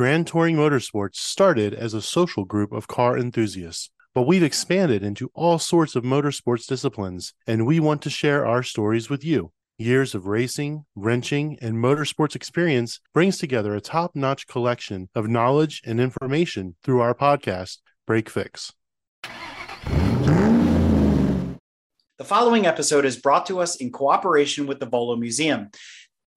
Grand 0.00 0.26
Touring 0.26 0.56
Motorsports 0.56 1.16
started 1.16 1.74
as 1.74 1.92
a 1.92 2.00
social 2.00 2.46
group 2.46 2.72
of 2.72 2.88
car 2.88 3.18
enthusiasts, 3.18 3.90
but 4.14 4.22
we've 4.22 4.42
expanded 4.42 5.02
into 5.02 5.30
all 5.34 5.58
sorts 5.58 5.94
of 5.94 6.04
motorsports 6.04 6.66
disciplines, 6.66 7.34
and 7.46 7.66
we 7.66 7.78
want 7.80 8.00
to 8.00 8.08
share 8.08 8.46
our 8.46 8.62
stories 8.62 9.10
with 9.10 9.22
you. 9.22 9.52
Years 9.76 10.14
of 10.14 10.26
racing, 10.26 10.86
wrenching, 10.94 11.58
and 11.60 11.76
motorsports 11.76 12.34
experience 12.34 12.98
brings 13.12 13.36
together 13.36 13.74
a 13.74 13.82
top 13.82 14.16
notch 14.16 14.46
collection 14.46 15.10
of 15.14 15.28
knowledge 15.28 15.82
and 15.84 16.00
information 16.00 16.76
through 16.82 17.02
our 17.02 17.14
podcast, 17.14 17.80
Break 18.06 18.30
Fix. 18.30 18.72
The 22.20 22.26
following 22.26 22.66
episode 22.66 23.06
is 23.06 23.16
brought 23.16 23.46
to 23.46 23.60
us 23.60 23.76
in 23.76 23.90
cooperation 23.90 24.66
with 24.66 24.78
the 24.78 24.84
Volo 24.84 25.16
Museum. 25.16 25.70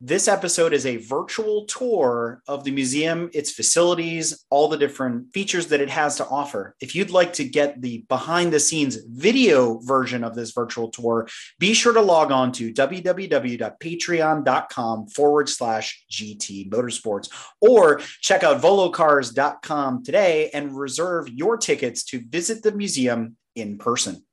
This 0.06 0.28
episode 0.28 0.74
is 0.74 0.86
a 0.86 0.98
virtual 0.98 1.66
tour 1.66 2.42
of 2.46 2.66
the 2.66 2.72
museum, 2.72 3.30
its 3.34 3.52
facilities, 3.52 4.44
all 4.50 4.68
the 4.68 4.76
different 4.76 5.32
features 5.32 5.68
that 5.68 5.80
it 5.80 5.90
has 5.90 6.18
to 6.18 6.28
offer. 6.28 6.76
If 6.82 6.94
you'd 6.94 7.10
like 7.10 7.32
to 7.34 7.46
get 7.46 7.82
the 7.82 8.04
behind 8.10 8.52
the 8.52 8.60
scenes 8.60 8.98
video 8.98 9.80
version 9.80 10.26
of 10.26 10.36
this 10.36 10.52
virtual 10.52 10.90
tour, 10.90 11.30
be 11.58 11.74
sure 11.74 11.94
to 11.94 12.02
log 12.02 12.34
on 12.34 12.52
to 12.52 12.74
www.patreon.com 12.74 15.08
forward 15.08 15.48
slash 15.48 16.04
GT 16.12 16.70
Motorsports 16.70 17.30
or 17.62 18.02
check 18.20 18.44
out 18.44 18.62
volocars.com 18.62 20.04
today 20.04 20.50
and 20.54 20.78
reserve 20.78 21.30
your 21.30 21.56
tickets 21.56 22.04
to 22.04 22.20
visit 22.28 22.62
the 22.62 22.74
museum 22.74 23.38
in 23.56 23.78
person. 23.78 24.26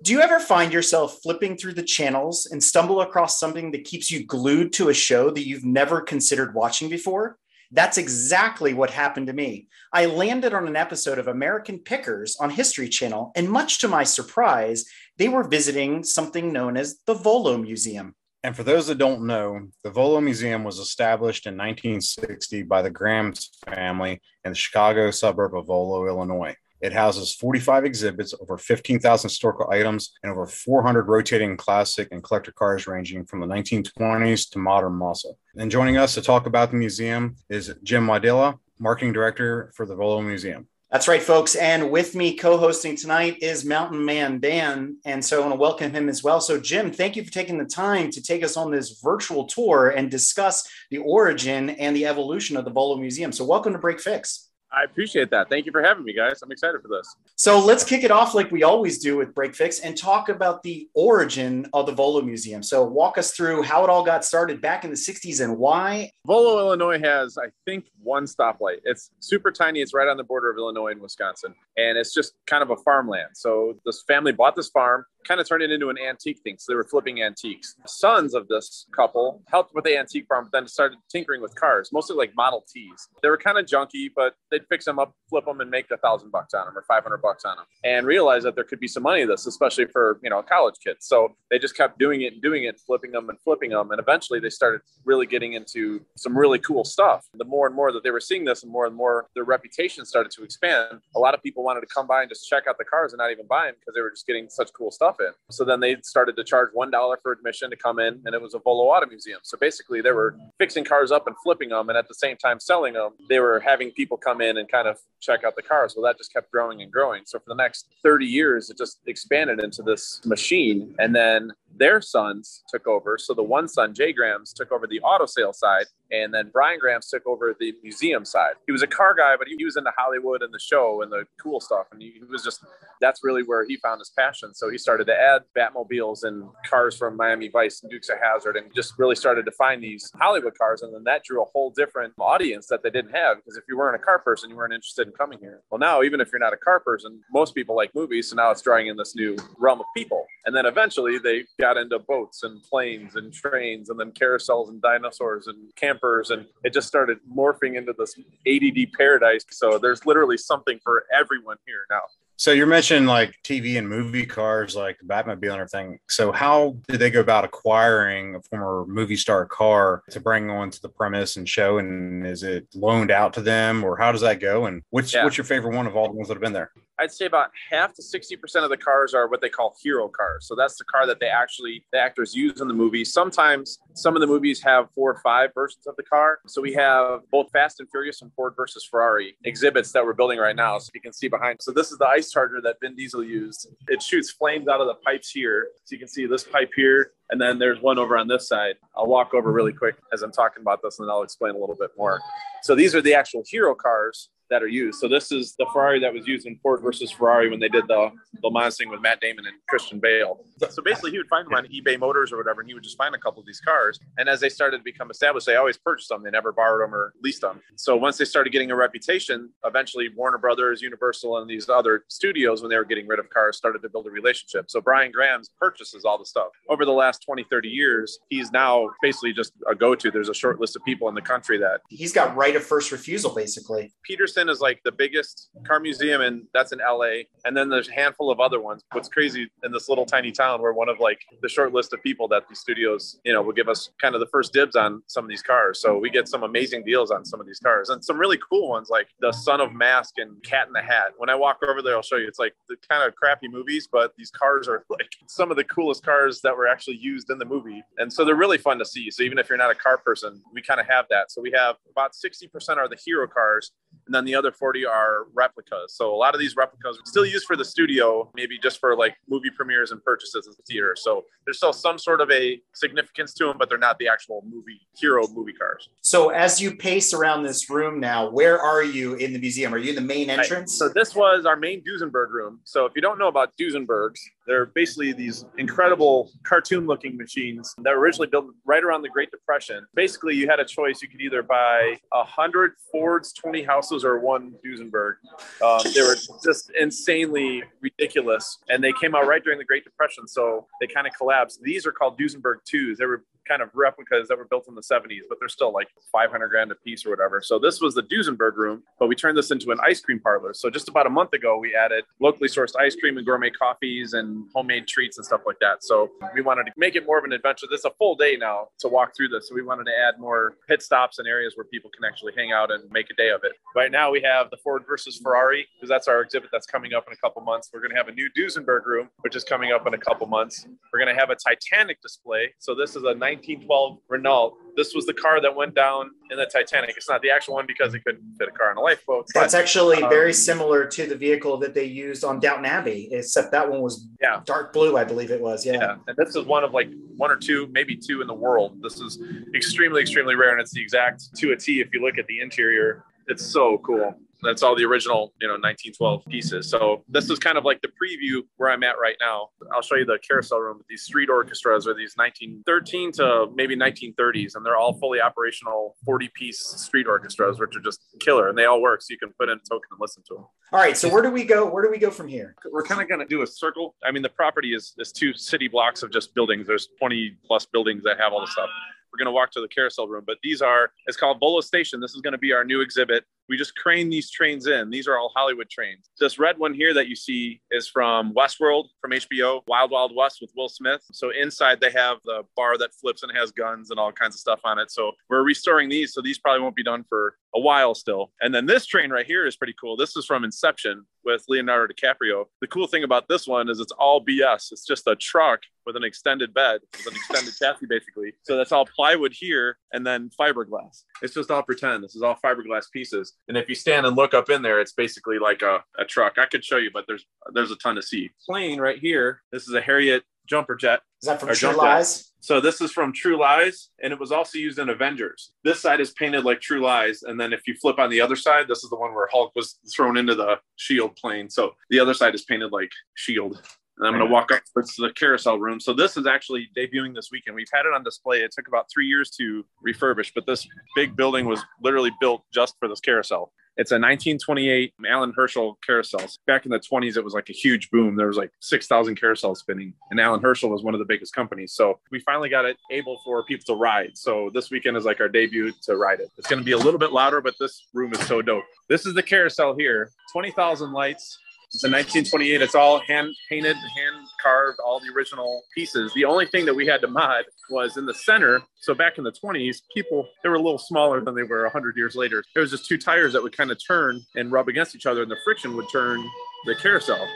Do 0.00 0.12
you 0.12 0.20
ever 0.20 0.38
find 0.38 0.72
yourself 0.72 1.18
flipping 1.24 1.56
through 1.56 1.74
the 1.74 1.82
channels 1.82 2.46
and 2.46 2.62
stumble 2.62 3.00
across 3.00 3.40
something 3.40 3.72
that 3.72 3.82
keeps 3.82 4.12
you 4.12 4.24
glued 4.24 4.72
to 4.74 4.90
a 4.90 4.94
show 4.94 5.28
that 5.30 5.44
you've 5.44 5.64
never 5.64 6.00
considered 6.00 6.54
watching 6.54 6.88
before? 6.88 7.36
That's 7.72 7.98
exactly 7.98 8.74
what 8.74 8.90
happened 8.90 9.26
to 9.26 9.32
me. 9.32 9.66
I 9.92 10.06
landed 10.06 10.54
on 10.54 10.68
an 10.68 10.76
episode 10.76 11.18
of 11.18 11.26
American 11.26 11.80
Pickers 11.80 12.36
on 12.36 12.50
History 12.50 12.88
Channel, 12.88 13.32
and 13.34 13.50
much 13.50 13.80
to 13.80 13.88
my 13.88 14.04
surprise, 14.04 14.84
they 15.16 15.28
were 15.28 15.42
visiting 15.42 16.04
something 16.04 16.52
known 16.52 16.76
as 16.76 17.00
the 17.04 17.14
Volo 17.14 17.58
Museum. 17.58 18.14
And 18.44 18.54
for 18.54 18.62
those 18.62 18.86
that 18.86 18.98
don't 18.98 19.26
know, 19.26 19.66
the 19.82 19.90
Volo 19.90 20.20
Museum 20.20 20.62
was 20.62 20.78
established 20.78 21.46
in 21.46 21.54
1960 21.54 22.62
by 22.62 22.82
the 22.82 22.90
Grams 22.90 23.50
family 23.66 24.20
in 24.44 24.52
the 24.52 24.54
Chicago 24.54 25.10
suburb 25.10 25.56
of 25.56 25.66
Volo, 25.66 26.06
Illinois. 26.06 26.54
It 26.80 26.92
houses 26.92 27.34
45 27.34 27.84
exhibits, 27.84 28.34
over 28.40 28.56
15,000 28.56 29.28
historical 29.28 29.70
items, 29.70 30.12
and 30.22 30.30
over 30.30 30.46
400 30.46 31.08
rotating 31.08 31.56
classic 31.56 32.08
and 32.12 32.22
collector 32.22 32.52
cars 32.52 32.86
ranging 32.86 33.24
from 33.24 33.40
the 33.40 33.46
1920s 33.46 34.50
to 34.50 34.58
modern 34.58 34.94
muscle. 34.94 35.38
And 35.56 35.70
joining 35.70 35.96
us 35.96 36.14
to 36.14 36.22
talk 36.22 36.46
about 36.46 36.70
the 36.70 36.76
museum 36.76 37.36
is 37.48 37.74
Jim 37.82 38.06
Wojdyla, 38.06 38.58
Marketing 38.78 39.12
Director 39.12 39.72
for 39.74 39.86
the 39.86 39.96
Volo 39.96 40.22
Museum. 40.22 40.68
That's 40.90 41.06
right, 41.06 41.22
folks. 41.22 41.54
And 41.54 41.90
with 41.90 42.14
me 42.14 42.34
co 42.34 42.56
hosting 42.56 42.96
tonight 42.96 43.42
is 43.42 43.62
Mountain 43.62 44.02
Man 44.02 44.40
Dan. 44.40 44.96
And 45.04 45.22
so 45.22 45.36
I 45.36 45.40
want 45.40 45.52
to 45.52 45.58
welcome 45.60 45.92
him 45.92 46.08
as 46.08 46.24
well. 46.24 46.40
So, 46.40 46.58
Jim, 46.58 46.90
thank 46.90 47.14
you 47.14 47.22
for 47.24 47.30
taking 47.30 47.58
the 47.58 47.66
time 47.66 48.10
to 48.12 48.22
take 48.22 48.42
us 48.42 48.56
on 48.56 48.70
this 48.70 48.98
virtual 49.02 49.44
tour 49.44 49.90
and 49.90 50.10
discuss 50.10 50.66
the 50.90 50.96
origin 50.98 51.68
and 51.70 51.94
the 51.94 52.06
evolution 52.06 52.56
of 52.56 52.64
the 52.64 52.70
Volo 52.70 52.96
Museum. 52.96 53.32
So, 53.32 53.44
welcome 53.44 53.74
to 53.74 53.78
Break 53.78 54.00
Fix. 54.00 54.48
I 54.70 54.84
appreciate 54.84 55.30
that. 55.30 55.48
Thank 55.48 55.66
you 55.66 55.72
for 55.72 55.82
having 55.82 56.04
me, 56.04 56.12
guys. 56.12 56.42
I'm 56.42 56.52
excited 56.52 56.80
for 56.82 56.88
this. 56.88 57.16
So 57.36 57.58
let's 57.58 57.84
kick 57.84 58.04
it 58.04 58.10
off 58.10 58.34
like 58.34 58.50
we 58.50 58.62
always 58.62 58.98
do 58.98 59.16
with 59.16 59.34
Break 59.34 59.54
Fix 59.54 59.80
and 59.80 59.96
talk 59.96 60.28
about 60.28 60.62
the 60.62 60.88
origin 60.94 61.66
of 61.72 61.86
the 61.86 61.92
Volo 61.92 62.20
Museum. 62.20 62.62
So 62.62 62.84
walk 62.84 63.16
us 63.16 63.32
through 63.32 63.62
how 63.62 63.82
it 63.84 63.90
all 63.90 64.04
got 64.04 64.24
started 64.24 64.60
back 64.60 64.84
in 64.84 64.90
the 64.90 64.96
60s 64.96 65.42
and 65.42 65.56
why. 65.56 66.10
Volo, 66.26 66.58
Illinois 66.58 66.98
has, 66.98 67.38
I 67.38 67.46
think, 67.64 67.86
one 68.02 68.24
stoplight. 68.24 68.78
It's 68.84 69.10
super 69.20 69.50
tiny. 69.50 69.80
It's 69.80 69.94
right 69.94 70.08
on 70.08 70.16
the 70.16 70.24
border 70.24 70.50
of 70.50 70.58
Illinois 70.58 70.92
and 70.92 71.00
Wisconsin. 71.00 71.54
And 71.76 71.96
it's 71.96 72.12
just 72.12 72.34
kind 72.46 72.62
of 72.62 72.70
a 72.70 72.76
farmland. 72.76 73.30
So 73.34 73.78
this 73.86 74.02
family 74.06 74.32
bought 74.32 74.54
this 74.54 74.68
farm 74.68 75.04
kind 75.28 75.40
of 75.40 75.48
turned 75.48 75.62
it 75.62 75.70
into 75.70 75.90
an 75.90 75.98
antique 75.98 76.40
thing. 76.42 76.56
So 76.58 76.72
they 76.72 76.76
were 76.76 76.84
flipping 76.84 77.22
antiques. 77.22 77.74
Sons 77.86 78.34
of 78.34 78.48
this 78.48 78.86
couple 78.92 79.42
helped 79.48 79.74
with 79.74 79.84
the 79.84 79.96
antique 79.96 80.26
farm, 80.26 80.44
but 80.44 80.52
then 80.58 80.66
started 80.66 80.98
tinkering 81.10 81.42
with 81.42 81.54
cars, 81.54 81.90
mostly 81.92 82.16
like 82.16 82.34
Model 82.34 82.64
Ts. 82.72 83.08
They 83.22 83.28
were 83.28 83.36
kind 83.36 83.58
of 83.58 83.66
junky, 83.66 84.08
but 84.14 84.34
they'd 84.58 84.66
fix 84.68 84.84
them 84.84 84.98
up, 84.98 85.14
flip 85.28 85.44
them, 85.44 85.60
and 85.60 85.70
make 85.70 85.90
a 85.90 85.96
thousand 85.96 86.30
bucks 86.30 86.54
on 86.54 86.66
them 86.66 86.76
or 86.76 86.82
500 86.82 87.18
bucks 87.18 87.44
on 87.44 87.56
them 87.56 87.66
and 87.84 88.06
realize 88.06 88.42
that 88.42 88.54
there 88.54 88.64
could 88.64 88.80
be 88.80 88.88
some 88.88 89.02
money 89.02 89.22
in 89.22 89.28
this, 89.28 89.46
especially 89.46 89.86
for, 89.86 90.20
you 90.22 90.30
know, 90.30 90.42
college 90.42 90.74
kids. 90.82 91.06
So 91.06 91.36
they 91.50 91.58
just 91.58 91.76
kept 91.76 91.98
doing 91.98 92.22
it 92.22 92.34
and 92.34 92.42
doing 92.42 92.64
it, 92.64 92.80
flipping 92.86 93.12
them 93.12 93.28
and 93.28 93.38
flipping 93.40 93.70
them. 93.70 93.90
And 93.90 94.00
eventually 94.00 94.40
they 94.40 94.50
started 94.50 94.80
really 95.04 95.26
getting 95.26 95.54
into 95.54 96.04
some 96.16 96.36
really 96.36 96.58
cool 96.58 96.84
stuff. 96.84 97.26
The 97.34 97.44
more 97.44 97.66
and 97.66 97.74
more 97.74 97.92
that 97.92 98.02
they 98.02 98.10
were 98.10 98.20
seeing 98.20 98.44
this 98.44 98.62
and 98.62 98.72
more 98.72 98.86
and 98.86 98.94
more 98.94 99.26
their 99.34 99.44
reputation 99.44 100.04
started 100.04 100.30
to 100.32 100.42
expand, 100.42 101.00
a 101.14 101.18
lot 101.18 101.34
of 101.34 101.42
people 101.42 101.62
wanted 101.62 101.80
to 101.80 101.86
come 101.86 102.06
by 102.06 102.22
and 102.22 102.30
just 102.30 102.48
check 102.48 102.64
out 102.68 102.78
the 102.78 102.84
cars 102.84 103.12
and 103.12 103.18
not 103.18 103.30
even 103.30 103.46
buy 103.46 103.66
them 103.66 103.74
because 103.78 103.94
they 103.94 104.00
were 104.00 104.10
just 104.10 104.26
getting 104.26 104.48
such 104.48 104.72
cool 104.72 104.90
stuff 104.90 105.16
in. 105.20 105.30
So 105.50 105.64
then 105.64 105.80
they 105.80 105.96
started 106.02 106.36
to 106.36 106.44
charge 106.44 106.70
one 106.72 106.90
dollar 106.90 107.18
for 107.22 107.32
admission 107.32 107.70
to 107.70 107.76
come 107.76 107.98
in, 107.98 108.20
and 108.24 108.34
it 108.34 108.40
was 108.40 108.54
a 108.54 108.58
Volo 108.58 108.84
Auto 108.84 109.06
Museum. 109.06 109.40
So 109.42 109.56
basically, 109.58 110.00
they 110.00 110.12
were 110.12 110.36
fixing 110.58 110.84
cars 110.84 111.10
up 111.10 111.26
and 111.26 111.36
flipping 111.42 111.70
them, 111.70 111.88
and 111.88 111.98
at 111.98 112.08
the 112.08 112.14
same 112.14 112.36
time 112.36 112.60
selling 112.60 112.94
them. 112.94 113.12
They 113.28 113.40
were 113.40 113.60
having 113.60 113.90
people 113.90 114.16
come 114.16 114.40
in 114.40 114.47
and 114.56 114.70
kind 114.70 114.88
of 114.88 114.98
check 115.20 115.44
out 115.44 115.54
the 115.56 115.62
cars. 115.62 115.94
Well, 115.96 116.04
that 116.04 116.16
just 116.16 116.32
kept 116.32 116.50
growing 116.50 116.82
and 116.82 116.90
growing. 116.90 117.22
So 117.26 117.38
for 117.38 117.48
the 117.48 117.54
next 117.54 117.86
30 118.02 118.26
years, 118.26 118.70
it 118.70 118.78
just 118.78 119.00
expanded 119.06 119.60
into 119.62 119.82
this 119.82 120.20
machine, 120.24 120.94
and 120.98 121.14
then 121.14 121.52
their 121.76 122.00
sons 122.00 122.62
took 122.68 122.86
over. 122.86 123.18
So 123.18 123.34
the 123.34 123.42
one 123.42 123.68
son, 123.68 123.94
Jay 123.94 124.12
Grams, 124.12 124.52
took 124.52 124.72
over 124.72 124.86
the 124.86 125.00
auto 125.00 125.26
sale 125.26 125.52
side, 125.52 125.86
and 126.10 126.32
then 126.32 126.50
Brian 126.52 126.78
Grams 126.78 127.08
took 127.08 127.26
over 127.26 127.54
the 127.58 127.74
museum 127.82 128.24
side. 128.24 128.54
He 128.66 128.72
was 128.72 128.82
a 128.82 128.86
car 128.86 129.14
guy, 129.14 129.36
but 129.36 129.48
he 129.48 129.64
was 129.64 129.76
into 129.76 129.92
Hollywood 129.96 130.42
and 130.42 130.52
the 130.52 130.58
show 130.58 131.02
and 131.02 131.12
the 131.12 131.24
cool 131.40 131.60
stuff. 131.60 131.86
And 131.92 132.00
he, 132.00 132.14
was 132.30 132.42
just, 132.42 132.64
that's 133.00 133.22
really 133.22 133.42
where 133.42 133.64
he 133.66 133.76
found 133.76 134.00
his 134.00 134.10
passion. 134.16 134.54
So 134.54 134.70
he 134.70 134.78
started 134.78 135.06
to 135.08 135.14
add 135.14 135.42
Batmobiles 135.56 136.24
and 136.24 136.48
cars 136.66 136.96
from 136.96 137.16
Miami 137.16 137.48
Vice 137.48 137.82
and 137.82 137.90
Dukes 137.90 138.08
of 138.08 138.16
Hazzard 138.22 138.56
and 138.56 138.74
just 138.74 138.98
really 138.98 139.16
started 139.16 139.44
to 139.44 139.52
find 139.52 139.82
these 139.82 140.10
Hollywood 140.18 140.56
cars. 140.56 140.82
And 140.82 140.94
then 140.94 141.04
that 141.04 141.24
drew 141.24 141.42
a 141.42 141.46
whole 141.46 141.70
different 141.70 142.14
audience 142.18 142.66
that 142.68 142.82
they 142.82 142.90
didn't 142.90 143.14
have 143.14 143.36
because 143.36 143.56
if 143.56 143.64
you 143.68 143.76
weren't 143.76 143.96
a 143.96 144.04
car 144.04 144.18
person, 144.18 144.50
you 144.50 144.56
weren't 144.56 144.72
interested 144.72 145.06
in 145.06 145.12
coming 145.12 145.38
here. 145.38 145.60
Well, 145.70 145.78
now, 145.78 146.02
even 146.02 146.20
if 146.20 146.32
you're 146.32 146.40
not 146.40 146.54
a 146.54 146.58
car 146.58 146.80
person, 146.80 147.20
most 147.32 147.54
people 147.54 147.76
like 147.76 147.94
movies. 147.94 148.30
So 148.30 148.36
now 148.36 148.50
it's 148.50 148.62
drawing 148.62 148.86
in 148.86 148.96
this 148.96 149.14
new 149.14 149.36
realm 149.58 149.80
of 149.80 149.86
people. 149.94 150.26
And 150.46 150.56
then 150.56 150.64
eventually 150.64 151.18
they 151.18 151.44
got 151.60 151.76
into 151.76 151.98
boats 151.98 152.42
and 152.42 152.62
planes 152.62 153.16
and 153.16 153.32
trains 153.32 153.90
and 153.90 154.00
then 154.00 154.12
carousels 154.12 154.68
and 154.70 154.80
dinosaurs 154.80 155.46
and 155.46 155.56
campers. 155.76 155.97
And 156.02 156.46
it 156.64 156.72
just 156.72 156.88
started 156.88 157.18
morphing 157.32 157.76
into 157.76 157.94
this 157.96 158.14
ADD 158.46 158.92
paradise. 158.96 159.44
So 159.50 159.78
there's 159.78 160.06
literally 160.06 160.36
something 160.36 160.78
for 160.82 161.04
everyone 161.14 161.56
here 161.66 161.84
now. 161.90 162.00
So 162.36 162.52
you're 162.52 162.66
mentioning 162.66 163.06
like 163.06 163.34
TV 163.42 163.78
and 163.78 163.88
movie 163.88 164.24
cars, 164.24 164.76
like 164.76 164.98
the 165.00 165.06
Batmobile 165.06 165.52
and 165.52 165.60
everything. 165.60 165.98
So 166.08 166.30
how 166.30 166.76
did 166.86 167.00
they 167.00 167.10
go 167.10 167.18
about 167.18 167.44
acquiring 167.44 168.36
a 168.36 168.40
former 168.42 168.86
movie 168.86 169.16
star 169.16 169.44
car 169.44 170.04
to 170.10 170.20
bring 170.20 170.48
onto 170.48 170.78
the 170.78 170.88
premise 170.88 171.36
and 171.36 171.48
show? 171.48 171.78
And 171.78 172.24
is 172.24 172.44
it 172.44 172.68
loaned 172.76 173.10
out 173.10 173.32
to 173.34 173.40
them, 173.40 173.82
or 173.82 173.96
how 173.96 174.12
does 174.12 174.20
that 174.20 174.38
go? 174.38 174.66
And 174.66 174.82
which 174.90 175.14
yeah. 175.14 175.24
what's 175.24 175.36
your 175.36 175.44
favorite 175.44 175.74
one 175.74 175.88
of 175.88 175.96
all 175.96 176.06
the 176.06 176.14
ones 176.14 176.28
that 176.28 176.34
have 176.34 176.42
been 176.42 176.52
there? 176.52 176.70
I'd 176.98 177.12
say 177.12 177.26
about 177.26 177.50
half 177.70 177.94
to 177.94 178.02
60% 178.02 178.64
of 178.64 178.70
the 178.70 178.76
cars 178.76 179.14
are 179.14 179.28
what 179.28 179.40
they 179.40 179.48
call 179.48 179.76
hero 179.82 180.08
cars. 180.08 180.46
So 180.46 180.54
that's 180.54 180.76
the 180.76 180.84
car 180.84 181.06
that 181.06 181.20
they 181.20 181.28
actually, 181.28 181.84
the 181.92 181.98
actors 181.98 182.34
use 182.34 182.60
in 182.60 182.68
the 182.68 182.74
movie. 182.74 183.04
Sometimes 183.04 183.78
some 183.94 184.16
of 184.16 184.20
the 184.20 184.26
movies 184.26 184.62
have 184.62 184.90
four 184.94 185.10
or 185.10 185.20
five 185.22 185.50
versions 185.54 185.86
of 185.86 185.96
the 185.96 186.02
car. 186.02 186.40
So 186.46 186.60
we 186.60 186.72
have 186.74 187.20
both 187.30 187.50
Fast 187.52 187.80
and 187.80 187.88
Furious 187.90 188.22
and 188.22 188.32
Ford 188.34 188.54
versus 188.56 188.84
Ferrari 188.84 189.36
exhibits 189.44 189.92
that 189.92 190.04
we're 190.04 190.12
building 190.12 190.38
right 190.38 190.56
now. 190.56 190.78
So 190.78 190.90
you 190.94 191.00
can 191.00 191.12
see 191.12 191.28
behind. 191.28 191.58
So 191.60 191.72
this 191.72 191.92
is 191.92 191.98
the 191.98 192.06
ice 192.06 192.30
charger 192.30 192.60
that 192.62 192.76
Vin 192.80 192.96
Diesel 192.96 193.24
used. 193.24 193.68
It 193.88 194.02
shoots 194.02 194.30
flames 194.30 194.68
out 194.68 194.80
of 194.80 194.86
the 194.86 194.94
pipes 194.94 195.30
here. 195.30 195.68
So 195.84 195.94
you 195.94 195.98
can 195.98 196.08
see 196.08 196.26
this 196.26 196.44
pipe 196.44 196.70
here. 196.74 197.12
And 197.30 197.40
then 197.40 197.58
there's 197.58 197.80
one 197.80 197.98
over 197.98 198.16
on 198.16 198.28
this 198.28 198.48
side. 198.48 198.76
I'll 198.96 199.06
walk 199.06 199.34
over 199.34 199.52
really 199.52 199.72
quick 199.72 199.96
as 200.12 200.22
I'm 200.22 200.32
talking 200.32 200.62
about 200.62 200.80
this 200.82 200.98
and 200.98 201.06
then 201.06 201.12
I'll 201.12 201.22
explain 201.22 201.54
a 201.54 201.58
little 201.58 201.76
bit 201.76 201.90
more. 201.96 202.20
So 202.62 202.74
these 202.74 202.94
are 202.94 203.02
the 203.02 203.14
actual 203.14 203.42
hero 203.46 203.74
cars 203.74 204.30
that 204.50 204.62
are 204.62 204.68
used. 204.68 204.98
So 204.98 205.08
this 205.08 205.30
is 205.30 205.54
the 205.58 205.66
Ferrari 205.72 206.00
that 206.00 206.12
was 206.12 206.26
used 206.26 206.46
in 206.46 206.56
Ford 206.62 206.80
versus 206.82 207.10
Ferrari 207.10 207.50
when 207.50 207.60
they 207.60 207.68
did 207.68 207.86
the 207.86 208.10
Le 208.42 208.52
Mans 208.52 208.76
thing 208.76 208.88
with 208.88 209.00
Matt 209.00 209.20
Damon 209.20 209.46
and 209.46 209.56
Christian 209.68 209.98
Bale. 210.00 210.44
So 210.70 210.82
basically, 210.82 211.10
he 211.10 211.18
would 211.18 211.28
find 211.28 211.46
them 211.46 211.54
on 211.54 211.66
eBay 211.66 211.98
Motors 211.98 212.32
or 212.32 212.38
whatever, 212.38 212.60
and 212.60 212.68
he 212.68 212.74
would 212.74 212.82
just 212.82 212.96
find 212.96 213.14
a 213.14 213.18
couple 213.18 213.40
of 213.40 213.46
these 213.46 213.60
cars. 213.60 213.98
And 214.16 214.28
as 214.28 214.40
they 214.40 214.48
started 214.48 214.78
to 214.78 214.82
become 214.82 215.10
established, 215.10 215.46
they 215.46 215.56
always 215.56 215.76
purchased 215.76 216.08
them. 216.08 216.22
They 216.22 216.30
never 216.30 216.52
borrowed 216.52 216.86
them 216.86 216.94
or 216.94 217.12
leased 217.22 217.42
them. 217.42 217.60
So 217.76 217.96
once 217.96 218.16
they 218.16 218.24
started 218.24 218.50
getting 218.50 218.70
a 218.70 218.76
reputation, 218.76 219.50
eventually 219.64 220.08
Warner 220.16 220.38
Brothers, 220.38 220.80
Universal, 220.80 221.38
and 221.38 221.50
these 221.50 221.68
other 221.68 222.04
studios, 222.08 222.62
when 222.62 222.70
they 222.70 222.76
were 222.76 222.84
getting 222.84 223.06
rid 223.06 223.18
of 223.18 223.28
cars, 223.30 223.56
started 223.56 223.82
to 223.82 223.88
build 223.88 224.06
a 224.06 224.10
relationship. 224.10 224.70
So 224.70 224.80
Brian 224.80 225.12
Grams 225.12 225.50
purchases 225.60 226.04
all 226.04 226.18
the 226.18 226.26
stuff. 226.26 226.48
Over 226.68 226.84
the 226.84 226.92
last 226.92 227.17
20, 227.24 227.44
30 227.50 227.68
years, 227.68 228.18
he's 228.28 228.50
now 228.52 228.88
basically 229.02 229.32
just 229.32 229.52
a 229.70 229.74
go-to. 229.74 230.10
There's 230.10 230.28
a 230.28 230.34
short 230.34 230.60
list 230.60 230.76
of 230.76 230.84
people 230.84 231.08
in 231.08 231.14
the 231.14 231.22
country 231.22 231.58
that 231.58 231.80
he's 231.88 232.12
got 232.12 232.36
right 232.36 232.56
of 232.56 232.64
first 232.64 232.92
refusal, 232.92 233.34
basically. 233.34 233.92
Petersen 234.02 234.48
is 234.48 234.60
like 234.60 234.80
the 234.84 234.92
biggest 234.92 235.50
car 235.66 235.80
museum, 235.80 236.20
and 236.20 236.44
that's 236.54 236.72
in 236.72 236.78
LA. 236.78 237.22
And 237.44 237.56
then 237.56 237.68
there's 237.68 237.88
a 237.88 237.92
handful 237.92 238.30
of 238.30 238.40
other 238.40 238.60
ones. 238.60 238.82
What's 238.92 239.08
crazy 239.08 239.50
in 239.64 239.72
this 239.72 239.88
little 239.88 240.06
tiny 240.06 240.32
town, 240.32 240.60
we're 240.60 240.72
one 240.72 240.88
of 240.88 241.00
like 241.00 241.20
the 241.42 241.48
short 241.48 241.72
list 241.72 241.92
of 241.92 242.02
people 242.02 242.28
that 242.28 242.48
these 242.48 242.60
studios, 242.60 243.18
you 243.24 243.32
know, 243.32 243.42
will 243.42 243.52
give 243.52 243.68
us 243.68 243.90
kind 244.00 244.14
of 244.14 244.20
the 244.20 244.26
first 244.26 244.52
dibs 244.52 244.76
on 244.76 245.02
some 245.06 245.24
of 245.24 245.28
these 245.28 245.42
cars. 245.42 245.80
So 245.80 245.98
we 245.98 246.10
get 246.10 246.28
some 246.28 246.42
amazing 246.42 246.84
deals 246.84 247.10
on 247.10 247.24
some 247.24 247.40
of 247.40 247.46
these 247.46 247.60
cars 247.60 247.88
and 247.88 248.04
some 248.04 248.18
really 248.18 248.38
cool 248.48 248.68
ones 248.68 248.88
like 248.90 249.08
the 249.20 249.32
Son 249.32 249.60
of 249.60 249.72
Mask 249.72 250.14
and 250.18 250.42
Cat 250.42 250.66
in 250.66 250.72
the 250.72 250.82
Hat. 250.82 251.12
When 251.16 251.28
I 251.28 251.34
walk 251.34 251.58
over 251.68 251.82
there, 251.82 251.96
I'll 251.96 252.02
show 252.02 252.16
you. 252.16 252.26
It's 252.26 252.38
like 252.38 252.54
the 252.68 252.76
kind 252.88 253.06
of 253.06 253.14
crappy 253.14 253.48
movies, 253.48 253.88
but 253.90 254.12
these 254.16 254.30
cars 254.30 254.68
are 254.68 254.84
like 254.88 255.10
some 255.26 255.50
of 255.50 255.56
the 255.56 255.64
coolest 255.64 256.04
cars 256.04 256.40
that 256.42 256.56
were 256.56 256.66
actually 256.66 256.96
used 256.96 257.07
in 257.30 257.38
the 257.38 257.44
movie. 257.44 257.82
And 257.98 258.12
so 258.12 258.24
they're 258.24 258.34
really 258.34 258.58
fun 258.58 258.78
to 258.78 258.84
see. 258.84 259.10
So 259.10 259.22
even 259.22 259.38
if 259.38 259.48
you're 259.48 259.58
not 259.58 259.70
a 259.70 259.74
car 259.74 259.98
person, 259.98 260.42
we 260.52 260.62
kind 260.62 260.80
of 260.80 260.86
have 260.86 261.06
that. 261.10 261.30
So 261.30 261.40
we 261.40 261.52
have 261.56 261.76
about 261.90 262.12
60% 262.12 262.76
are 262.76 262.88
the 262.88 262.98
hero 263.02 263.26
cars, 263.26 263.72
and 264.08 264.14
then 264.14 264.24
the 264.24 264.34
other 264.34 264.50
40 264.50 264.86
are 264.86 265.26
replicas. 265.34 265.94
So 265.94 266.14
a 266.14 266.16
lot 266.16 266.34
of 266.34 266.40
these 266.40 266.56
replicas 266.56 266.96
are 266.96 267.04
still 267.04 267.26
used 267.26 267.44
for 267.44 267.56
the 267.56 267.64
studio, 267.64 268.30
maybe 268.34 268.58
just 268.58 268.80
for 268.80 268.96
like 268.96 269.14
movie 269.28 269.50
premieres 269.54 269.92
and 269.92 270.02
purchases 270.02 270.46
in 270.46 270.54
the 270.56 270.62
theater. 270.62 270.96
So 270.96 271.26
there's 271.44 271.58
still 271.58 271.74
some 271.74 271.98
sort 271.98 272.22
of 272.22 272.30
a 272.30 272.58
significance 272.72 273.34
to 273.34 273.44
them, 273.44 273.56
but 273.58 273.68
they're 273.68 273.76
not 273.76 273.98
the 273.98 274.08
actual 274.08 274.42
movie 274.50 274.80
hero 274.96 275.28
movie 275.28 275.52
cars. 275.52 275.90
So 276.00 276.30
as 276.30 276.58
you 276.60 276.74
pace 276.74 277.12
around 277.12 277.42
this 277.42 277.68
room 277.68 278.00
now, 278.00 278.30
where 278.30 278.58
are 278.58 278.82
you 278.82 279.14
in 279.14 279.34
the 279.34 279.38
museum? 279.38 279.74
Are 279.74 279.78
you 279.78 279.90
in 279.90 279.94
the 279.94 280.00
main 280.00 280.30
entrance? 280.30 280.78
So 280.78 280.88
this 280.88 281.14
was 281.14 281.44
our 281.44 281.56
main 281.56 281.82
Duesenberg 281.82 282.30
room. 282.30 282.60
So 282.64 282.86
if 282.86 282.92
you 282.96 283.02
don't 283.02 283.18
know 283.18 283.28
about 283.28 283.52
Duesenbergs, 283.60 284.20
they're 284.46 284.66
basically 284.66 285.12
these 285.12 285.44
incredible 285.58 286.30
cartoon 286.42 286.86
looking 286.86 287.18
machines 287.18 287.74
that 287.82 287.90
were 287.94 288.00
originally 288.00 288.28
built 288.28 288.46
right 288.64 288.82
around 288.82 289.02
the 289.02 289.10
Great 289.10 289.30
Depression. 289.30 289.86
Basically, 289.94 290.34
you 290.34 290.48
had 290.48 290.58
a 290.58 290.64
choice. 290.64 291.02
You 291.02 291.08
could 291.08 291.20
either 291.20 291.42
buy 291.42 291.98
a 292.14 292.24
hundred 292.24 292.72
Fords, 292.90 293.32
20 293.34 293.62
houses, 293.62 293.97
or 294.04 294.18
one 294.18 294.54
Duesenberg. 294.64 295.14
Um, 295.62 295.80
they 295.94 296.02
were 296.02 296.16
just 296.44 296.70
insanely 296.78 297.62
ridiculous. 297.80 298.58
And 298.68 298.82
they 298.82 298.92
came 299.00 299.14
out 299.14 299.26
right 299.26 299.42
during 299.42 299.58
the 299.58 299.64
Great 299.64 299.84
Depression. 299.84 300.26
So 300.26 300.66
they 300.80 300.86
kind 300.86 301.06
of 301.06 301.12
collapsed. 301.14 301.60
These 301.62 301.86
are 301.86 301.92
called 301.92 302.18
Duesenberg 302.18 302.56
2s. 302.72 302.96
They 302.96 303.06
were 303.06 303.24
kind 303.48 303.62
of 303.62 303.70
replicas 303.74 304.28
that 304.28 304.36
were 304.36 304.44
built 304.44 304.68
in 304.68 304.74
the 304.74 304.82
70s, 304.82 305.22
but 305.28 305.38
they're 305.40 305.48
still 305.48 305.72
like 305.72 305.88
500 306.12 306.48
grand 306.48 306.70
a 306.70 306.74
piece 306.74 307.06
or 307.06 307.10
whatever. 307.10 307.40
So 307.42 307.58
this 307.58 307.80
was 307.80 307.94
the 307.94 308.02
Duesenberg 308.02 308.56
room, 308.56 308.82
but 308.98 309.08
we 309.08 309.14
turned 309.14 309.36
this 309.38 309.50
into 309.50 309.70
an 309.70 309.78
ice 309.82 310.00
cream 310.00 310.20
parlor. 310.20 310.52
So 310.52 310.68
just 310.70 310.88
about 310.88 311.06
a 311.06 311.10
month 311.10 311.32
ago, 311.32 311.58
we 311.58 311.74
added 311.74 312.04
locally 312.20 312.48
sourced 312.48 312.74
ice 312.78 312.94
cream 312.94 313.16
and 313.16 313.26
gourmet 313.26 313.50
coffees 313.50 314.12
and 314.12 314.46
homemade 314.54 314.86
treats 314.86 315.16
and 315.16 315.24
stuff 315.24 315.40
like 315.46 315.58
that. 315.60 315.82
So 315.82 316.10
we 316.34 316.42
wanted 316.42 316.64
to 316.64 316.72
make 316.76 316.94
it 316.94 317.06
more 317.06 317.18
of 317.18 317.24
an 317.24 317.32
adventure. 317.32 317.66
This 317.70 317.80
is 317.80 317.86
a 317.86 317.94
full 317.98 318.14
day 318.14 318.36
now 318.38 318.68
to 318.80 318.88
walk 318.88 319.16
through 319.16 319.28
this. 319.28 319.48
So 319.48 319.54
we 319.54 319.62
wanted 319.62 319.84
to 319.84 319.92
add 319.92 320.20
more 320.20 320.56
pit 320.68 320.82
stops 320.82 321.18
and 321.18 321.26
areas 321.26 321.56
where 321.56 321.64
people 321.64 321.90
can 321.90 322.04
actually 322.04 322.34
hang 322.36 322.52
out 322.52 322.70
and 322.70 322.90
make 322.92 323.10
a 323.10 323.14
day 323.14 323.30
of 323.30 323.40
it. 323.44 323.52
Now 323.92 324.10
we 324.10 324.20
have 324.22 324.50
the 324.50 324.56
Ford 324.58 324.84
versus 324.86 325.16
Ferrari 325.16 325.66
because 325.76 325.88
that's 325.88 326.08
our 326.08 326.20
exhibit 326.22 326.50
that's 326.52 326.66
coming 326.66 326.94
up 326.94 327.06
in 327.06 327.12
a 327.12 327.16
couple 327.16 327.42
months. 327.42 327.70
We're 327.72 327.80
going 327.80 327.90
to 327.90 327.96
have 327.96 328.08
a 328.08 328.12
new 328.12 328.28
Duesenberg 328.36 328.84
room, 328.84 329.08
which 329.20 329.36
is 329.36 329.44
coming 329.44 329.72
up 329.72 329.86
in 329.86 329.94
a 329.94 329.98
couple 329.98 330.26
months. 330.26 330.66
We're 330.92 330.98
going 330.98 331.14
to 331.14 331.18
have 331.18 331.30
a 331.30 331.36
Titanic 331.36 332.00
display. 332.02 332.54
So 332.58 332.74
this 332.74 332.90
is 332.90 333.02
a 333.02 333.14
1912 333.14 333.98
Renault. 334.08 334.56
This 334.76 334.94
was 334.94 335.06
the 335.06 335.14
car 335.14 335.40
that 335.40 335.54
went 335.54 335.74
down 335.74 336.10
in 336.30 336.38
the 336.38 336.46
Titanic. 336.46 336.94
It's 336.96 337.08
not 337.08 337.22
the 337.22 337.30
actual 337.30 337.54
one 337.54 337.66
because 337.66 337.94
it 337.94 338.04
couldn't 338.04 338.22
fit 338.38 338.48
a 338.48 338.52
car 338.52 338.70
in 338.70 338.76
a 338.76 338.80
lifeboat. 338.80 339.26
That's 339.34 339.54
but, 339.54 339.60
actually 339.60 340.02
um, 340.02 340.10
very 340.10 340.32
similar 340.32 340.86
to 340.86 341.06
the 341.06 341.16
vehicle 341.16 341.56
that 341.58 341.74
they 341.74 341.84
used 341.84 342.24
on 342.24 342.40
Downton 342.40 342.66
Abbey, 342.66 343.08
except 343.12 343.52
that 343.52 343.68
one 343.68 343.80
was 343.80 344.08
Yeah. 344.20 344.40
dark 344.44 344.72
blue, 344.72 344.96
I 344.96 345.04
believe 345.04 345.30
it 345.30 345.40
was. 345.40 345.64
Yeah. 345.66 345.72
Yeah, 345.74 345.96
and 346.06 346.16
this 346.16 346.36
is 346.36 346.44
one 346.44 346.64
of 346.64 346.72
like 346.72 346.90
one 347.16 347.30
or 347.30 347.36
two, 347.36 347.68
maybe 347.72 347.96
two 347.96 348.20
in 348.20 348.26
the 348.26 348.34
world. 348.34 348.80
This 348.82 349.00
is 349.00 349.18
extremely, 349.54 350.00
extremely 350.00 350.34
rare, 350.34 350.52
and 350.52 350.60
it's 350.60 350.72
the 350.72 350.82
exact 350.82 351.34
to 351.36 351.52
a 351.52 351.56
T. 351.56 351.80
If 351.80 351.92
you 351.92 352.00
look 352.00 352.18
at 352.18 352.26
the 352.26 352.40
interior, 352.40 353.04
it's 353.28 353.44
so 353.44 353.78
cool. 353.78 354.14
That's 354.40 354.62
all 354.62 354.76
the 354.76 354.84
original, 354.84 355.32
you 355.40 355.48
know, 355.48 355.54
1912 355.54 356.24
pieces. 356.26 356.70
So 356.70 357.02
this 357.08 357.28
is 357.28 357.40
kind 357.40 357.58
of 357.58 357.64
like 357.64 357.80
the 357.82 357.88
preview 357.88 358.42
where 358.56 358.70
I'm 358.70 358.84
at 358.84 358.98
right 359.00 359.16
now. 359.20 359.48
I'll 359.74 359.82
show 359.82 359.96
you 359.96 360.04
the 360.04 360.18
carousel 360.26 360.60
room 360.60 360.78
with 360.78 360.86
these 360.86 361.02
street 361.02 361.28
orchestras, 361.28 361.88
or 361.88 361.94
these 361.94 362.14
1913 362.14 363.12
to 363.12 363.46
maybe 363.54 363.76
1930s, 363.76 364.54
and 364.54 364.64
they're 364.64 364.76
all 364.76 364.94
fully 364.94 365.20
operational 365.20 365.96
40-piece 366.08 366.60
street 366.60 367.08
orchestras, 367.08 367.58
which 367.58 367.74
are 367.76 367.80
just 367.80 368.00
killer, 368.20 368.48
and 368.48 368.56
they 368.56 368.64
all 368.64 368.80
work. 368.80 369.02
So 369.02 369.08
you 369.10 369.18
can 369.18 369.32
put 369.38 369.48
in 369.48 369.58
a 369.58 369.68
token 369.68 369.88
and 369.90 370.00
listen 370.00 370.22
to 370.28 370.34
them 370.34 370.44
All 370.72 370.78
right. 370.78 370.96
So 370.96 371.08
where 371.12 371.22
do 371.22 371.30
we 371.30 371.44
go? 371.44 371.68
Where 371.68 371.82
do 371.82 371.90
we 371.90 371.98
go 371.98 372.10
from 372.10 372.28
here? 372.28 372.54
we're 372.70 372.84
kind 372.84 373.02
of 373.02 373.08
going 373.08 373.20
to 373.20 373.26
do 373.26 373.42
a 373.42 373.46
circle. 373.46 373.96
I 374.04 374.12
mean, 374.12 374.22
the 374.22 374.28
property 374.28 374.72
is 374.72 374.94
is 374.98 375.10
two 375.10 375.34
city 375.34 375.66
blocks 375.66 376.04
of 376.04 376.12
just 376.12 376.32
buildings. 376.34 376.68
There's 376.68 376.88
20 377.00 377.38
plus 377.44 377.66
buildings 377.66 378.04
that 378.04 378.20
have 378.20 378.32
all 378.32 378.40
the 378.40 378.46
stuff. 378.46 378.70
We're 379.12 379.18
going 379.18 379.32
to 379.32 379.32
walk 379.32 379.50
to 379.52 379.60
the 379.60 379.68
carousel 379.68 380.08
room, 380.08 380.24
but 380.26 380.38
these 380.42 380.62
are 380.62 380.90
it's 381.06 381.16
called 381.16 381.38
Volo 381.40 381.60
Station. 381.60 382.00
This 382.00 382.14
is 382.14 382.20
going 382.20 382.32
to 382.32 382.38
be 382.38 382.52
our 382.52 382.64
new 382.64 382.80
exhibit. 382.80 383.24
We 383.48 383.56
just 383.56 383.74
crane 383.76 384.10
these 384.10 384.30
trains 384.30 384.66
in. 384.66 384.90
These 384.90 385.08
are 385.08 385.18
all 385.18 385.32
Hollywood 385.34 385.70
trains. 385.70 386.10
This 386.20 386.38
red 386.38 386.58
one 386.58 386.74
here 386.74 386.92
that 386.92 387.08
you 387.08 387.16
see 387.16 387.62
is 387.70 387.88
from 387.88 388.34
Westworld 388.34 388.88
from 389.00 389.12
HBO, 389.12 389.62
Wild 389.66 389.90
Wild 389.90 390.14
West 390.14 390.38
with 390.42 390.52
Will 390.54 390.68
Smith. 390.68 391.00
So 391.12 391.30
inside 391.30 391.80
they 391.80 391.90
have 391.92 392.18
the 392.24 392.42
bar 392.56 392.76
that 392.76 392.92
flips 392.92 393.22
and 393.22 393.32
has 393.34 393.50
guns 393.50 393.90
and 393.90 393.98
all 393.98 394.12
kinds 394.12 394.34
of 394.34 394.40
stuff 394.40 394.60
on 394.64 394.78
it. 394.78 394.90
So 394.90 395.12
we're 395.30 395.44
restoring 395.44 395.88
these. 395.88 396.12
So 396.12 396.20
these 396.20 396.38
probably 396.38 396.60
won't 396.60 396.76
be 396.76 396.82
done 396.82 397.04
for 397.08 397.36
a 397.54 397.60
while 397.60 397.94
still. 397.94 398.32
And 398.40 398.54
then 398.54 398.66
this 398.66 398.86
train 398.86 399.10
right 399.10 399.26
here 399.26 399.46
is 399.46 399.56
pretty 399.56 399.74
cool. 399.80 399.96
This 399.96 400.16
is 400.16 400.26
from 400.26 400.44
Inception 400.44 401.04
with 401.24 401.44
Leonardo 401.48 401.92
DiCaprio. 401.92 402.44
The 402.60 402.66
cool 402.66 402.86
thing 402.86 403.04
about 403.04 403.28
this 403.28 403.46
one 403.46 403.68
is 403.68 403.80
it's 403.80 403.92
all 403.92 404.24
BS. 404.24 404.72
It's 404.72 404.86
just 404.86 405.06
a 405.06 405.16
truck 405.16 405.60
with 405.86 405.96
an 405.96 406.04
extended 406.04 406.52
bed, 406.52 406.80
with 406.92 407.06
an 407.06 407.14
extended 407.14 407.54
chassis 407.58 407.86
basically. 407.86 408.32
So 408.42 408.56
that's 408.56 408.72
all 408.72 408.86
plywood 408.86 409.32
here 409.32 409.78
and 409.92 410.06
then 410.06 410.30
fiberglass. 410.38 411.04
It's 411.22 411.34
just 411.34 411.50
all 411.50 411.62
pretend. 411.62 412.04
This 412.04 412.14
is 412.14 412.22
all 412.22 412.36
fiberglass 412.44 412.90
pieces. 412.92 413.34
And 413.48 413.56
if 413.56 413.68
you 413.68 413.74
stand 413.74 414.06
and 414.06 414.16
look 414.16 414.34
up 414.34 414.50
in 414.50 414.62
there, 414.62 414.80
it's 414.80 414.92
basically 414.92 415.38
like 415.38 415.62
a, 415.62 415.82
a 415.98 416.04
truck. 416.04 416.34
I 416.38 416.46
could 416.46 416.64
show 416.64 416.76
you, 416.76 416.90
but 416.92 417.04
there's 417.06 417.24
there's 417.54 417.70
a 417.70 417.76
ton 417.76 417.96
to 417.96 418.02
see. 418.02 418.30
Plane 418.46 418.80
right 418.80 418.98
here. 418.98 419.42
This 419.52 419.66
is 419.68 419.74
a 419.74 419.80
Harrier 419.80 420.20
jumper 420.48 420.74
jet. 420.74 421.00
Is 421.22 421.26
that 421.26 421.40
from 421.40 421.48
True 421.48 421.56
jump 421.56 421.76
that. 421.76 421.82
Lies? 421.82 422.32
So 422.40 422.60
this 422.60 422.80
is 422.80 422.92
from 422.92 423.12
True 423.12 423.36
Lies, 423.38 423.90
and 424.02 424.12
it 424.12 424.20
was 424.20 424.32
also 424.32 424.58
used 424.58 424.78
in 424.78 424.88
Avengers. 424.88 425.52
This 425.64 425.80
side 425.80 426.00
is 426.00 426.12
painted 426.12 426.44
like 426.44 426.60
True 426.60 426.80
Lies, 426.80 427.22
and 427.24 427.38
then 427.38 427.52
if 427.52 427.66
you 427.66 427.74
flip 427.74 427.98
on 427.98 428.10
the 428.10 428.20
other 428.20 428.36
side, 428.36 428.68
this 428.68 428.84
is 428.84 428.90
the 428.90 428.96
one 428.96 429.12
where 429.12 429.28
Hulk 429.30 429.52
was 429.56 429.78
thrown 429.94 430.16
into 430.16 430.34
the 430.34 430.56
Shield 430.76 431.16
plane. 431.16 431.50
So 431.50 431.72
the 431.90 431.98
other 432.00 432.14
side 432.14 432.34
is 432.34 432.44
painted 432.44 432.72
like 432.72 432.90
Shield. 433.14 433.60
And 433.98 434.06
I'm 434.06 434.14
going 434.14 434.24
to 434.24 434.32
walk 434.32 434.52
up 434.52 434.62
to 434.64 435.02
the 435.02 435.12
carousel 435.12 435.58
room. 435.58 435.80
So 435.80 435.92
this 435.92 436.16
is 436.16 436.24
actually 436.24 436.68
debuting 436.76 437.16
this 437.16 437.30
weekend. 437.32 437.56
We've 437.56 437.66
had 437.72 437.84
it 437.84 437.92
on 437.92 438.04
display. 438.04 438.42
It 438.42 438.52
took 438.52 438.68
about 438.68 438.86
three 438.88 439.08
years 439.08 439.30
to 439.30 439.64
refurbish, 439.84 440.30
but 440.32 440.46
this 440.46 440.68
big 440.94 441.16
building 441.16 441.46
was 441.46 441.60
literally 441.82 442.12
built 442.20 442.44
just 442.54 442.76
for 442.78 442.86
this 442.86 443.00
carousel. 443.00 443.52
It's 443.78 443.92
a 443.92 443.94
1928 443.94 444.92
Allan 445.08 445.32
Herschell 445.36 445.78
carousel. 445.86 446.26
Back 446.48 446.64
in 446.64 446.72
the 446.72 446.80
20s, 446.80 447.16
it 447.16 447.22
was 447.22 447.32
like 447.32 447.48
a 447.48 447.52
huge 447.52 447.92
boom. 447.92 448.16
There 448.16 448.26
was 448.26 448.36
like 448.36 448.50
6,000 448.58 449.18
carousels 449.20 449.58
spinning, 449.58 449.94
and 450.10 450.20
Allan 450.20 450.42
Herschell 450.42 450.68
was 450.70 450.82
one 450.82 450.94
of 450.94 450.98
the 450.98 451.04
biggest 451.04 451.32
companies. 451.32 451.74
So 451.74 452.00
we 452.10 452.18
finally 452.18 452.48
got 452.48 452.64
it 452.64 452.76
able 452.90 453.20
for 453.24 453.44
people 453.44 453.64
to 453.66 453.80
ride. 453.80 454.18
So 454.18 454.50
this 454.52 454.72
weekend 454.72 454.96
is 454.96 455.04
like 455.04 455.20
our 455.20 455.28
debut 455.28 455.72
to 455.82 455.96
ride 455.96 456.18
it. 456.18 456.32
It's 456.36 456.48
going 456.48 456.58
to 456.58 456.64
be 456.64 456.72
a 456.72 456.76
little 456.76 456.98
bit 456.98 457.12
louder, 457.12 457.40
but 457.40 457.54
this 457.60 457.86
room 457.94 458.12
is 458.12 458.20
so 458.26 458.42
dope. 458.42 458.64
This 458.88 459.06
is 459.06 459.14
the 459.14 459.22
carousel 459.22 459.76
here. 459.76 460.10
20,000 460.32 460.92
lights. 460.92 461.38
It's 461.70 461.84
a 461.84 461.88
1928. 461.88 462.62
It's 462.62 462.74
all 462.74 462.98
hand 463.00 463.28
painted, 463.50 463.76
hand 463.76 464.26
carved, 464.42 464.78
all 464.80 465.00
the 465.00 465.12
original 465.14 465.64
pieces. 465.74 466.10
The 466.14 466.24
only 466.24 466.46
thing 466.46 466.64
that 466.64 466.74
we 466.74 466.86
had 466.86 467.02
to 467.02 467.08
mod 467.08 467.44
was 467.68 467.98
in 467.98 468.06
the 468.06 468.14
center. 468.14 468.62
So 468.80 468.94
back 468.94 469.18
in 469.18 469.24
the 469.24 469.32
20s, 469.32 469.82
people 469.92 470.26
they 470.42 470.48
were 470.48 470.54
a 470.54 470.62
little 470.62 470.78
smaller 470.78 471.20
than 471.20 471.34
they 471.34 471.42
were 471.42 471.64
100 471.64 471.94
years 471.94 472.16
later. 472.16 472.42
It 472.56 472.58
was 472.58 472.70
just 472.70 472.86
two 472.86 472.96
tires 472.96 473.34
that 473.34 473.42
would 473.42 473.54
kind 473.54 473.70
of 473.70 473.78
turn 473.86 474.22
and 474.34 474.50
rub 474.50 474.68
against 474.68 474.96
each 474.96 475.04
other, 475.04 475.20
and 475.20 475.30
the 475.30 475.36
friction 475.44 475.76
would 475.76 475.90
turn 475.92 476.26
the 476.64 476.74
carousel. 476.74 477.28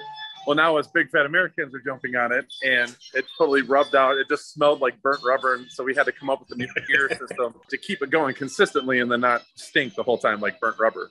Well, 0.46 0.56
now 0.56 0.78
us 0.78 0.86
big 0.86 1.10
fat 1.10 1.26
Americans 1.26 1.74
are 1.74 1.80
jumping 1.80 2.16
on 2.16 2.32
it, 2.32 2.46
and 2.64 2.96
it 3.12 3.26
totally 3.36 3.60
rubbed 3.60 3.94
out. 3.94 4.16
It 4.16 4.28
just 4.30 4.54
smelled 4.54 4.80
like 4.80 5.00
burnt 5.02 5.20
rubber, 5.22 5.56
and 5.56 5.70
so 5.70 5.84
we 5.84 5.94
had 5.94 6.06
to 6.06 6.12
come 6.12 6.30
up 6.30 6.40
with 6.40 6.50
a 6.52 6.56
new 6.56 6.68
gear 6.88 7.08
system 7.28 7.54
to 7.68 7.76
keep 7.76 8.00
it 8.00 8.08
going 8.08 8.34
consistently 8.34 9.00
and 9.00 9.12
then 9.12 9.20
not 9.20 9.42
stink 9.56 9.94
the 9.94 10.02
whole 10.02 10.18
time 10.18 10.40
like 10.40 10.58
burnt 10.58 10.80
rubber 10.80 11.10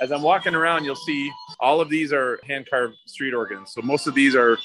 as 0.00 0.12
I'm 0.12 0.22
walking 0.22 0.54
around, 0.54 0.84
you'll 0.84 0.96
see 0.96 1.30
all 1.60 1.80
of 1.80 1.88
these 1.88 2.12
are 2.12 2.40
hand 2.46 2.66
carved 2.70 2.96
street 3.06 3.34
organs. 3.34 3.72
So 3.72 3.82
most 3.82 4.06
of 4.06 4.14
these 4.14 4.34
are 4.34 4.56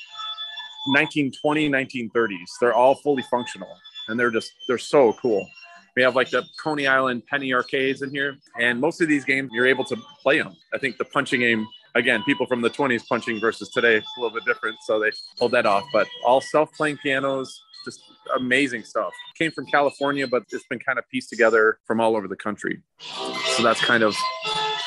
1920, 0.86 1.70
1930s. 1.70 2.36
They're 2.60 2.74
all 2.74 2.96
fully 2.96 3.24
functional 3.24 3.70
and 4.08 4.20
they're 4.20 4.32
just, 4.32 4.52
they're 4.68 4.78
so 4.78 5.14
cool. 5.14 5.48
We 5.96 6.02
have 6.02 6.16
like 6.16 6.30
the 6.30 6.44
Coney 6.62 6.88
Island 6.88 7.26
penny 7.28 7.54
arcades 7.54 8.02
in 8.02 8.10
here. 8.10 8.38
And 8.60 8.80
most 8.80 9.02
of 9.02 9.08
these 9.08 9.24
games, 9.24 9.52
you're 9.54 9.68
able 9.68 9.84
to 9.86 9.98
play 10.22 10.42
them. 10.42 10.56
I 10.74 10.78
think 10.78 10.98
the 10.98 11.06
punching 11.06 11.42
game, 11.42 11.68
again, 11.96 12.24
people 12.24 12.48
from 12.48 12.62
the 12.62 12.70
20s 12.70 13.08
punching 13.08 13.40
versus 13.40 13.70
today, 13.70 13.98
it's 13.98 14.08
a 14.18 14.22
little 14.22 14.36
bit 14.36 14.46
different. 14.46 14.78
So 14.86 15.00
they 15.00 15.12
pulled 15.38 15.52
that 15.52 15.66
off. 15.66 15.84
But 15.94 16.08
all 16.26 16.42
self 16.42 16.74
playing 16.74 16.98
pianos, 16.98 17.62
just 17.84 18.02
amazing 18.36 18.84
stuff. 18.84 19.14
Came 19.38 19.52
from 19.52 19.66
California, 19.66 20.28
but 20.28 20.44
it's 20.52 20.66
been 20.70 20.80
kind 20.80 21.00
of 21.00 21.08
pieced 21.10 21.30
together 21.30 21.80
from 21.86 22.00
all 22.00 22.16
over 22.16 22.28
the 22.28 22.36
country. 22.36 22.82
So 23.00 23.64
that's 23.64 23.84
kind 23.84 24.04
of 24.04 24.16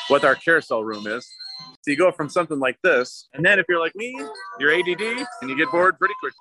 what 0.07 0.23
our 0.23 0.35
carousel 0.35 0.83
room 0.83 1.07
is. 1.07 1.27
So 1.81 1.91
you 1.91 1.97
go 1.97 2.11
from 2.11 2.29
something 2.29 2.59
like 2.59 2.77
this, 2.83 3.29
and 3.33 3.45
then 3.45 3.59
if 3.59 3.65
you're 3.69 3.79
like 3.79 3.95
me, 3.95 4.19
you're 4.59 4.73
ADD 4.73 5.25
and 5.41 5.49
you 5.49 5.57
get 5.57 5.71
bored 5.71 5.97
pretty 5.97 6.15
quick. 6.19 6.33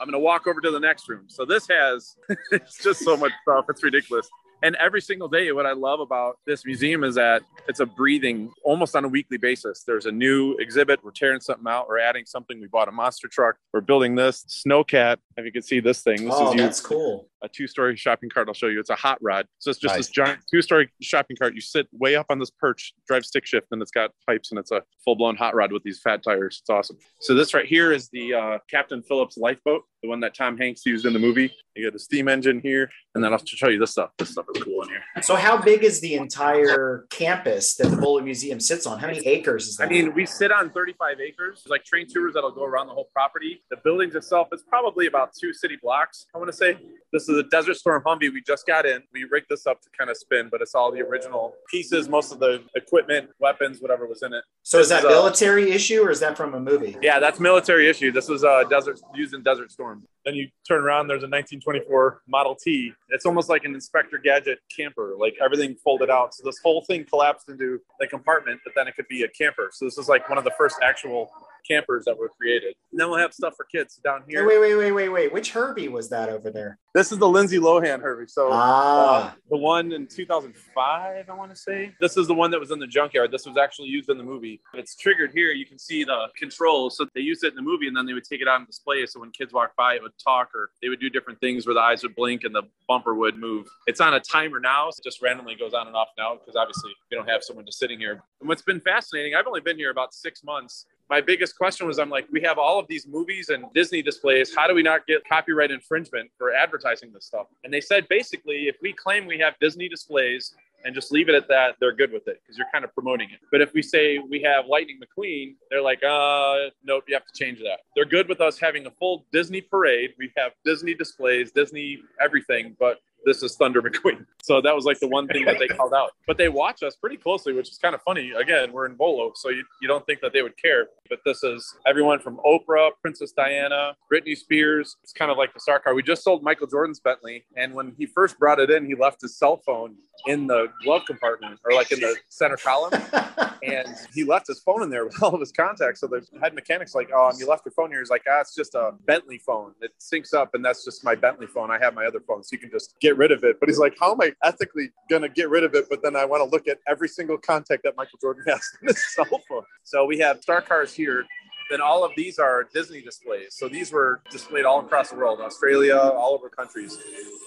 I'm 0.00 0.06
gonna 0.06 0.18
walk 0.18 0.46
over 0.46 0.60
to 0.60 0.70
the 0.70 0.80
next 0.80 1.08
room. 1.08 1.24
So 1.28 1.44
this 1.44 1.66
has 1.68 2.16
it's 2.52 2.82
just 2.82 3.00
so 3.00 3.16
much 3.16 3.32
stuff. 3.42 3.66
It's 3.68 3.82
ridiculous. 3.82 4.28
And 4.62 4.76
every 4.76 5.02
single 5.02 5.28
day, 5.28 5.52
what 5.52 5.66
I 5.66 5.72
love 5.72 6.00
about 6.00 6.38
this 6.46 6.64
museum 6.64 7.04
is 7.04 7.16
that 7.16 7.42
it's 7.68 7.80
a 7.80 7.86
breathing 7.86 8.50
almost 8.64 8.96
on 8.96 9.04
a 9.04 9.08
weekly 9.08 9.36
basis. 9.36 9.84
There's 9.86 10.06
a 10.06 10.12
new 10.12 10.54
exhibit. 10.54 11.00
We're 11.04 11.10
tearing 11.10 11.40
something 11.40 11.66
out. 11.68 11.86
We're 11.86 11.98
adding 11.98 12.24
something. 12.24 12.58
We 12.60 12.66
bought 12.66 12.88
a 12.88 12.92
monster 12.92 13.28
truck. 13.28 13.56
We're 13.74 13.82
building 13.82 14.14
this 14.14 14.44
snowcat. 14.66 15.18
If 15.36 15.44
you 15.44 15.52
can 15.52 15.62
see 15.62 15.80
this 15.80 16.02
thing, 16.02 16.24
this 16.24 16.34
oh, 16.34 16.52
is 16.52 16.56
that's 16.56 16.80
cool. 16.80 17.28
a 17.42 17.48
two-story 17.48 17.96
shopping 17.96 18.30
cart. 18.30 18.48
I'll 18.48 18.54
show 18.54 18.68
you. 18.68 18.80
It's 18.80 18.90
a 18.90 18.94
hot 18.94 19.18
rod. 19.20 19.46
So 19.58 19.70
it's 19.70 19.80
just 19.80 19.94
Nice. 19.96 20.06
this 20.06 20.10
giant 20.10 20.40
two-story 20.50 20.88
shopping 21.02 21.36
cart. 21.36 21.54
You 21.54 21.60
sit 21.60 21.86
way 21.92 22.16
up 22.16 22.26
on 22.30 22.38
this 22.38 22.50
perch, 22.50 22.94
drive 23.06 23.26
stick 23.26 23.44
shift, 23.44 23.66
and 23.70 23.82
it's 23.82 23.90
got 23.90 24.12
pipes, 24.26 24.50
and 24.50 24.58
it's 24.58 24.70
a 24.70 24.82
full-blown 25.04 25.36
hot 25.36 25.54
rod 25.54 25.72
with 25.72 25.82
these 25.82 26.00
fat 26.00 26.22
tires. 26.22 26.60
It's 26.62 26.70
awesome. 26.70 26.96
So 27.20 27.34
this 27.34 27.52
right 27.52 27.66
here 27.66 27.92
is 27.92 28.08
the 28.10 28.32
uh, 28.32 28.58
Captain 28.70 29.02
Phillips 29.02 29.36
lifeboat, 29.36 29.82
the 30.02 30.08
one 30.08 30.20
that 30.20 30.34
Tom 30.34 30.56
Hanks 30.56 30.86
used 30.86 31.04
in 31.04 31.12
the 31.12 31.18
movie. 31.18 31.52
You 31.76 31.84
got 31.90 31.96
a 31.96 31.98
steam 31.98 32.28
engine 32.28 32.60
here, 32.60 32.88
and 33.14 33.22
then 33.22 33.32
I'll 33.32 33.44
show 33.44 33.68
you 33.68 33.78
this 33.78 33.92
stuff. 33.92 34.10
This 34.18 34.30
stuff 34.30 34.46
is 34.54 34.62
cool 34.62 34.82
in 34.82 34.88
here. 34.88 35.02
So, 35.22 35.36
how 35.36 35.60
big 35.60 35.84
is 35.84 36.00
the 36.00 36.14
entire 36.14 37.06
campus 37.10 37.76
that 37.76 37.88
the 37.88 37.96
Volo 37.96 38.20
Museum 38.20 38.58
sits 38.58 38.86
on? 38.86 38.98
How 38.98 39.06
many 39.06 39.24
acres 39.26 39.68
is 39.68 39.76
that? 39.76 39.86
I 39.86 39.90
mean, 39.90 40.14
we 40.14 40.26
sit 40.26 40.50
on 40.50 40.70
35 40.70 41.20
acres. 41.20 41.62
There's 41.64 41.70
like 41.70 41.84
train 41.84 42.06
tours 42.12 42.34
that'll 42.34 42.50
go 42.50 42.64
around 42.64 42.88
the 42.88 42.92
whole 42.92 43.08
property. 43.12 43.62
The 43.70 43.76
buildings 43.84 44.14
itself 44.16 44.48
is 44.52 44.64
probably 44.68 45.06
about 45.06 45.30
two 45.40 45.52
city 45.52 45.78
blocks, 45.80 46.26
I 46.34 46.38
want 46.38 46.50
to 46.50 46.56
say. 46.56 46.76
This 47.14 47.28
is 47.28 47.38
a 47.38 47.44
Desert 47.44 47.76
Storm 47.76 48.02
Humvee. 48.04 48.32
We 48.32 48.42
just 48.42 48.66
got 48.66 48.84
in. 48.86 49.00
We 49.12 49.22
rigged 49.22 49.46
this 49.48 49.68
up 49.68 49.80
to 49.82 49.88
kind 49.96 50.10
of 50.10 50.16
spin, 50.16 50.48
but 50.50 50.60
it's 50.60 50.74
all 50.74 50.90
the 50.90 51.00
original 51.00 51.54
pieces, 51.70 52.08
most 52.08 52.32
of 52.32 52.40
the 52.40 52.64
equipment, 52.74 53.30
weapons, 53.38 53.80
whatever 53.80 54.08
was 54.08 54.24
in 54.24 54.32
it. 54.32 54.42
so, 54.64 54.80
is 54.80 54.88
that 54.88 55.02
this 55.02 55.12
is, 55.12 55.16
uh, 55.16 55.20
military 55.20 55.70
issue 55.70 56.02
or 56.02 56.10
is 56.10 56.18
that 56.18 56.36
from 56.36 56.54
a 56.54 56.58
movie? 56.58 56.96
Yeah, 57.00 57.20
that's 57.20 57.38
military 57.38 57.88
issue. 57.88 58.10
This 58.10 58.28
was 58.28 58.42
a 58.42 58.64
desert 58.68 58.98
used 59.14 59.32
in 59.32 59.44
Desert 59.44 59.70
Storm. 59.70 60.02
Then 60.24 60.34
you 60.34 60.48
turn 60.66 60.82
around. 60.82 61.06
There's 61.06 61.22
a 61.22 61.30
1924 61.30 62.22
Model 62.26 62.56
T. 62.56 62.92
It's 63.10 63.26
almost 63.26 63.48
like 63.48 63.64
an 63.64 63.74
Inspector 63.74 64.18
Gadget 64.24 64.58
camper, 64.76 65.14
like 65.16 65.34
everything 65.40 65.76
folded 65.84 66.10
out. 66.10 66.34
So 66.34 66.42
this 66.44 66.58
whole 66.64 66.82
thing 66.82 67.04
collapsed 67.04 67.48
into 67.48 67.78
the 68.00 68.08
compartment, 68.08 68.60
but 68.64 68.72
then 68.74 68.88
it 68.88 68.96
could 68.96 69.06
be 69.06 69.22
a 69.22 69.28
camper. 69.28 69.70
So 69.72 69.84
this 69.84 69.98
is 69.98 70.08
like 70.08 70.28
one 70.28 70.36
of 70.38 70.42
the 70.42 70.54
first 70.58 70.78
actual 70.82 71.30
campers 71.66 72.04
that 72.04 72.18
were 72.18 72.28
created. 72.28 72.74
And 72.92 73.00
then 73.00 73.10
we'll 73.10 73.18
have 73.18 73.32
stuff 73.34 73.54
for 73.56 73.64
kids 73.64 73.96
down 73.96 74.22
here. 74.28 74.46
wait, 74.46 74.60
wait, 74.60 74.74
wait, 74.76 74.92
wait, 74.92 75.08
wait. 75.08 75.32
Which 75.32 75.52
Herbie 75.52 75.88
was 75.88 76.08
that 76.10 76.28
over 76.28 76.50
there? 76.50 76.78
This 76.94 77.10
is 77.10 77.18
the 77.18 77.28
Lindsay 77.28 77.58
Lohan 77.58 78.00
Herbie. 78.00 78.28
So 78.28 78.50
Ah, 78.52 79.30
uh, 79.30 79.34
the 79.50 79.56
one 79.56 79.92
in 79.92 80.06
2005, 80.06 81.28
I 81.28 81.34
want 81.34 81.50
to 81.50 81.56
say. 81.56 81.92
This 82.00 82.16
is 82.16 82.26
the 82.26 82.34
one 82.34 82.50
that 82.52 82.60
was 82.60 82.70
in 82.70 82.78
the 82.78 82.86
junkyard. 82.86 83.32
This 83.32 83.46
was 83.46 83.56
actually 83.56 83.88
used 83.88 84.10
in 84.10 84.18
the 84.18 84.24
movie. 84.24 84.60
It's 84.74 84.94
triggered 84.94 85.32
here. 85.34 85.50
You 85.50 85.66
can 85.66 85.78
see 85.78 86.04
the 86.04 86.28
controls. 86.36 86.96
So 86.96 87.06
they 87.14 87.20
used 87.20 87.42
it 87.44 87.48
in 87.48 87.56
the 87.56 87.62
movie, 87.62 87.88
and 87.88 87.96
then 87.96 88.06
they 88.06 88.12
would 88.12 88.24
take 88.24 88.40
it 88.40 88.48
out 88.48 88.60
on 88.60 88.66
display. 88.66 89.04
So 89.06 89.20
when 89.20 89.30
kids 89.30 89.52
walk 89.52 89.74
by, 89.76 89.94
it 89.94 90.02
would 90.02 90.12
talk, 90.22 90.50
or 90.54 90.70
they 90.82 90.88
would 90.88 91.00
do 91.00 91.10
different 91.10 91.40
things 91.40 91.66
where 91.66 91.74
the 91.74 91.80
eyes 91.80 92.02
would 92.02 92.14
blink 92.14 92.44
and 92.44 92.54
the 92.54 92.62
bumper 92.88 93.14
would 93.14 93.36
move. 93.38 93.66
It's 93.86 94.00
on 94.00 94.14
a 94.14 94.20
timer 94.20 94.60
now. 94.60 94.90
So 94.90 95.00
it 95.00 95.04
just 95.04 95.20
randomly 95.22 95.56
goes 95.56 95.74
on 95.74 95.86
and 95.86 95.96
off 95.96 96.08
now 96.16 96.34
because 96.34 96.56
obviously 96.56 96.92
we 97.10 97.16
don't 97.16 97.28
have 97.28 97.42
someone 97.42 97.66
just 97.66 97.78
sitting 97.78 97.98
here. 97.98 98.22
And 98.40 98.48
what's 98.48 98.62
been 98.62 98.80
fascinating, 98.80 99.34
I've 99.34 99.46
only 99.46 99.60
been 99.60 99.76
here 99.76 99.90
about 99.90 100.14
six 100.14 100.44
months 100.44 100.86
my 101.10 101.20
biggest 101.20 101.56
question 101.56 101.86
was 101.86 101.98
I'm 101.98 102.10
like, 102.10 102.26
we 102.30 102.40
have 102.42 102.58
all 102.58 102.78
of 102.78 102.86
these 102.88 103.06
movies 103.06 103.48
and 103.48 103.64
Disney 103.74 104.02
displays. 104.02 104.54
How 104.54 104.66
do 104.66 104.74
we 104.74 104.82
not 104.82 105.06
get 105.06 105.22
copyright 105.28 105.70
infringement 105.70 106.30
for 106.38 106.54
advertising 106.54 107.12
this 107.12 107.26
stuff? 107.26 107.46
And 107.62 107.72
they 107.72 107.80
said 107.80 108.08
basically, 108.08 108.68
if 108.68 108.76
we 108.82 108.92
claim 108.92 109.26
we 109.26 109.38
have 109.38 109.54
Disney 109.60 109.88
displays 109.88 110.54
and 110.84 110.94
just 110.94 111.12
leave 111.12 111.28
it 111.28 111.34
at 111.34 111.48
that, 111.48 111.76
they're 111.80 111.94
good 111.94 112.12
with 112.12 112.28
it 112.28 112.40
because 112.42 112.58
you're 112.58 112.66
kind 112.72 112.84
of 112.84 112.94
promoting 112.94 113.30
it. 113.30 113.40
But 113.50 113.60
if 113.60 113.72
we 113.72 113.82
say 113.82 114.18
we 114.18 114.42
have 114.42 114.66
Lightning 114.66 114.98
McQueen, 115.00 115.54
they're 115.70 115.82
like, 115.82 116.02
uh, 116.02 116.70
nope, 116.84 117.04
you 117.08 117.14
have 117.14 117.24
to 117.26 117.32
change 117.34 117.58
that. 117.60 117.80
They're 117.94 118.04
good 118.04 118.28
with 118.28 118.40
us 118.40 118.58
having 118.58 118.86
a 118.86 118.90
full 118.90 119.26
Disney 119.32 119.60
parade. 119.60 120.10
We 120.18 120.30
have 120.36 120.52
Disney 120.64 120.94
displays, 120.94 121.52
Disney 121.52 122.00
everything, 122.20 122.76
but 122.78 122.98
this 123.24 123.42
is 123.42 123.56
Thunder 123.56 123.82
McQueen. 123.86 124.26
So 124.42 124.60
that 124.60 124.74
was 124.74 124.84
like 124.84 125.00
the 125.00 125.08
one 125.08 125.26
thing 125.26 125.44
that 125.44 125.58
they 125.58 125.68
called 125.68 125.94
out. 125.94 126.12
But 126.26 126.38
they 126.38 126.48
watch 126.48 126.82
us 126.82 126.96
pretty 126.96 127.16
closely, 127.16 127.52
which 127.52 127.70
is 127.70 127.78
kind 127.78 127.94
of 127.94 128.02
funny. 128.02 128.32
Again, 128.32 128.72
we're 128.72 128.86
in 128.86 128.96
Volo, 128.96 129.32
so 129.34 129.48
you, 129.48 129.64
you 129.80 129.88
don't 129.88 130.04
think 130.06 130.20
that 130.20 130.32
they 130.32 130.42
would 130.42 130.56
care. 130.56 130.86
But 131.08 131.20
this 131.24 131.42
is 131.42 131.74
everyone 131.86 132.18
from 132.18 132.40
Oprah, 132.44 132.90
Princess 133.00 133.32
Diana, 133.32 133.96
Britney 134.12 134.36
Spears. 134.36 134.96
It's 135.02 135.12
kind 135.12 135.30
of 135.30 135.36
like 135.36 135.52
the 135.54 135.60
star 135.60 135.78
car. 135.78 135.94
We 135.94 136.02
just 136.02 136.22
sold 136.22 136.42
Michael 136.42 136.66
Jordan's 136.66 137.00
Bentley. 137.00 137.44
And 137.56 137.74
when 137.74 137.94
he 137.98 138.06
first 138.06 138.38
brought 138.38 138.60
it 138.60 138.70
in, 138.70 138.86
he 138.86 138.94
left 138.94 139.20
his 139.20 139.36
cell 139.36 139.56
phone 139.56 139.96
in 140.26 140.46
the 140.46 140.68
glove 140.82 141.02
compartment 141.06 141.58
or 141.64 141.72
like 141.72 141.90
in 141.92 142.00
the 142.00 142.16
center 142.28 142.56
column 142.56 142.92
and 143.64 143.88
he 144.12 144.24
left 144.24 144.46
his 144.46 144.60
phone 144.60 144.82
in 144.82 144.90
there 144.90 145.04
with 145.04 145.22
all 145.22 145.34
of 145.34 145.40
his 145.40 145.52
contacts. 145.52 146.00
So 146.00 146.06
the 146.06 146.26
head 146.40 146.54
mechanic's 146.54 146.94
like, 146.94 147.10
"Oh, 147.14 147.32
you 147.38 147.46
left 147.46 147.64
your 147.64 147.72
phone 147.72 147.90
here." 147.90 148.00
He's 148.00 148.10
like, 148.10 148.24
"Ah, 148.28 148.40
it's 148.40 148.54
just 148.54 148.74
a 148.74 148.92
Bentley 149.06 149.38
phone. 149.38 149.74
It 149.80 149.92
syncs 150.00 150.34
up, 150.34 150.54
and 150.54 150.64
that's 150.64 150.84
just 150.84 151.04
my 151.04 151.14
Bentley 151.14 151.46
phone. 151.46 151.70
I 151.70 151.78
have 151.78 151.94
my 151.94 152.06
other 152.06 152.20
phone, 152.20 152.42
so 152.42 152.50
you 152.52 152.58
can 152.58 152.70
just 152.70 152.98
get 153.00 153.13
rid 153.16 153.32
of 153.32 153.44
it." 153.44 153.58
But 153.60 153.68
he's 153.68 153.78
like, 153.78 153.94
"How 153.98 154.12
am 154.12 154.20
I 154.20 154.32
ethically 154.42 154.90
gonna 155.10 155.28
get 155.28 155.48
rid 155.50 155.64
of 155.64 155.74
it?" 155.74 155.86
But 155.88 156.02
then 156.02 156.16
I 156.16 156.24
want 156.24 156.42
to 156.42 156.48
look 156.48 156.68
at 156.68 156.78
every 156.86 157.08
single 157.08 157.38
contact 157.38 157.82
that 157.84 157.94
Michael 157.96 158.18
Jordan 158.20 158.44
has 158.48 158.62
on 158.80 158.88
his 158.88 159.14
cell 159.14 159.42
phone. 159.48 159.64
So 159.82 160.04
we 160.04 160.18
have 160.18 160.42
star 160.42 160.60
cars 160.60 160.92
here. 160.92 161.24
Then 161.70 161.80
all 161.80 162.04
of 162.04 162.12
these 162.16 162.38
are 162.38 162.68
Disney 162.72 163.00
displays. 163.00 163.56
So 163.56 163.68
these 163.68 163.90
were 163.92 164.22
displayed 164.30 164.64
all 164.64 164.80
across 164.80 165.10
the 165.10 165.16
world, 165.16 165.40
Australia, 165.40 165.96
all 165.96 166.34
over 166.34 166.48
countries. 166.48 166.98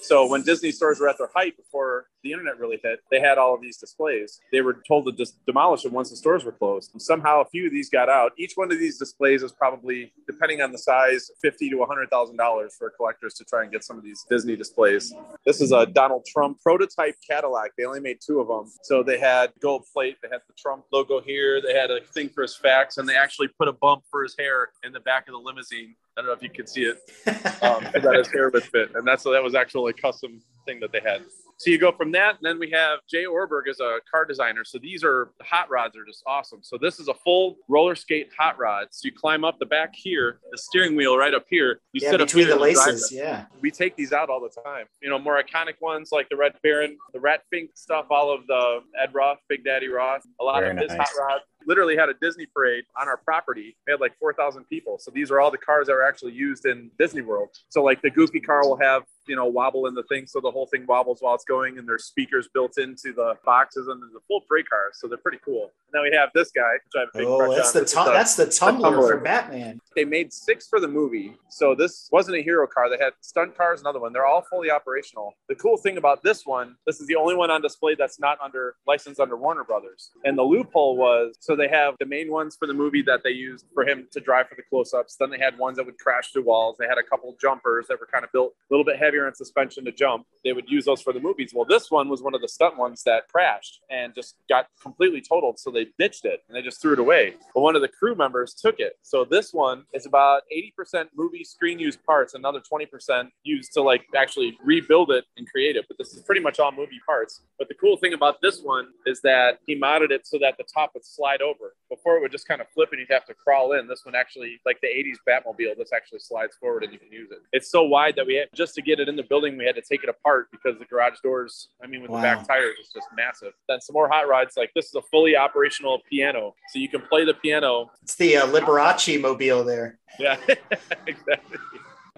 So 0.01 0.27
when 0.27 0.43
Disney 0.43 0.71
stores 0.71 0.99
were 0.99 1.09
at 1.09 1.17
their 1.17 1.29
height 1.35 1.55
before 1.57 2.07
the 2.23 2.31
internet 2.31 2.59
really 2.59 2.79
hit, 2.83 2.99
they 3.11 3.19
had 3.19 3.37
all 3.37 3.53
of 3.53 3.61
these 3.61 3.77
displays. 3.77 4.39
They 4.51 4.61
were 4.61 4.81
told 4.87 5.05
to 5.05 5.11
just 5.11 5.45
demolish 5.45 5.83
them 5.83 5.93
once 5.93 6.09
the 6.09 6.15
stores 6.15 6.43
were 6.43 6.51
closed. 6.51 6.91
And 6.93 7.01
somehow 7.01 7.41
a 7.41 7.45
few 7.45 7.67
of 7.67 7.71
these 7.71 7.89
got 7.89 8.09
out. 8.09 8.31
Each 8.37 8.53
one 8.55 8.71
of 8.71 8.79
these 8.79 8.97
displays 8.97 9.43
is 9.43 9.51
probably, 9.51 10.11
depending 10.25 10.61
on 10.61 10.71
the 10.71 10.77
size, 10.77 11.29
fifty 11.41 11.69
to 11.69 11.85
hundred 11.85 12.09
thousand 12.09 12.37
dollars 12.37 12.75
for 12.77 12.89
collectors 12.89 13.35
to 13.35 13.45
try 13.45 13.63
and 13.63 13.71
get 13.71 13.83
some 13.83 13.97
of 13.97 14.03
these 14.03 14.25
Disney 14.29 14.55
displays. 14.55 15.13
This 15.45 15.61
is 15.61 15.71
a 15.71 15.85
Donald 15.85 16.25
Trump 16.25 16.59
prototype 16.61 17.15
Cadillac. 17.27 17.71
They 17.77 17.85
only 17.85 17.99
made 17.99 18.19
two 18.25 18.39
of 18.39 18.47
them. 18.47 18.71
So 18.83 19.03
they 19.03 19.19
had 19.19 19.51
gold 19.61 19.85
plate, 19.93 20.17
they 20.21 20.29
had 20.29 20.41
the 20.47 20.53
Trump 20.57 20.85
logo 20.91 21.21
here, 21.21 21.61
they 21.61 21.73
had 21.73 21.91
a 21.91 22.01
thing 22.01 22.29
for 22.29 22.41
his 22.41 22.55
fax, 22.55 22.97
and 22.97 23.07
they 23.07 23.15
actually 23.15 23.47
put 23.47 23.67
a 23.67 23.73
bump 23.73 24.03
for 24.11 24.23
his 24.23 24.35
hair 24.37 24.69
in 24.83 24.91
the 24.91 24.99
back 24.99 25.27
of 25.27 25.33
the 25.33 25.39
limousine. 25.39 25.95
I 26.17 26.21
don't 26.21 26.27
know 26.27 26.33
if 26.33 26.43
you 26.43 26.49
can 26.49 26.67
see 26.67 26.83
it 26.83 26.97
um, 27.63 27.83
that 27.93 28.15
his 28.17 28.27
hair 28.31 28.49
would 28.49 28.63
fit. 28.63 28.95
And 28.95 29.07
that's 29.07 29.23
that 29.23 29.43
was 29.43 29.55
actually 29.55 29.91
a 29.91 30.01
custom 30.01 30.41
thing 30.65 30.79
that 30.79 30.91
they 30.91 31.01
had. 31.01 31.23
So 31.57 31.71
you 31.71 31.79
go 31.79 31.91
from 31.91 32.11
that, 32.11 32.35
and 32.35 32.43
then 32.43 32.59
we 32.59 32.69
have 32.69 32.99
Jay 33.09 33.25
Ohrberg 33.25 33.67
as 33.67 33.79
a 33.79 33.97
car 34.09 34.25
designer. 34.25 34.63
So 34.63 34.77
these 34.77 35.03
are 35.03 35.31
the 35.39 35.43
hot 35.43 35.69
rods 35.71 35.97
are 35.97 36.05
just 36.05 36.21
awesome. 36.27 36.59
So 36.61 36.77
this 36.79 36.99
is 36.99 37.07
a 37.07 37.15
full 37.15 37.57
roller 37.67 37.95
skate 37.95 38.29
hot 38.37 38.59
rod. 38.59 38.89
So 38.91 39.07
you 39.07 39.11
climb 39.11 39.43
up 39.43 39.57
the 39.57 39.65
back 39.65 39.95
here, 39.95 40.39
the 40.51 40.57
steering 40.57 40.95
wheel 40.95 41.17
right 41.17 41.33
up 41.33 41.45
here. 41.49 41.81
You 41.93 42.01
yeah, 42.03 42.11
sit 42.11 42.21
up 42.21 42.27
between 42.27 42.45
here 42.45 42.55
the 42.55 42.61
laces. 42.61 43.11
Yeah. 43.11 43.45
We 43.59 43.71
take 43.71 43.95
these 43.95 44.13
out 44.13 44.29
all 44.29 44.39
the 44.39 44.61
time. 44.61 44.85
You 45.01 45.09
know, 45.09 45.17
more 45.17 45.41
iconic 45.41 45.81
ones 45.81 46.09
like 46.11 46.29
the 46.29 46.35
Red 46.35 46.53
Baron, 46.61 46.95
the 47.11 47.19
Rat 47.19 47.41
Fink 47.49 47.71
stuff, 47.73 48.05
all 48.11 48.31
of 48.31 48.45
the 48.45 48.81
Ed 49.01 49.13
Roth, 49.13 49.39
Big 49.49 49.63
Daddy 49.63 49.87
Roth, 49.87 50.21
a 50.39 50.43
lot 50.43 50.59
Very 50.59 50.71
of 50.73 50.77
his 50.77 50.89
nice. 50.89 51.09
hot 51.09 51.09
rod. 51.19 51.41
Literally 51.65 51.97
had 51.97 52.07
a 52.07 52.13
Disney 52.21 52.45
parade 52.45 52.83
on 52.99 53.07
our 53.07 53.17
property. 53.17 53.75
We 53.87 53.91
had 53.91 53.99
like 53.99 54.15
4,000 54.19 54.63
people. 54.65 54.99
So 54.99 55.09
these 55.11 55.31
are 55.31 55.39
all 55.39 55.49
the 55.49 55.57
cars 55.57 55.87
that 55.87 55.93
were 55.93 56.07
actually 56.07 56.33
used 56.33 56.65
in 56.67 56.91
Disney 56.99 57.21
World. 57.21 57.49
So 57.69 57.83
like 57.83 58.01
the 58.03 58.11
Goofy 58.11 58.39
car 58.39 58.61
will 58.61 58.77
have 58.77 59.03
you 59.27 59.35
know 59.35 59.45
wobble 59.45 59.87
in 59.87 59.93
the 59.93 60.03
thing, 60.03 60.25
so 60.27 60.39
the 60.39 60.51
whole 60.51 60.65
thing 60.67 60.85
wobbles 60.87 61.19
while 61.21 61.35
it's 61.35 61.45
going, 61.45 61.77
and 61.77 61.87
there's 61.87 62.05
speakers 62.05 62.47
built 62.53 62.77
into 62.77 63.13
the 63.13 63.35
boxes, 63.45 63.87
and 63.87 64.01
there's 64.01 64.13
a 64.15 64.25
full 64.27 64.41
freight 64.47 64.69
car. 64.69 64.89
So 64.93 65.07
they're 65.07 65.17
pretty 65.17 65.39
cool. 65.43 65.63
And 65.63 65.93
then 65.93 66.01
we 66.03 66.15
have 66.15 66.29
this 66.33 66.51
guy, 66.51 66.73
which 66.73 66.93
I 66.95 66.99
have 67.01 67.09
a 67.13 67.17
big 67.17 67.27
Oh, 67.27 67.55
that's 67.55 67.71
the 67.71 67.85
tum- 67.85 68.07
that's 68.07 68.35
the 68.35 68.45
tumbler, 68.47 68.89
tumbler. 68.91 69.07
for 69.09 69.19
Batman. 69.19 69.79
they 69.95 70.05
made 70.05 70.31
six 70.33 70.67
for 70.67 70.79
the 70.79 70.87
movie. 70.87 71.35
So 71.49 71.73
this 71.75 72.09
wasn't 72.11 72.37
a 72.37 72.41
hero 72.41 72.67
car. 72.67 72.89
They 72.89 73.03
had 73.03 73.13
stunt 73.21 73.57
cars, 73.57 73.81
another 73.81 73.99
one. 73.99 74.13
They're 74.13 74.25
all 74.25 74.41
fully 74.43 74.69
operational. 74.69 75.33
The 75.49 75.55
cool 75.55 75.77
thing 75.77 75.97
about 75.97 76.21
this 76.23 76.45
one, 76.45 76.75
this 76.85 76.99
is 77.01 77.07
the 77.07 77.15
only 77.15 77.35
one 77.35 77.49
on 77.49 77.61
display 77.61 77.95
that's 77.95 78.19
not 78.19 78.37
under 78.41 78.75
license 78.85 79.19
under 79.19 79.35
Warner 79.37 79.63
Brothers. 79.63 80.11
And 80.23 80.37
the 80.37 80.43
loophole 80.43 80.97
was 80.97 81.35
so 81.39 81.55
they 81.55 81.67
have 81.69 81.95
the 81.99 82.05
main 82.05 82.29
ones 82.31 82.55
for 82.57 82.67
the 82.67 82.73
movie 82.73 83.01
that 83.03 83.21
they 83.23 83.31
used 83.31 83.65
for 83.73 83.87
him 83.87 84.07
to 84.11 84.19
drive 84.19 84.47
for 84.49 84.55
the 84.55 84.63
close-ups. 84.69 85.15
Then 85.19 85.29
they 85.31 85.39
had 85.39 85.57
ones 85.57 85.77
that 85.77 85.85
would 85.85 85.97
crash 85.97 86.31
through 86.31 86.43
walls. 86.43 86.75
They 86.79 86.85
had 86.87 86.97
a 86.97 87.03
couple 87.03 87.35
jumpers 87.41 87.87
that 87.87 87.99
were 87.99 88.07
kind 88.11 88.23
of 88.23 88.31
built 88.31 88.53
a 88.69 88.73
little 88.73 88.85
bit 88.85 88.97
heavier 88.97 89.16
in 89.25 89.33
suspension 89.33 89.85
to 89.85 89.93
jump. 89.93 90.25
They 90.43 90.51
would 90.51 90.69
use 90.69 90.83
those 90.83 91.01
for 91.01 91.13
the 91.13 91.21
movies. 91.21 91.53
Well, 91.55 91.63
this 91.63 91.89
one 91.89 92.09
was 92.09 92.21
one 92.21 92.35
of 92.35 92.41
the 92.41 92.49
stunt 92.49 92.77
ones 92.77 93.03
that 93.03 93.29
crashed 93.29 93.79
and 93.89 94.13
just 94.13 94.35
got 94.49 94.67
completely 94.81 95.21
totaled. 95.21 95.59
So 95.59 95.71
they 95.71 95.87
ditched 95.97 96.25
it 96.25 96.43
and 96.47 96.57
they 96.57 96.61
just 96.61 96.81
threw 96.81 96.93
it 96.93 96.99
away. 96.99 97.35
But 97.53 97.61
one 97.61 97.75
of 97.75 97.81
the 97.81 97.87
crew 97.87 98.15
members 98.15 98.53
took 98.53 98.79
it. 98.79 98.97
So 99.01 99.23
this 99.23 99.53
one 99.53 99.85
is 99.93 100.05
about 100.05 100.43
80% 100.53 101.07
movie 101.15 101.43
screen 101.45 101.79
use 101.79 101.95
parts, 101.95 102.33
another 102.33 102.59
20% 102.59 103.29
used 103.43 103.73
to 103.73 103.81
like 103.81 104.05
actually 104.15 104.57
rebuild 104.63 105.11
it 105.11 105.25
and 105.37 105.49
create 105.49 105.75
it. 105.75 105.85
But 105.87 105.97
this 105.97 106.13
is 106.13 106.21
pretty 106.23 106.41
much 106.41 106.59
all 106.59 106.71
movie 106.71 106.99
parts. 107.05 107.41
But 107.57 107.69
the 107.69 107.75
cool 107.75 107.95
thing 107.97 108.13
about 108.13 108.41
this 108.41 108.61
one 108.61 108.89
is 109.05 109.21
that 109.21 109.59
he 109.65 109.79
modded 109.79 110.11
it 110.11 110.27
so 110.27 110.37
that 110.39 110.57
the 110.57 110.65
top 110.73 110.91
would 110.93 111.05
slide 111.05 111.41
over. 111.41 111.75
Before 111.89 112.17
it 112.17 112.21
would 112.21 112.31
just 112.31 112.47
kind 112.47 112.59
of 112.59 112.67
flip 112.69 112.89
and 112.91 112.99
you'd 112.99 113.11
have 113.11 113.25
to 113.25 113.33
crawl 113.33 113.73
in. 113.73 113.87
This 113.87 114.05
one 114.05 114.15
actually, 114.15 114.59
like 114.65 114.79
the 114.81 114.87
80s 114.87 115.17
Batmobile, 115.27 115.77
this 115.77 115.91
actually 115.93 116.19
slides 116.19 116.55
forward 116.59 116.83
and 116.83 116.91
you 116.91 116.99
can 116.99 117.11
use 117.11 117.31
it. 117.31 117.39
It's 117.53 117.71
so 117.71 117.83
wide 117.83 118.15
that 118.17 118.27
we 118.27 118.45
just 118.53 118.75
to 118.75 118.81
get 118.81 118.99
it 118.99 119.06
in 119.07 119.15
the 119.15 119.23
building, 119.23 119.57
we 119.57 119.65
had 119.65 119.75
to 119.75 119.81
take 119.81 120.03
it 120.03 120.09
apart 120.09 120.49
because 120.51 120.77
the 120.79 120.85
garage 120.85 121.19
doors, 121.23 121.69
I 121.83 121.87
mean, 121.87 122.01
with 122.01 122.11
Wow. 122.11 122.17
the 122.17 122.23
back 122.23 122.47
tires, 122.47 122.75
it's 122.79 122.91
just 122.93 123.07
massive. 123.15 123.53
Then 123.67 123.81
some 123.81 123.93
more 123.93 124.07
hot 124.09 124.27
rods. 124.27 124.57
Like 124.57 124.71
this 124.75 124.85
is 124.87 124.95
a 124.95 125.01
fully 125.03 125.35
operational 125.35 126.01
piano, 126.09 126.55
so 126.69 126.79
you 126.79 126.89
can 126.89 127.01
play 127.01 127.25
the 127.25 127.33
piano. 127.33 127.91
It's 128.03 128.15
the 128.15 128.37
uh, 128.37 128.47
Liberace 128.47 129.19
mobile 129.21 129.63
there. 129.63 129.99
Yeah, 130.19 130.37
exactly. 131.07 131.57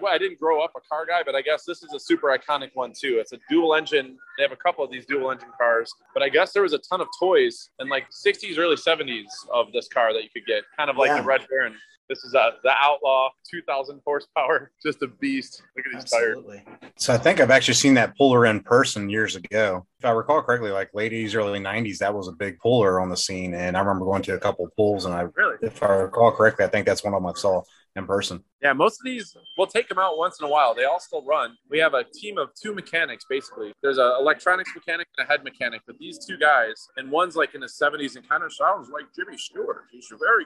Well, 0.00 0.12
I 0.12 0.16
didn't 0.18 0.40
grow 0.40 0.62
up 0.64 0.72
a 0.76 0.80
car 0.88 1.04
guy, 1.04 1.22
but 1.24 1.34
I 1.34 1.42
guess 1.42 1.64
this 1.66 1.82
is 1.82 1.92
a 1.92 2.00
super 2.00 2.28
iconic 2.36 2.70
one 2.72 2.92
too. 2.98 3.18
It's 3.20 3.32
a 3.32 3.38
dual 3.50 3.74
engine. 3.74 4.16
They 4.38 4.42
have 4.42 4.52
a 4.52 4.56
couple 4.56 4.82
of 4.82 4.90
these 4.90 5.04
dual 5.04 5.30
engine 5.30 5.50
cars, 5.58 5.92
but 6.14 6.22
I 6.22 6.30
guess 6.30 6.52
there 6.54 6.62
was 6.62 6.72
a 6.72 6.78
ton 6.78 7.02
of 7.02 7.08
toys 7.18 7.68
in 7.80 7.88
like 7.90 8.06
60s, 8.10 8.56
early 8.58 8.76
70s 8.76 9.26
of 9.52 9.70
this 9.72 9.88
car 9.88 10.14
that 10.14 10.22
you 10.22 10.30
could 10.30 10.46
get, 10.46 10.62
kind 10.76 10.88
of 10.88 10.96
like 10.96 11.08
Yeah. 11.08 11.20
the 11.20 11.26
Red 11.26 11.46
Baron. 11.50 11.74
This 12.10 12.24
is 12.24 12.34
a, 12.34 12.50
the 12.64 12.72
Outlaw, 12.72 13.30
2,000 13.48 14.00
horsepower, 14.04 14.72
just 14.82 15.00
a 15.00 15.06
beast. 15.06 15.62
Look 15.76 15.86
at 15.86 15.92
these 16.02 16.10
tires. 16.10 16.36
Absolutely. 16.38 16.64
So 16.96 17.14
I 17.14 17.18
think 17.18 17.38
I've 17.40 17.52
actually 17.52 17.74
seen 17.74 17.94
that 17.94 18.16
puller 18.16 18.46
in 18.46 18.60
person 18.64 19.08
years 19.08 19.36
ago. 19.36 19.86
If 20.00 20.04
I 20.04 20.10
recall 20.10 20.42
correctly, 20.42 20.70
like 20.72 20.90
late 20.92 21.12
80s, 21.12 21.36
early 21.36 21.60
90s, 21.60 21.98
that 21.98 22.12
was 22.12 22.26
a 22.26 22.32
big 22.32 22.58
puller 22.58 23.00
on 23.00 23.10
the 23.10 23.16
scene. 23.16 23.54
And 23.54 23.76
I 23.76 23.80
remember 23.80 24.06
going 24.06 24.22
to 24.22 24.34
a 24.34 24.40
couple 24.40 24.68
pulls, 24.76 25.04
and 25.04 25.14
I, 25.14 25.28
Really? 25.36 25.56
if 25.62 25.80
I 25.84 25.86
recall 25.94 26.32
correctly, 26.32 26.64
I 26.64 26.68
think 26.68 26.84
that's 26.84 27.04
one 27.04 27.14
of 27.14 27.22
them 27.22 27.30
I 27.30 27.38
saw 27.38 27.62
in 27.96 28.06
person. 28.06 28.42
Yeah, 28.62 28.72
most 28.72 29.00
of 29.00 29.04
these 29.04 29.36
we'll 29.56 29.66
take 29.66 29.88
them 29.88 29.98
out 29.98 30.16
once 30.16 30.38
in 30.40 30.46
a 30.46 30.48
while. 30.48 30.74
They 30.74 30.84
all 30.84 31.00
still 31.00 31.24
run. 31.24 31.56
We 31.68 31.78
have 31.78 31.94
a 31.94 32.04
team 32.04 32.38
of 32.38 32.50
two 32.60 32.74
mechanics 32.74 33.24
basically. 33.28 33.72
There's 33.82 33.98
an 33.98 34.12
electronics 34.18 34.70
mechanic 34.74 35.08
and 35.16 35.26
a 35.26 35.28
head 35.28 35.44
mechanic, 35.44 35.82
but 35.86 35.98
these 35.98 36.24
two 36.24 36.38
guys, 36.38 36.88
and 36.96 37.10
one's 37.10 37.36
like 37.36 37.54
in 37.54 37.62
his 37.62 37.76
70s 37.80 38.16
and 38.16 38.28
kind 38.28 38.42
of 38.44 38.52
sounds 38.52 38.90
like 38.90 39.04
Jimmy 39.14 39.36
Stewart. 39.36 39.84
He's 39.90 40.10
a 40.12 40.16
very 40.16 40.44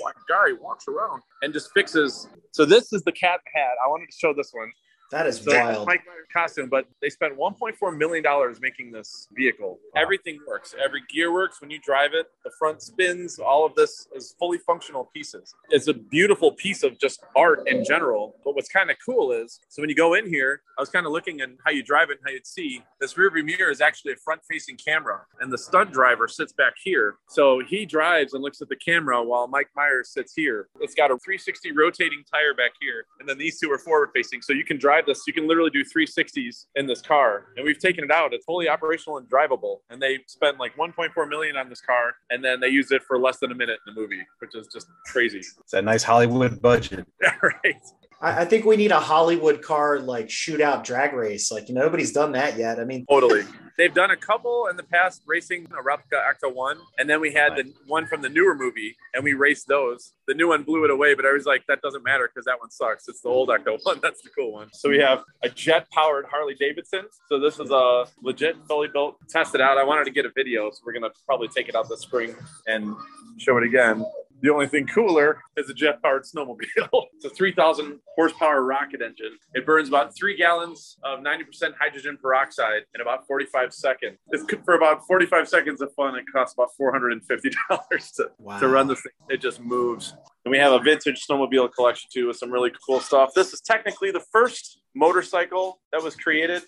black 0.00 0.16
guy, 0.28 0.48
he 0.48 0.52
walks 0.52 0.86
around 0.88 1.22
and 1.42 1.52
just 1.52 1.72
fixes. 1.72 2.28
So 2.52 2.64
this 2.64 2.92
is 2.92 3.02
the 3.02 3.12
cat 3.12 3.40
hat. 3.54 3.72
I 3.84 3.88
wanted 3.88 4.06
to 4.10 4.16
show 4.16 4.32
this 4.32 4.50
one. 4.52 4.70
That 5.10 5.26
is 5.26 5.40
So 5.40 5.52
wild. 5.52 5.86
Mike 5.86 6.02
Myers 6.06 6.26
costume, 6.32 6.68
but 6.68 6.86
they 7.00 7.08
spent 7.08 7.36
1.4 7.38 7.96
million 7.96 8.22
dollars 8.22 8.58
making 8.60 8.90
this 8.90 9.28
vehicle. 9.32 9.78
Everything 9.94 10.38
works. 10.46 10.74
Every 10.82 11.02
gear 11.12 11.32
works 11.32 11.60
when 11.60 11.70
you 11.70 11.78
drive 11.78 12.10
it. 12.12 12.26
The 12.44 12.50
front 12.58 12.82
spins. 12.82 13.38
All 13.38 13.64
of 13.64 13.74
this 13.74 14.08
is 14.14 14.34
fully 14.38 14.58
functional 14.58 15.08
pieces. 15.14 15.54
It's 15.70 15.88
a 15.88 15.94
beautiful 15.94 16.52
piece 16.52 16.82
of 16.82 16.98
just 16.98 17.20
art 17.36 17.66
in 17.68 17.84
general. 17.84 18.36
But 18.44 18.54
what's 18.54 18.68
kind 18.68 18.90
of 18.90 18.96
cool 19.04 19.32
is, 19.32 19.60
so 19.68 19.80
when 19.82 19.88
you 19.88 19.96
go 19.96 20.14
in 20.14 20.26
here, 20.26 20.62
I 20.78 20.82
was 20.82 20.90
kind 20.90 21.06
of 21.06 21.12
looking 21.12 21.40
at 21.40 21.48
how 21.64 21.70
you 21.70 21.82
drive 21.82 22.10
it 22.10 22.18
and 22.18 22.26
how 22.26 22.32
you'd 22.32 22.46
see 22.46 22.82
this 23.00 23.16
rear 23.16 23.30
view 23.30 23.44
mirror 23.44 23.70
is 23.70 23.80
actually 23.80 24.12
a 24.12 24.16
front-facing 24.16 24.76
camera, 24.76 25.20
and 25.40 25.52
the 25.52 25.58
stunt 25.58 25.92
driver 25.92 26.28
sits 26.28 26.52
back 26.52 26.74
here. 26.82 27.16
So 27.28 27.60
he 27.66 27.86
drives 27.86 28.34
and 28.34 28.42
looks 28.42 28.60
at 28.60 28.68
the 28.68 28.76
camera 28.76 29.22
while 29.22 29.46
Mike 29.48 29.68
Myers 29.76 30.10
sits 30.12 30.32
here. 30.34 30.68
It's 30.80 30.94
got 30.94 31.10
a 31.10 31.16
360 31.18 31.72
rotating 31.72 32.24
tire 32.30 32.54
back 32.54 32.72
here, 32.80 33.06
and 33.20 33.28
then 33.28 33.38
these 33.38 33.58
two 33.58 33.70
are 33.70 33.78
forward-facing. 33.78 34.42
So 34.42 34.52
you 34.52 34.64
can 34.64 34.78
drive 34.78 34.95
this. 35.04 35.24
You 35.26 35.32
can 35.32 35.46
literally 35.46 35.70
do 35.70 35.84
360s 35.84 36.66
in 36.76 36.86
this 36.86 37.02
car, 37.02 37.46
and 37.56 37.66
we've 37.66 37.78
taken 37.78 38.04
it 38.04 38.10
out. 38.10 38.32
It's 38.32 38.44
fully 38.44 38.68
operational 38.68 39.18
and 39.18 39.28
drivable. 39.28 39.78
And 39.90 40.00
they 40.00 40.20
spent 40.26 40.58
like 40.58 40.76
1.4 40.76 41.28
million 41.28 41.56
on 41.56 41.68
this 41.68 41.80
car, 41.80 42.14
and 42.30 42.42
then 42.42 42.60
they 42.60 42.68
used 42.68 42.92
it 42.92 43.02
for 43.02 43.18
less 43.18 43.38
than 43.40 43.52
a 43.52 43.54
minute 43.54 43.78
in 43.86 43.94
the 43.94 44.00
movie, 44.00 44.24
which 44.38 44.54
is 44.54 44.68
just 44.72 44.86
crazy. 45.06 45.40
It's 45.40 45.74
a 45.74 45.82
nice 45.82 46.02
Hollywood 46.02 46.62
budget. 46.62 47.06
right. 47.42 47.82
I, 48.20 48.42
I 48.42 48.44
think 48.44 48.64
we 48.64 48.76
need 48.76 48.92
a 48.92 49.00
Hollywood 49.00 49.62
car 49.62 49.98
like 49.98 50.28
shootout 50.28 50.84
drag 50.84 51.12
race. 51.12 51.50
Like 51.50 51.68
nobody's 51.68 52.12
done 52.12 52.32
that 52.32 52.56
yet. 52.56 52.80
I 52.80 52.84
mean, 52.84 53.04
Totally. 53.10 53.42
They've 53.76 53.92
done 53.92 54.10
a 54.10 54.16
couple 54.16 54.68
in 54.68 54.76
the 54.76 54.82
past 54.82 55.22
racing 55.26 55.68
a 55.76 55.82
replica 55.82 56.16
Ecto 56.16 56.54
1. 56.54 56.78
And 56.98 57.08
then 57.08 57.20
we 57.20 57.32
had 57.32 57.56
the 57.56 57.72
one 57.86 58.06
from 58.06 58.22
the 58.22 58.28
newer 58.28 58.54
movie 58.54 58.96
and 59.14 59.22
we 59.22 59.34
raced 59.34 59.68
those. 59.68 60.12
The 60.26 60.34
new 60.34 60.48
one 60.48 60.62
blew 60.62 60.84
it 60.84 60.90
away, 60.90 61.14
but 61.14 61.26
I 61.26 61.32
was 61.32 61.44
like, 61.44 61.64
that 61.68 61.82
doesn't 61.82 62.02
matter 62.02 62.28
because 62.32 62.46
that 62.46 62.58
one 62.58 62.70
sucks. 62.70 63.06
It's 63.08 63.20
the 63.20 63.28
old 63.28 63.50
Ecto 63.50 63.78
1. 63.82 64.00
That's 64.02 64.22
the 64.22 64.30
cool 64.30 64.52
one. 64.52 64.68
So 64.72 64.88
we 64.88 64.98
have 64.98 65.24
a 65.42 65.48
jet 65.50 65.90
powered 65.90 66.24
Harley 66.26 66.54
Davidson. 66.54 67.06
So 67.28 67.38
this 67.38 67.60
is 67.60 67.70
a 67.70 68.06
legit, 68.22 68.56
fully 68.66 68.88
built, 68.88 69.16
tested 69.28 69.60
out. 69.60 69.76
I 69.76 69.84
wanted 69.84 70.04
to 70.04 70.10
get 70.10 70.24
a 70.24 70.30
video. 70.34 70.70
So 70.70 70.80
we're 70.86 70.92
going 70.92 71.10
to 71.10 71.12
probably 71.26 71.48
take 71.48 71.68
it 71.68 71.74
out 71.74 71.88
this 71.88 72.00
spring 72.00 72.34
and 72.66 72.94
show 73.36 73.58
it 73.58 73.64
again. 73.64 74.04
The 74.42 74.52
only 74.52 74.66
thing 74.66 74.86
cooler 74.86 75.42
is 75.56 75.70
a 75.70 75.74
jet 75.74 76.02
powered 76.02 76.24
snowmobile. 76.24 76.58
it's 77.14 77.24
a 77.24 77.30
3,000 77.30 77.98
horsepower 78.14 78.62
rocket 78.62 79.00
engine. 79.02 79.38
It 79.54 79.64
burns 79.64 79.88
about 79.88 80.14
three 80.14 80.36
gallons 80.36 80.98
of 81.04 81.20
90% 81.20 81.72
hydrogen 81.78 82.18
peroxide 82.20 82.82
in 82.94 83.00
about 83.00 83.26
45 83.26 83.72
seconds. 83.72 84.18
It's 84.30 84.44
good 84.44 84.62
for 84.64 84.74
about 84.74 85.06
45 85.06 85.48
seconds 85.48 85.80
of 85.80 85.92
fun. 85.94 86.16
It 86.16 86.24
costs 86.32 86.54
about 86.54 86.68
$450 86.80 88.16
to, 88.16 88.30
wow. 88.38 88.58
to 88.58 88.68
run 88.68 88.88
this 88.88 89.00
thing. 89.00 89.12
It 89.30 89.40
just 89.40 89.60
moves. 89.60 90.14
And 90.44 90.52
we 90.52 90.58
have 90.58 90.72
a 90.72 90.80
vintage 90.80 91.24
snowmobile 91.28 91.72
collection 91.72 92.08
too 92.12 92.28
with 92.28 92.36
some 92.36 92.50
really 92.50 92.72
cool 92.86 93.00
stuff. 93.00 93.30
This 93.34 93.52
is 93.52 93.60
technically 93.60 94.10
the 94.10 94.24
first 94.32 94.80
motorcycle 94.94 95.80
that 95.92 96.02
was 96.02 96.14
created. 96.14 96.62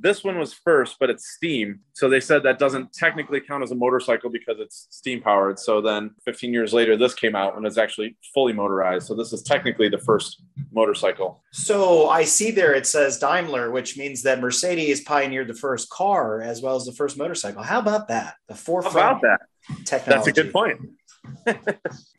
This 0.00 0.24
one 0.24 0.38
was 0.38 0.52
first, 0.52 0.96
but 0.98 1.10
it's 1.10 1.30
steam. 1.30 1.80
So 1.92 2.08
they 2.08 2.20
said 2.20 2.42
that 2.42 2.58
doesn't 2.58 2.92
technically 2.92 3.40
count 3.40 3.62
as 3.62 3.70
a 3.70 3.74
motorcycle 3.74 4.30
because 4.30 4.56
it's 4.58 4.86
steam 4.90 5.20
powered. 5.20 5.58
So 5.58 5.80
then 5.80 6.10
15 6.24 6.52
years 6.52 6.72
later, 6.72 6.96
this 6.96 7.14
came 7.14 7.36
out 7.36 7.56
and 7.56 7.66
it's 7.66 7.78
actually 7.78 8.16
fully 8.32 8.52
motorized. 8.52 9.06
So 9.06 9.14
this 9.14 9.32
is 9.32 9.42
technically 9.42 9.88
the 9.88 9.98
first 9.98 10.42
motorcycle. 10.72 11.42
So 11.52 12.08
I 12.08 12.24
see 12.24 12.50
there 12.50 12.74
it 12.74 12.86
says 12.86 13.18
Daimler, 13.18 13.70
which 13.70 13.96
means 13.96 14.22
that 14.22 14.40
Mercedes 14.40 15.02
pioneered 15.02 15.48
the 15.48 15.54
first 15.54 15.90
car 15.90 16.40
as 16.42 16.60
well 16.62 16.76
as 16.76 16.84
the 16.84 16.92
first 16.92 17.16
motorcycle. 17.16 17.62
How 17.62 17.78
about 17.78 18.08
that? 18.08 18.34
The 18.48 18.54
How 18.54 18.60
forefront 18.60 18.96
about 18.96 19.22
that? 19.22 19.40
technology. 19.84 20.10
That's 20.10 20.26
a 20.26 20.32
good 20.32 20.52
point. 20.52 20.80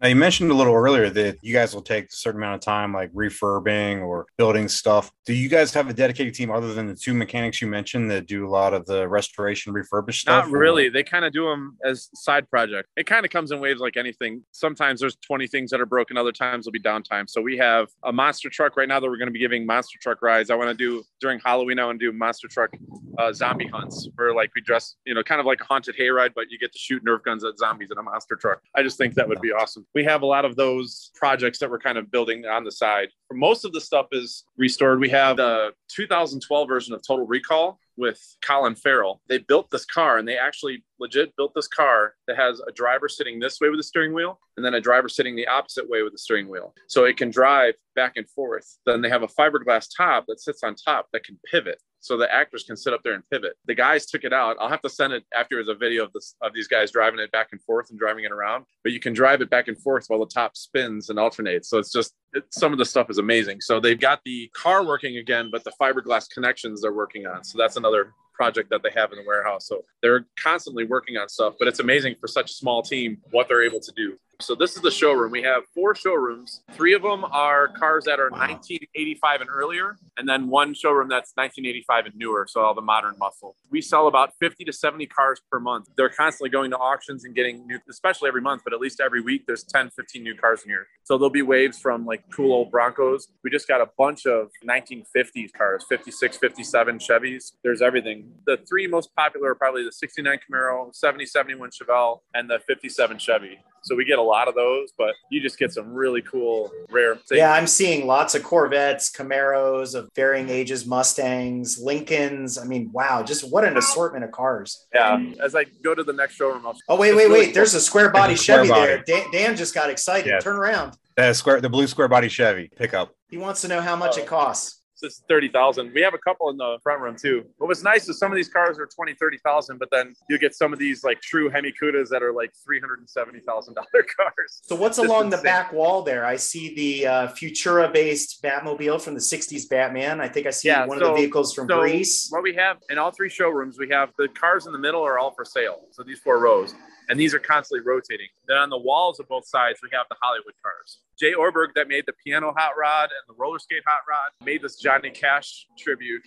Now, 0.01 0.09
you 0.09 0.15
mentioned 0.15 0.51
a 0.51 0.53
little 0.53 0.73
earlier 0.73 1.09
that 1.09 1.37
you 1.41 1.53
guys 1.53 1.73
will 1.73 1.81
take 1.81 2.05
a 2.05 2.11
certain 2.11 2.39
amount 2.39 2.55
of 2.55 2.61
time, 2.61 2.93
like 2.93 3.11
refurbing 3.13 4.05
or 4.05 4.27
building 4.37 4.67
stuff. 4.67 5.11
Do 5.25 5.33
you 5.33 5.49
guys 5.49 5.73
have 5.73 5.89
a 5.89 5.93
dedicated 5.93 6.33
team 6.33 6.51
other 6.51 6.73
than 6.73 6.87
the 6.87 6.95
two 6.95 7.13
mechanics 7.13 7.61
you 7.61 7.67
mentioned 7.67 8.11
that 8.11 8.27
do 8.27 8.45
a 8.45 8.49
lot 8.49 8.73
of 8.73 8.85
the 8.85 9.07
restoration, 9.07 9.73
refurbished 9.73 10.21
stuff? 10.21 10.45
Not 10.45 10.51
really. 10.51 10.89
They 10.89 11.03
kind 11.03 11.25
of 11.25 11.33
do 11.33 11.45
them 11.45 11.77
as 11.83 12.09
side 12.13 12.49
project. 12.49 12.89
It 12.95 13.07
kind 13.07 13.25
of 13.25 13.31
comes 13.31 13.51
in 13.51 13.59
waves 13.59 13.79
like 13.79 13.97
anything. 13.97 14.43
Sometimes 14.51 14.99
there's 14.99 15.15
20 15.17 15.47
things 15.47 15.71
that 15.71 15.81
are 15.81 15.85
broken. 15.85 16.17
Other 16.17 16.31
times 16.31 16.65
there'll 16.65 16.73
be 16.73 16.79
downtime. 16.79 17.29
So 17.29 17.41
we 17.41 17.57
have 17.57 17.87
a 18.03 18.11
monster 18.11 18.49
truck 18.49 18.77
right 18.77 18.87
now 18.87 18.99
that 18.99 19.09
we're 19.09 19.17
going 19.17 19.27
to 19.27 19.33
be 19.33 19.39
giving 19.39 19.65
monster 19.65 19.97
truck 20.01 20.21
rides. 20.21 20.49
I 20.49 20.55
want 20.55 20.69
to 20.69 20.75
do 20.75 21.03
during 21.19 21.39
Halloween. 21.39 21.79
I 21.79 21.85
want 21.85 21.99
to 21.99 22.11
do 22.11 22.15
monster 22.15 22.47
truck 22.47 22.71
uh, 23.17 23.33
zombie 23.33 23.67
hunts 23.67 24.07
where 24.15 24.33
like 24.33 24.51
we 24.55 24.61
dress, 24.61 24.95
you 25.05 25.13
know, 25.13 25.23
kind 25.23 25.39
of 25.39 25.45
like 25.45 25.61
a 25.61 25.63
haunted 25.63 25.95
hayride, 25.97 26.33
but 26.35 26.45
you 26.49 26.59
get 26.59 26.71
to 26.73 26.77
shoot 26.77 27.03
Nerf 27.03 27.23
guns 27.23 27.43
at 27.43 27.57
zombies 27.57 27.89
in 27.91 27.97
a 27.97 28.03
monster 28.03 28.35
truck. 28.35 28.61
I 28.75 28.83
just 28.83 28.94
think 28.97 29.15
that 29.15 29.27
would 29.27 29.41
be 29.41 29.51
awesome. 29.51 29.85
We 29.93 30.03
have 30.05 30.21
a 30.21 30.25
lot 30.25 30.45
of 30.45 30.55
those 30.55 31.11
projects 31.15 31.59
that 31.59 31.69
we're 31.69 31.79
kind 31.79 31.97
of 31.97 32.11
building 32.11 32.45
on 32.45 32.63
the 32.63 32.71
side. 32.71 33.09
Most 33.31 33.65
of 33.65 33.73
the 33.73 33.81
stuff 33.81 34.07
is 34.11 34.43
restored. 34.57 34.99
We 34.99 35.09
have 35.09 35.37
the 35.37 35.71
2012 35.89 36.67
version 36.67 36.93
of 36.93 37.01
Total 37.05 37.25
Recall 37.25 37.79
with 37.97 38.21
Colin 38.41 38.75
Farrell. 38.75 39.21
They 39.27 39.37
built 39.37 39.71
this 39.71 39.85
car 39.85 40.17
and 40.17 40.27
they 40.27 40.37
actually 40.37 40.83
legit 40.99 41.35
built 41.35 41.53
this 41.55 41.67
car 41.67 42.15
that 42.27 42.37
has 42.37 42.59
a 42.59 42.71
driver 42.71 43.07
sitting 43.07 43.39
this 43.39 43.59
way 43.59 43.69
with 43.69 43.79
the 43.79 43.83
steering 43.83 44.13
wheel 44.13 44.39
and 44.57 44.65
then 44.65 44.73
a 44.73 44.81
driver 44.81 45.09
sitting 45.09 45.35
the 45.35 45.47
opposite 45.47 45.89
way 45.89 46.03
with 46.03 46.11
the 46.11 46.17
steering 46.17 46.49
wheel. 46.49 46.73
So 46.87 47.05
it 47.05 47.17
can 47.17 47.29
drive 47.29 47.75
back 47.95 48.13
and 48.17 48.29
forth. 48.29 48.77
Then 48.85 49.01
they 49.01 49.09
have 49.09 49.23
a 49.23 49.27
fiberglass 49.27 49.87
top 49.95 50.25
that 50.27 50.39
sits 50.39 50.63
on 50.63 50.75
top 50.75 51.07
that 51.13 51.23
can 51.23 51.39
pivot. 51.49 51.81
So 52.05 52.17
the 52.17 52.31
actors 52.31 52.63
can 52.63 52.77
sit 52.77 52.93
up 52.93 53.01
there 53.03 53.13
and 53.13 53.27
pivot. 53.31 53.53
The 53.65 53.73
guys 53.73 54.05
took 54.05 54.23
it 54.23 54.31
out. 54.31 54.57
I'll 54.59 54.69
have 54.69 54.83
to 54.83 54.89
send 54.89 55.11
it 55.11 55.23
afterwards 55.33 55.69
a 55.69 55.73
video 55.73 56.03
of 56.03 56.13
this 56.13 56.35
of 56.41 56.53
these 56.53 56.67
guys 56.67 56.91
driving 56.91 57.19
it 57.19 57.31
back 57.31 57.47
and 57.51 57.59
forth 57.63 57.89
and 57.89 57.97
driving 57.97 58.25
it 58.25 58.31
around. 58.31 58.65
But 58.83 58.91
you 58.91 58.99
can 58.99 59.13
drive 59.13 59.41
it 59.41 59.49
back 59.49 59.67
and 59.67 59.77
forth 59.81 60.05
while 60.07 60.19
the 60.19 60.27
top 60.27 60.55
spins 60.55 61.09
and 61.09 61.17
alternates. 61.17 61.67
So 61.67 61.79
it's 61.79 61.91
just 61.91 62.13
it, 62.33 62.43
some 62.51 62.71
of 62.71 62.77
the 62.77 62.85
stuff 62.85 63.09
is 63.09 63.17
amazing. 63.17 63.61
So 63.61 63.79
they've 63.79 63.99
got 63.99 64.21
the 64.23 64.51
car 64.53 64.85
working 64.85 65.17
again, 65.17 65.49
but 65.51 65.63
the 65.63 65.71
fiberglass 65.81 66.29
connections 66.29 66.83
they're 66.83 66.93
working 66.93 67.25
on. 67.25 67.43
So 67.43 67.57
that's 67.57 67.75
another 67.75 68.13
project 68.35 68.69
that 68.69 68.83
they 68.83 68.91
have 68.93 69.11
in 69.11 69.17
the 69.17 69.23
warehouse. 69.25 69.67
So 69.67 69.83
they're 70.03 70.27
constantly 70.37 70.85
working 70.85 71.17
on 71.17 71.27
stuff, 71.27 71.55
but 71.57 71.67
it's 71.67 71.79
amazing 71.79 72.15
for 72.21 72.27
such 72.27 72.51
a 72.51 72.53
small 72.53 72.83
team 72.83 73.17
what 73.31 73.47
they're 73.47 73.63
able 73.63 73.79
to 73.79 73.91
do. 73.95 74.17
So 74.41 74.53
this 74.53 74.75
is 74.75 74.81
the 74.81 74.91
showroom. 74.91 75.31
We 75.31 75.41
have 75.43 75.63
four 75.73 75.95
showrooms. 75.95 76.61
Three 76.73 76.93
of 76.93 77.01
them 77.01 77.23
are 77.25 77.69
cars 77.69 78.03
that 78.05 78.19
are 78.19 78.29
Wow. 78.31 78.39
1985 78.39 79.41
and 79.41 79.49
earlier, 79.49 79.97
and 80.17 80.27
then 80.27 80.47
one 80.49 80.73
showroom 80.73 81.07
that's 81.07 81.31
1985 81.35 82.07
and 82.07 82.15
newer. 82.15 82.45
So 82.49 82.61
all 82.61 82.73
the 82.73 82.81
modern 82.81 83.15
muscle. 83.17 83.55
We 83.69 83.81
sell 83.81 84.07
about 84.07 84.33
50 84.41 84.65
to 84.65 84.73
70 84.73 85.05
cars 85.07 85.41
per 85.49 85.59
month. 85.59 85.87
They're 85.95 86.09
constantly 86.09 86.49
going 86.49 86.71
to 86.71 86.77
auctions 86.77 87.23
and 87.23 87.33
getting 87.33 87.65
new, 87.65 87.79
especially 87.89 88.27
every 88.27 88.41
month, 88.41 88.63
but 88.63 88.73
at 88.73 88.79
least 88.79 88.99
every 88.99 89.21
week 89.21 89.45
there's 89.47 89.63
10, 89.63 89.91
15 89.91 90.23
new 90.23 90.35
cars 90.35 90.63
in 90.63 90.69
here. 90.69 90.87
So 91.03 91.17
there'll 91.17 91.29
be 91.29 91.41
waves 91.41 91.79
from 91.79 92.05
like 92.05 92.23
cool 92.31 92.51
old 92.51 92.71
Broncos. 92.71 93.27
We 93.43 93.49
just 93.49 93.67
got 93.67 93.79
a 93.81 93.89
bunch 93.97 94.25
of 94.25 94.49
1950s 94.67 95.53
cars, 95.53 95.85
56, 95.87 96.37
57 96.37 96.99
Chevys. 96.99 97.53
There's 97.63 97.81
everything. 97.81 98.31
The 98.45 98.57
three 98.67 98.87
most 98.87 99.15
popular 99.15 99.51
are 99.51 99.55
probably 99.55 99.83
the 99.83 99.91
69 99.91 100.39
Camaro, 100.49 100.93
70, 100.93 101.25
71 101.25 101.69
Chevelle, 101.69 102.19
and 102.33 102.49
the 102.49 102.59
57 102.67 103.17
Chevy. 103.19 103.59
So 103.85 103.95
we 103.95 104.03
get 104.03 104.17
a 104.17 104.21
lot 104.23 104.47
of 104.47 104.55
those, 104.55 104.89
but 104.97 105.13
you 105.29 105.39
just 105.41 105.59
get 105.59 105.71
some 105.71 105.93
really 105.93 106.21
cool, 106.23 106.71
rare. 106.89 107.13
things. 107.15 107.37
Yeah, 107.37 107.53
I'm 107.53 107.67
seeing 107.67 108.07
lots 108.07 108.33
of 108.33 108.41
Corvettes, 108.43 109.11
Camaros 109.11 109.93
of 109.93 110.09
varying 110.15 110.49
ages, 110.49 110.87
Mustangs, 110.87 111.77
Lincolns. 111.79 112.57
I 112.57 112.63
mean, 112.63 112.89
wow, 112.91 113.21
just 113.21 113.51
what 113.51 113.63
an 113.63 113.77
assortment 113.77 114.23
of 114.25 114.31
cars. 114.31 114.87
yeah. 114.93 115.19
As 115.39 115.55
I 115.55 115.65
go 115.83 115.93
to 115.93 116.03
the 116.03 116.13
next 116.13 116.33
showroom, 116.35 116.65
I'll 116.65 116.75
Oh, 116.89 116.95
wait, 116.97 117.15
wait, 117.15 117.27
really 117.27 117.39
wait. 117.45 117.53
There's 117.53 117.75
a 117.75 117.79
square 117.79 118.09
body 118.09 118.33
a 118.33 118.37
square 118.37 118.57
Chevy 118.65 118.69
body. 118.69 118.85
there. 118.87 119.03
Dan, 119.05 119.31
Dan 119.31 119.55
just 119.55 119.75
got 119.75 119.89
excited. 119.91 120.27
Yeah. 120.29 120.39
Turn 120.39 120.55
around. 120.55 120.97
The 121.15 121.33
square, 121.33 121.61
the 121.61 121.69
blue 121.69 121.85
square 121.87 122.07
body 122.07 122.27
Chevy 122.27 122.69
pickup. 122.75 123.11
He 123.29 123.37
wants 123.37 123.61
to 123.61 123.67
know 123.67 123.81
how 123.81 123.95
much 123.95 124.17
Oh. 124.17 124.21
it 124.21 124.27
costs. 124.27 124.81
So 124.97 125.07
this 125.07 125.15
is 125.17 125.23
30,000. 125.27 125.91
We 125.93 126.01
have 126.01 126.13
a 126.13 126.17
couple 126.17 126.49
in 126.49 126.55
the 126.55 126.79
front 126.81 127.01
room 127.01 127.17
too. 127.21 127.43
But 127.59 127.67
what's 127.67 127.83
nice 127.83 128.07
is 128.07 128.17
some 128.17 128.31
of 128.31 128.37
these 128.37 128.47
cars 128.47 128.79
are 128.79 128.85
20, 128.87 129.13
30,000, 129.15 129.77
but 129.77 129.89
then 129.91 130.15
you 130.29 130.39
get 130.39 130.55
some 130.55 130.71
of 130.71 130.79
these 130.79 131.03
like 131.03 131.19
true 131.21 131.49
Hemi 131.49 131.73
Cudas 131.73 132.07
that 132.09 132.23
are 132.23 132.31
like 132.31 132.51
$370,000 132.67 133.75
cars. 134.17 134.61
So 134.63 134.75
what's 134.75 134.95
Just 134.97 135.09
along 135.09 135.31
the 135.31 135.37
back 135.39 135.73
wall 135.73 136.01
there? 136.01 136.25
I 136.25 136.37
see 136.37 136.73
the 136.75 137.07
uh, 137.07 137.27
Futura-based 137.27 138.41
Batmobile 138.41 139.01
from 139.01 139.13
the 139.15 139.19
'60s 139.19 139.69
Batman. 139.69 140.21
I 140.21 140.29
think 140.29 140.47
I 140.47 140.51
see 140.51 140.69
Yeah, 140.69 140.85
one 140.85 140.99
so- 140.99 141.09
of 141.09 141.15
the 141.15 141.21
vehicles 141.21 141.53
from 141.53 141.67
So 141.67 141.81
Grease. 141.81 142.29
what 142.29 142.41
we 142.41 142.53
have 142.55 142.77
in 142.89 142.97
all 142.97 143.11
three 143.11 143.29
showrooms, 143.29 143.77
we 143.77 143.89
have 143.89 144.11
the 144.17 144.29
cars 144.29 144.65
in 144.65 144.71
the 144.71 144.79
middle 144.79 145.01
are 145.05 145.19
all 145.19 145.33
for 145.35 145.43
sale. 145.43 145.81
So 145.91 146.03
these 146.03 146.19
four 146.19 146.39
rows, 146.39 146.73
and 147.09 147.19
these 147.19 147.33
are 147.33 147.39
constantly 147.39 147.85
rotating. 147.85 148.27
Then 148.47 148.57
on 148.57 148.69
the 148.69 148.77
walls 148.77 149.19
of 149.19 149.27
both 149.27 149.47
sides, 149.47 149.79
we 149.83 149.89
have 149.93 150.05
the 150.09 150.15
Hollywood 150.21 150.53
cars. 150.61 150.99
Jay 151.19 151.33
Ohrberg, 151.33 151.69
that 151.75 151.87
made 151.87 152.05
the 152.05 152.13
piano 152.23 152.53
hot 152.55 152.71
rod 152.77 153.09
and 153.11 153.21
the 153.27 153.39
roller 153.39 153.59
skate 153.59 153.83
hot 153.85 153.99
rod, 154.09 154.31
made 154.45 154.61
this 154.61 154.77
Johnny 154.77 155.09
Cash 155.09 155.67
tribute. 155.77 156.21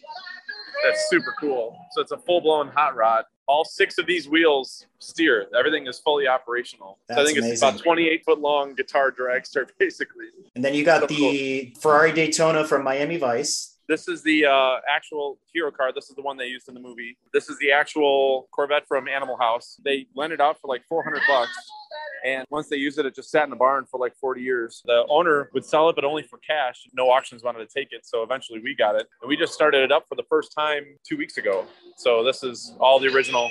That's 0.84 1.08
super 1.08 1.34
cool. 1.38 1.76
So 1.92 2.00
it's 2.00 2.12
a 2.12 2.18
full 2.18 2.40
blown 2.40 2.68
hot 2.68 2.96
rod. 2.96 3.24
All 3.46 3.64
six 3.64 3.96
of 3.98 4.06
these 4.06 4.28
wheels 4.28 4.86
steer. 4.98 5.46
Everything 5.58 5.86
is 5.86 5.98
fully 5.98 6.26
operational. 6.28 6.98
That's 7.08 7.18
so 7.18 7.22
I 7.22 7.26
think 7.26 7.38
it's 7.38 7.62
about 7.62 7.78
28 7.78 8.24
foot 8.24 8.40
long 8.40 8.74
guitar 8.74 9.10
dragster, 9.10 9.66
basically. 9.78 10.26
And 10.54 10.64
then 10.64 10.74
you 10.74 10.84
got 10.84 11.00
So 11.00 11.06
the 11.06 11.74
Ferrari 11.80 12.12
Daytona 12.12 12.66
from 12.66 12.84
Miami 12.84 13.16
Vice. 13.16 13.77
This 13.88 14.06
is 14.06 14.22
the 14.22 14.44
uh, 14.44 14.76
actual 14.86 15.38
hero 15.50 15.70
car. 15.70 15.92
This 15.94 16.10
is 16.10 16.14
the 16.14 16.20
one 16.20 16.36
they 16.36 16.46
used 16.46 16.68
in 16.68 16.74
the 16.74 16.80
movie. 16.80 17.16
This 17.32 17.48
is 17.48 17.58
the 17.58 17.72
actual 17.72 18.46
Corvette 18.54 18.86
from 18.86 19.08
Animal 19.08 19.38
House. 19.38 19.80
They 19.82 20.06
lent 20.14 20.34
it 20.34 20.42
out 20.42 20.60
for 20.60 20.68
like 20.68 20.82
400 20.86 21.22
bucks. 21.26 21.56
And 22.22 22.44
once 22.50 22.68
they 22.68 22.76
used 22.76 22.98
it, 22.98 23.06
it 23.06 23.14
just 23.14 23.30
sat 23.30 23.44
in 23.44 23.50
the 23.50 23.56
barn 23.56 23.86
for 23.90 23.98
like 23.98 24.14
40 24.20 24.42
years. 24.42 24.82
The 24.84 25.06
owner 25.08 25.48
would 25.54 25.64
sell 25.64 25.88
it, 25.88 25.94
but 25.94 26.04
only 26.04 26.22
for 26.22 26.38
cash. 26.38 26.82
No 26.92 27.10
auctions 27.10 27.42
wanted 27.42 27.66
to 27.66 27.74
take 27.74 27.88
it. 27.92 28.04
So 28.04 28.22
eventually 28.22 28.60
we 28.60 28.74
got 28.74 28.94
it. 28.94 29.06
And 29.22 29.28
we 29.28 29.36
just 29.38 29.54
started 29.54 29.82
it 29.82 29.90
up 29.90 30.04
for 30.06 30.16
the 30.16 30.24
first 30.28 30.52
time 30.52 30.84
two 31.08 31.16
weeks 31.16 31.38
ago. 31.38 31.64
So 31.96 32.22
this 32.22 32.42
is 32.42 32.74
all 32.80 32.98
the 32.98 33.08
original 33.08 33.50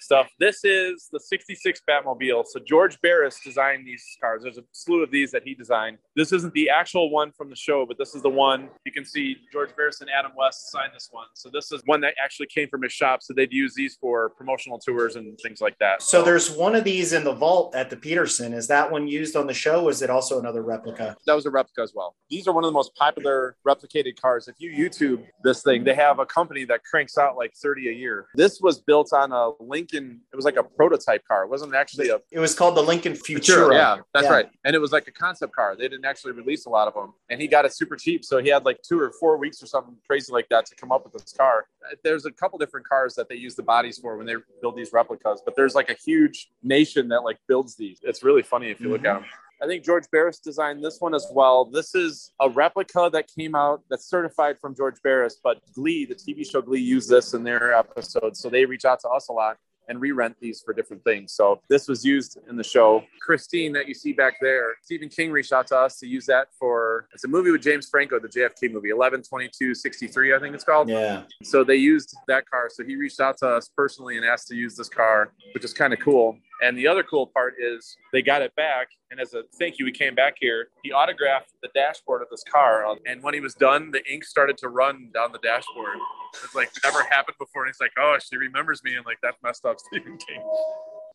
stuff. 0.00 0.28
This 0.38 0.64
is 0.64 1.08
the 1.12 1.20
66 1.20 1.80
Batmobile. 1.88 2.44
So 2.46 2.60
George 2.60 3.00
Barris 3.00 3.38
designed 3.44 3.86
these 3.86 4.04
cars. 4.20 4.42
There's 4.42 4.58
a 4.58 4.64
slew 4.72 5.02
of 5.02 5.10
these 5.10 5.30
that 5.32 5.42
he 5.44 5.54
designed. 5.54 5.98
This 6.16 6.32
isn't 6.32 6.52
the 6.54 6.70
actual 6.70 7.10
one 7.10 7.32
from 7.32 7.50
the 7.50 7.56
show, 7.56 7.86
but 7.86 7.98
this 7.98 8.14
is 8.14 8.22
the 8.22 8.30
one 8.30 8.68
you 8.84 8.92
can 8.92 9.04
see 9.04 9.36
George 9.52 9.74
Barris 9.76 10.00
and 10.00 10.10
Adam 10.10 10.32
West 10.36 10.70
signed 10.70 10.92
this 10.94 11.08
one. 11.10 11.26
So 11.34 11.50
this 11.52 11.72
is 11.72 11.82
one 11.86 12.00
that 12.02 12.14
actually 12.22 12.46
came 12.46 12.68
from 12.68 12.82
his 12.82 12.92
shop. 12.92 13.22
So 13.22 13.34
they'd 13.34 13.52
use 13.52 13.74
these 13.74 13.96
for 14.00 14.30
promotional 14.30 14.78
tours 14.78 15.16
and 15.16 15.38
things 15.38 15.60
like 15.60 15.78
that. 15.78 16.02
So 16.02 16.22
there's 16.22 16.50
one 16.50 16.74
of 16.74 16.84
these 16.84 17.12
in 17.12 17.24
the 17.24 17.34
vault 17.34 17.74
at 17.74 17.90
the 17.90 17.96
Petersen. 17.96 18.52
Is 18.52 18.66
that 18.68 18.90
one 18.90 19.06
used 19.08 19.36
on 19.36 19.46
the 19.46 19.54
show? 19.54 19.84
Or 19.84 19.90
is 19.90 20.02
it 20.02 20.10
also 20.10 20.38
another 20.38 20.62
replica? 20.62 21.16
that 21.26 21.34
was 21.34 21.46
a 21.46 21.50
replica 21.50 21.82
as 21.82 21.92
well. 21.94 22.16
These 22.28 22.48
are 22.48 22.52
one 22.52 22.64
of 22.64 22.68
the 22.68 22.74
most 22.74 22.94
popular 22.94 23.56
replicated 23.66 24.20
cars. 24.20 24.48
If 24.48 24.56
you 24.58 24.70
YouTube 24.70 25.24
this 25.44 25.62
thing, 25.62 25.84
they 25.84 25.94
have 25.94 26.18
a 26.18 26.26
company 26.26 26.64
that 26.64 26.84
cranks 26.84 27.18
out 27.18 27.36
like 27.36 27.54
30 27.54 27.88
a 27.88 27.92
year. 27.92 28.26
This 28.34 28.60
was 28.60 28.80
built 28.80 29.12
on 29.12 29.32
a 29.32 29.50
Lincoln, 29.60 29.89
it 29.92 30.36
was 30.36 30.44
like 30.44 30.56
a 30.56 30.62
prototype 30.62 31.26
car. 31.26 31.44
It 31.44 31.48
wasn't 31.48 31.74
actually 31.74 32.08
a 32.08 32.18
It 32.30 32.38
was 32.38 32.54
called 32.54 32.76
the 32.76 32.82
Lincoln 32.82 33.14
Futura. 33.14 33.74
Yeah, 33.74 33.98
that's 34.12 34.26
Yeah. 34.26 34.32
right. 34.32 34.50
And 34.64 34.74
it 34.74 34.78
was 34.78 34.92
like 34.92 35.08
a 35.08 35.12
concept 35.12 35.54
car. 35.54 35.76
They 35.76 35.88
didn't 35.88 36.04
actually 36.04 36.32
release 36.32 36.66
a 36.66 36.70
lot 36.70 36.88
of 36.88 36.94
them. 36.94 37.14
And 37.28 37.40
he 37.40 37.46
got 37.46 37.64
it 37.64 37.74
super 37.74 37.96
cheap. 37.96 38.24
So 38.24 38.38
he 38.38 38.48
had 38.48 38.64
like 38.64 38.82
two 38.82 39.00
or 39.00 39.12
four 39.12 39.36
weeks 39.36 39.62
or 39.62 39.66
something 39.66 39.96
crazy 40.06 40.32
like 40.32 40.48
that 40.50 40.66
to 40.66 40.74
come 40.74 40.92
up 40.92 41.04
with 41.04 41.12
this 41.12 41.32
car. 41.32 41.66
Uh, 41.84 41.94
there's 42.04 42.26
a 42.26 42.32
couple 42.32 42.58
different 42.58 42.86
cars 42.86 43.14
that 43.14 43.28
they 43.28 43.36
use 43.36 43.54
the 43.54 43.62
bodies 43.62 43.98
for 43.98 44.16
when 44.16 44.26
they 44.26 44.36
build 44.60 44.76
these 44.76 44.92
replicas, 44.92 45.42
but 45.44 45.56
there's 45.56 45.74
like 45.74 45.90
a 45.90 45.94
huge 45.94 46.50
nation 46.62 47.08
that 47.08 47.20
like 47.20 47.38
builds 47.48 47.76
these. 47.76 47.98
It's 48.02 48.22
really 48.22 48.42
funny 48.42 48.70
if 48.70 48.80
you 48.80 48.88
look 48.88 49.04
at 49.04 49.14
mm-hmm. 49.14 49.22
them. 49.22 49.30
I 49.62 49.66
think 49.66 49.84
George 49.84 50.04
Barris 50.10 50.38
designed 50.38 50.82
this 50.82 51.00
one 51.00 51.14
as 51.14 51.26
well. 51.32 51.66
This 51.66 51.94
is 51.94 52.32
a 52.40 52.48
replica 52.48 53.10
that 53.12 53.28
came 53.28 53.54
out 53.54 53.82
that's 53.90 54.08
certified 54.08 54.58
from 54.58 54.74
George 54.74 54.96
Barris, 55.04 55.38
but 55.42 55.60
Glee, 55.74 56.06
the 56.06 56.14
TV 56.14 56.50
show 56.50 56.62
Glee, 56.62 56.80
used 56.80 57.10
this 57.10 57.34
in 57.34 57.44
their 57.44 57.74
episodes. 57.74 58.40
So 58.40 58.48
they 58.48 58.64
reach 58.64 58.86
out 58.86 59.00
to 59.00 59.08
us 59.08 59.28
a 59.28 59.32
lot 59.32 59.58
and 59.90 60.00
re-rent 60.00 60.36
these 60.40 60.62
for 60.62 60.72
different 60.72 61.02
things. 61.04 61.32
So 61.32 61.60
this 61.68 61.88
was 61.88 62.04
used 62.04 62.38
in 62.48 62.56
the 62.56 62.64
show. 62.64 63.02
Christine 63.20 63.72
that 63.72 63.88
you 63.88 63.94
see 63.94 64.12
back 64.12 64.34
there, 64.40 64.76
Stephen 64.82 65.08
King 65.08 65.32
reached 65.32 65.52
out 65.52 65.66
to 65.66 65.76
us 65.76 65.98
to 65.98 66.06
use 66.06 66.24
that 66.26 66.48
for 66.58 67.08
it's 67.12 67.24
a 67.24 67.28
movie 67.28 67.50
with 67.50 67.60
James 67.60 67.88
Franco, 67.88 68.20
the 68.20 68.28
JFK 68.28 68.72
movie, 68.72 68.90
11 68.90 69.22
22 69.22 69.74
63, 69.74 70.34
I 70.34 70.38
think 70.38 70.54
it's 70.54 70.64
called. 70.64 70.88
Yeah. 70.88 71.24
So 71.42 71.64
they 71.64 71.74
used 71.74 72.16
that 72.28 72.48
car. 72.48 72.68
So 72.70 72.84
he 72.84 72.94
reached 72.94 73.20
out 73.20 73.36
to 73.38 73.48
us 73.48 73.68
personally 73.76 74.16
and 74.16 74.24
asked 74.24 74.46
to 74.48 74.54
use 74.54 74.76
this 74.76 74.88
car, 74.88 75.32
which 75.52 75.64
is 75.64 75.74
kind 75.74 75.92
of 75.92 75.98
cool. 75.98 76.38
And 76.62 76.76
the 76.76 76.86
other 76.86 77.02
cool 77.02 77.26
part 77.26 77.54
is 77.58 77.96
they 78.12 78.20
got 78.22 78.42
it 78.42 78.54
back. 78.54 78.88
And 79.10 79.18
as 79.18 79.32
a 79.34 79.42
thank 79.58 79.78
you, 79.78 79.84
we 79.86 79.92
came 79.92 80.14
back 80.14 80.34
here. 80.38 80.68
He 80.82 80.92
autographed 80.92 81.52
the 81.62 81.68
dashboard 81.74 82.20
of 82.22 82.28
this 82.30 82.44
car. 82.50 82.84
Um, 82.86 82.98
and 83.06 83.22
when 83.22 83.32
he 83.34 83.40
was 83.40 83.54
done, 83.54 83.90
the 83.90 84.02
ink 84.12 84.24
started 84.24 84.58
to 84.58 84.68
run 84.68 85.10
down 85.14 85.32
the 85.32 85.38
dashboard. 85.38 85.96
It's 86.44 86.54
like 86.54 86.70
never 86.84 87.02
happened 87.04 87.36
before. 87.38 87.64
And 87.64 87.70
he's 87.70 87.80
like, 87.80 87.92
oh, 87.98 88.16
she 88.22 88.36
remembers 88.36 88.82
me. 88.84 88.94
And 88.94 89.06
like, 89.06 89.18
that's 89.22 89.38
messed 89.42 89.64
up, 89.64 89.78
Stephen 89.90 90.18
King. 90.18 90.42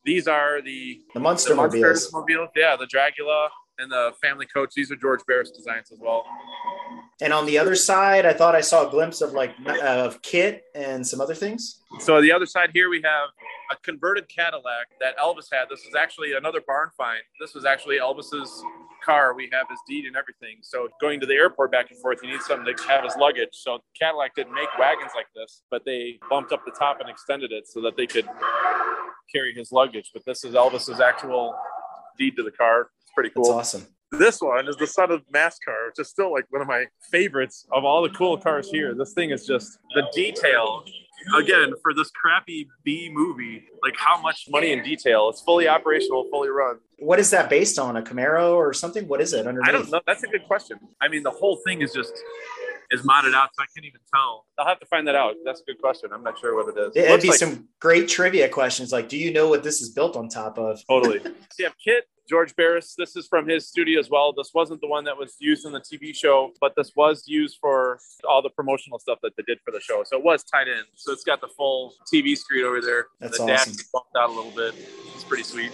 These 0.03 0.27
are 0.27 0.61
the 0.61 1.01
The 1.13 1.13
the 1.15 1.19
Munster 1.19 1.55
mobiles. 1.55 2.11
mobile. 2.11 2.47
Yeah, 2.55 2.75
the 2.75 2.85
Dragula 2.87 3.47
and 3.79 3.91
the 3.91 4.13
family 4.21 4.45
coach. 4.45 4.73
These 4.75 4.91
are 4.91 4.95
George 4.95 5.21
Barris 5.27 5.51
designs 5.51 5.91
as 5.91 5.99
well. 5.99 6.25
And 7.21 7.31
on 7.31 7.45
the 7.45 7.57
other 7.57 7.75
side, 7.75 8.25
I 8.25 8.33
thought 8.33 8.55
I 8.55 8.61
saw 8.61 8.87
a 8.87 8.91
glimpse 8.91 9.21
of 9.21 9.31
like 9.31 9.55
uh, 9.65 9.79
of 9.79 10.21
KITT 10.21 10.61
and 10.75 11.05
some 11.05 11.21
other 11.21 11.33
things. 11.35 11.79
So 11.99 12.21
the 12.21 12.31
other 12.31 12.45
side 12.45 12.71
here 12.73 12.89
we 12.89 13.01
have 13.03 13.29
a 13.71 13.77
converted 13.83 14.27
Cadillac 14.27 14.87
that 14.99 15.17
Elvis 15.17 15.47
had. 15.51 15.65
This 15.69 15.79
is 15.85 15.95
actually 15.95 16.33
another 16.33 16.59
barn 16.67 16.89
find. 16.97 17.21
This 17.39 17.53
was 17.53 17.63
actually 17.63 17.99
Elvis's 17.99 18.61
car. 19.03 19.33
We 19.33 19.49
have 19.53 19.67
his 19.69 19.79
deed 19.87 20.05
and 20.05 20.17
everything. 20.17 20.57
So 20.61 20.89
going 20.99 21.21
to 21.21 21.25
the 21.25 21.35
airport 21.35 21.71
back 21.71 21.89
and 21.89 21.99
forth, 21.99 22.19
you 22.21 22.29
need 22.29 22.41
something 22.41 22.75
to 22.75 22.83
have 22.83 23.05
his 23.05 23.15
luggage. 23.15 23.49
So 23.53 23.79
Cadillac 23.97 24.35
didn't 24.35 24.53
make 24.53 24.67
wagons 24.77 25.11
like 25.15 25.27
this, 25.33 25.61
but 25.71 25.85
they 25.85 26.19
bumped 26.29 26.51
up 26.51 26.65
the 26.65 26.71
top 26.71 26.99
and 26.99 27.09
extended 27.09 27.53
it 27.53 27.65
so 27.67 27.81
that 27.81 27.95
they 27.95 28.07
could 28.07 28.27
carry 29.33 29.53
his 29.53 29.71
luggage. 29.71 30.11
But 30.13 30.25
this 30.25 30.43
is 30.43 30.53
Elvis's 30.53 30.99
actual 30.99 31.55
deed 32.17 32.35
to 32.35 32.43
the 32.43 32.51
car. 32.51 32.89
It's 33.01 33.11
pretty 33.13 33.29
That's 33.29 33.47
cool. 33.47 33.57
awesome. 33.57 33.85
This 34.11 34.39
one 34.39 34.67
is 34.67 34.75
the 34.77 34.87
son 34.87 35.11
of 35.11 35.21
NASCAR, 35.33 35.87
which 35.87 35.99
is 35.99 36.09
still 36.09 36.31
like 36.31 36.45
one 36.49 36.61
of 36.61 36.67
my 36.67 36.85
favorites 37.11 37.65
of 37.71 37.83
all 37.83 38.01
the 38.01 38.09
cool 38.09 38.37
cars 38.37 38.69
here. 38.69 38.93
This 38.93 39.13
thing 39.13 39.31
is 39.31 39.45
just 39.45 39.79
the 39.93 40.03
detail. 40.13 40.83
Again, 41.35 41.73
for 41.81 41.93
this 41.93 42.11
crappy 42.11 42.67
B 42.83 43.09
movie, 43.11 43.63
like 43.81 43.95
how 43.97 44.21
much 44.21 44.45
money 44.49 44.71
in 44.73 44.83
detail. 44.83 45.29
It's 45.29 45.41
fully 45.41 45.67
operational, 45.67 46.27
fully 46.29 46.49
run. 46.49 46.77
What 46.99 47.19
is 47.19 47.31
that 47.31 47.49
based 47.49 47.79
on? 47.79 47.97
A 47.97 48.01
Camaro 48.01 48.53
or 48.53 48.73
something? 48.73 49.07
What 49.07 49.21
is 49.21 49.33
it 49.33 49.47
underneath? 49.47 49.67
I 49.67 49.71
don't 49.71 49.91
know. 49.91 50.01
That's 50.05 50.23
a 50.23 50.27
good 50.27 50.45
question. 50.45 50.77
I 51.01 51.07
mean, 51.07 51.23
the 51.23 51.31
whole 51.31 51.59
thing 51.65 51.81
is 51.81 51.93
just 51.93 52.13
is 52.91 53.01
modded 53.01 53.33
out, 53.33 53.49
so 53.55 53.63
I 53.63 53.65
can't 53.75 53.85
even 53.85 53.99
tell. 54.13 54.45
I'll 54.59 54.67
have 54.67 54.79
to 54.79 54.85
find 54.85 55.07
that 55.07 55.15
out. 55.15 55.33
That's 55.43 55.61
a 55.61 55.63
good 55.63 55.81
question. 55.81 56.11
I'm 56.13 56.23
not 56.23 56.37
sure 56.39 56.55
what 56.55 56.75
it 56.75 56.79
is. 56.79 56.91
It'd 56.95 57.09
Looks 57.09 57.23
be 57.23 57.29
like- 57.29 57.39
some 57.39 57.67
great 57.79 58.07
trivia 58.07 58.47
questions 58.47 58.91
like, 58.91 59.09
do 59.09 59.17
you 59.17 59.33
know 59.33 59.47
what 59.49 59.63
this 59.63 59.81
is 59.81 59.89
built 59.89 60.15
on 60.15 60.29
top 60.29 60.59
of? 60.59 60.79
Totally. 60.87 61.19
so 61.23 61.31
you 61.57 61.65
have 61.65 61.73
KITT, 61.85 62.03
George 62.27 62.55
Barris. 62.55 62.95
This 62.97 63.15
is 63.15 63.27
from 63.27 63.47
his 63.47 63.67
studio 63.67 63.99
as 63.99 64.09
well. 64.09 64.33
This 64.33 64.51
wasn't 64.53 64.81
the 64.81 64.87
one 64.87 65.03
that 65.05 65.17
was 65.17 65.35
used 65.39 65.65
in 65.65 65.71
the 65.71 65.79
TV 65.79 66.15
show, 66.15 66.51
but 66.59 66.73
this 66.75 66.91
was 66.95 67.23
used 67.27 67.57
for 67.61 67.99
all 68.27 68.41
the 68.41 68.49
promotional 68.49 68.99
stuff 68.99 69.19
that 69.23 69.35
they 69.37 69.43
did 69.43 69.59
for 69.63 69.71
the 69.71 69.79
show. 69.79 70.03
So 70.05 70.17
it 70.17 70.23
was 70.23 70.43
tied 70.43 70.67
in. 70.67 70.81
So 70.95 71.11
it's 71.11 71.23
got 71.23 71.41
the 71.41 71.47
full 71.47 71.93
TV 72.13 72.37
screen 72.37 72.65
over 72.65 72.81
there. 72.81 73.07
That's 73.19 73.37
the 73.37 73.45
dash 73.45 73.61
awesome. 73.61 73.71
is 73.73 73.89
bumped 73.93 74.15
out 74.17 74.29
a 74.29 74.33
little 74.33 74.51
bit. 74.51 74.75
It's 75.13 75.23
pretty 75.23 75.43
sweet. 75.43 75.71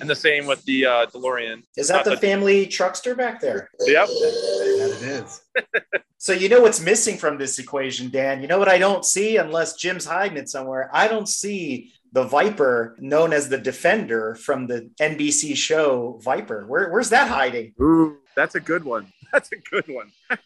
And 0.00 0.10
the 0.10 0.16
same 0.16 0.46
with 0.46 0.64
the 0.64 0.86
uh, 0.86 1.06
DeLorean. 1.06 1.62
Is 1.76 1.88
that 1.88 2.04
the 2.04 2.10
Not 2.10 2.20
family 2.20 2.66
truckster 2.66 3.16
back 3.16 3.40
there? 3.40 3.70
Yep. 3.80 4.08
That 4.08 4.98
it 5.00 5.02
is. 5.02 5.42
So 6.22 6.32
you 6.32 6.48
know 6.48 6.60
what's 6.60 6.80
missing 6.80 7.18
from 7.18 7.36
this 7.36 7.58
equation, 7.58 8.08
Dan? 8.08 8.42
You 8.42 8.46
know 8.46 8.60
what 8.60 8.68
I 8.68 8.78
don't 8.78 9.04
see 9.04 9.38
unless 9.38 9.74
Jim's 9.74 10.04
hiding 10.04 10.38
it 10.38 10.48
somewhere? 10.48 10.88
I 10.92 11.08
don't 11.08 11.28
see 11.28 11.92
the 12.12 12.24
Viper 12.24 12.94
known 12.98 13.32
as 13.32 13.48
the 13.48 13.58
Defender 13.58 14.34
from 14.34 14.66
the 14.66 14.90
NBC 15.00 15.56
show 15.56 16.20
Viper. 16.22 16.64
Where, 16.66 16.90
where's 16.90 17.10
that 17.10 17.28
hiding? 17.28 17.72
Ooh, 17.80 18.18
that's 18.36 18.54
a 18.54 18.60
good 18.60 18.84
one. 18.84 19.12
That's 19.32 19.50
a 19.50 19.56
good 19.56 19.86
one. 19.88 20.12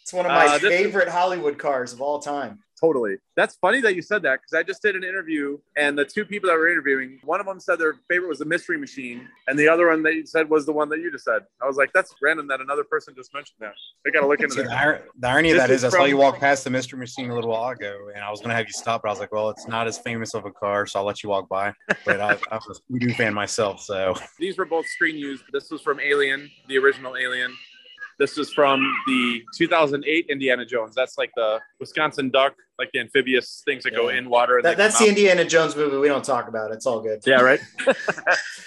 It's 0.00 0.12
one 0.12 0.24
of 0.24 0.30
my 0.30 0.46
Uh, 0.46 0.58
favorite 0.60 1.08
Hollywood 1.08 1.58
cars 1.58 1.92
of 1.92 2.00
all 2.00 2.20
time. 2.20 2.60
Totally. 2.80 3.16
That's 3.36 3.56
funny 3.56 3.80
that 3.80 3.96
you 3.96 4.02
said 4.02 4.22
that 4.22 4.40
because 4.40 4.52
I 4.54 4.62
just 4.62 4.82
did 4.82 4.94
an 4.94 5.02
interview 5.02 5.58
and 5.76 5.98
the 5.98 6.04
two 6.04 6.24
people 6.24 6.48
that 6.48 6.56
were 6.56 6.68
interviewing, 6.68 7.18
one 7.24 7.40
of 7.40 7.46
them 7.46 7.58
said 7.58 7.78
their 7.78 7.96
favorite 8.08 8.28
was 8.28 8.38
the 8.38 8.44
Mystery 8.44 8.78
Machine, 8.78 9.28
and 9.48 9.58
the 9.58 9.68
other 9.68 9.88
one 9.88 10.02
they 10.02 10.24
said 10.24 10.48
was 10.48 10.66
the 10.66 10.72
one 10.72 10.88
that 10.90 11.00
you 11.00 11.10
just 11.10 11.24
said. 11.24 11.42
I 11.62 11.66
was 11.66 11.76
like, 11.76 11.90
that's 11.92 12.14
random 12.22 12.46
that 12.48 12.60
another 12.60 12.84
person 12.84 13.14
just 13.16 13.34
mentioned 13.34 13.56
that. 13.60 13.72
They 14.04 14.10
got 14.10 14.20
to 14.20 14.26
look 14.26 14.40
into 14.40 14.56
the, 14.56 14.62
that. 14.64 15.04
the 15.18 15.28
irony 15.28 15.50
of 15.50 15.56
This 15.56 15.62
that 15.62 15.70
is 15.70 15.84
is, 15.84 15.94
I 15.94 15.98
saw 15.98 16.04
you 16.04 16.16
walk 16.16 16.38
past 16.38 16.64
the 16.64 16.70
Mystery 16.70 16.98
Machine 16.98 17.30
a 17.30 17.34
little 17.34 17.50
while 17.50 17.70
ago, 17.70 18.10
and 18.14 18.22
I 18.22 18.30
was 18.30 18.40
going 18.40 18.50
to 18.50 18.56
have 18.56 18.66
you 18.66 18.72
stop, 18.72 19.02
but 19.02 19.08
I 19.08 19.12
was 19.12 19.20
like, 19.20 19.32
well, 19.32 19.50
it's 19.50 19.66
not 19.66 19.86
as 19.86 19.98
famous 19.98 20.34
of 20.34 20.44
a 20.44 20.52
car, 20.52 20.86
so 20.86 21.00
I'll 21.00 21.06
let 21.06 21.22
you 21.22 21.30
walk 21.30 21.48
by. 21.48 21.72
But 22.04 22.20
I, 22.20 22.32
I'm 22.50 22.60
a 22.68 22.92
Scooby-Doo 22.92 23.14
fan 23.14 23.34
myself, 23.34 23.80
so 23.80 24.14
These 24.38 24.58
were 24.58 24.66
both 24.66 24.86
screen 24.86 25.16
used. 25.16 25.44
This 25.52 25.70
was 25.70 25.80
from 25.80 25.98
Alien, 26.00 26.50
the 26.68 26.78
original 26.78 27.16
Alien. 27.16 27.54
This 28.18 28.36
is 28.36 28.52
from 28.52 28.80
the 29.06 29.42
2008 29.56 30.26
Indiana 30.28 30.66
Jones. 30.66 30.94
That's 30.94 31.16
like 31.18 31.30
the 31.36 31.60
Wisconsin 31.78 32.30
duck 32.30 32.56
like 32.78 32.92
the 32.92 33.00
amphibious 33.00 33.62
things 33.64 33.82
that 33.84 33.92
go 33.92 34.08
in 34.08 34.28
water. 34.30 34.56
And 34.58 34.64
That, 34.64 34.76
that's 34.76 34.98
the 34.98 35.04
out. 35.04 35.08
Indiana 35.10 35.44
Jones 35.44 35.74
movie. 35.74 35.96
We 35.96 36.08
don't 36.08 36.24
talk 36.24 36.48
about 36.48 36.70
it. 36.70 36.74
It's 36.74 36.86
all 36.86 37.00
good. 37.00 37.20
Yeah, 37.26 37.40
right. 37.40 37.60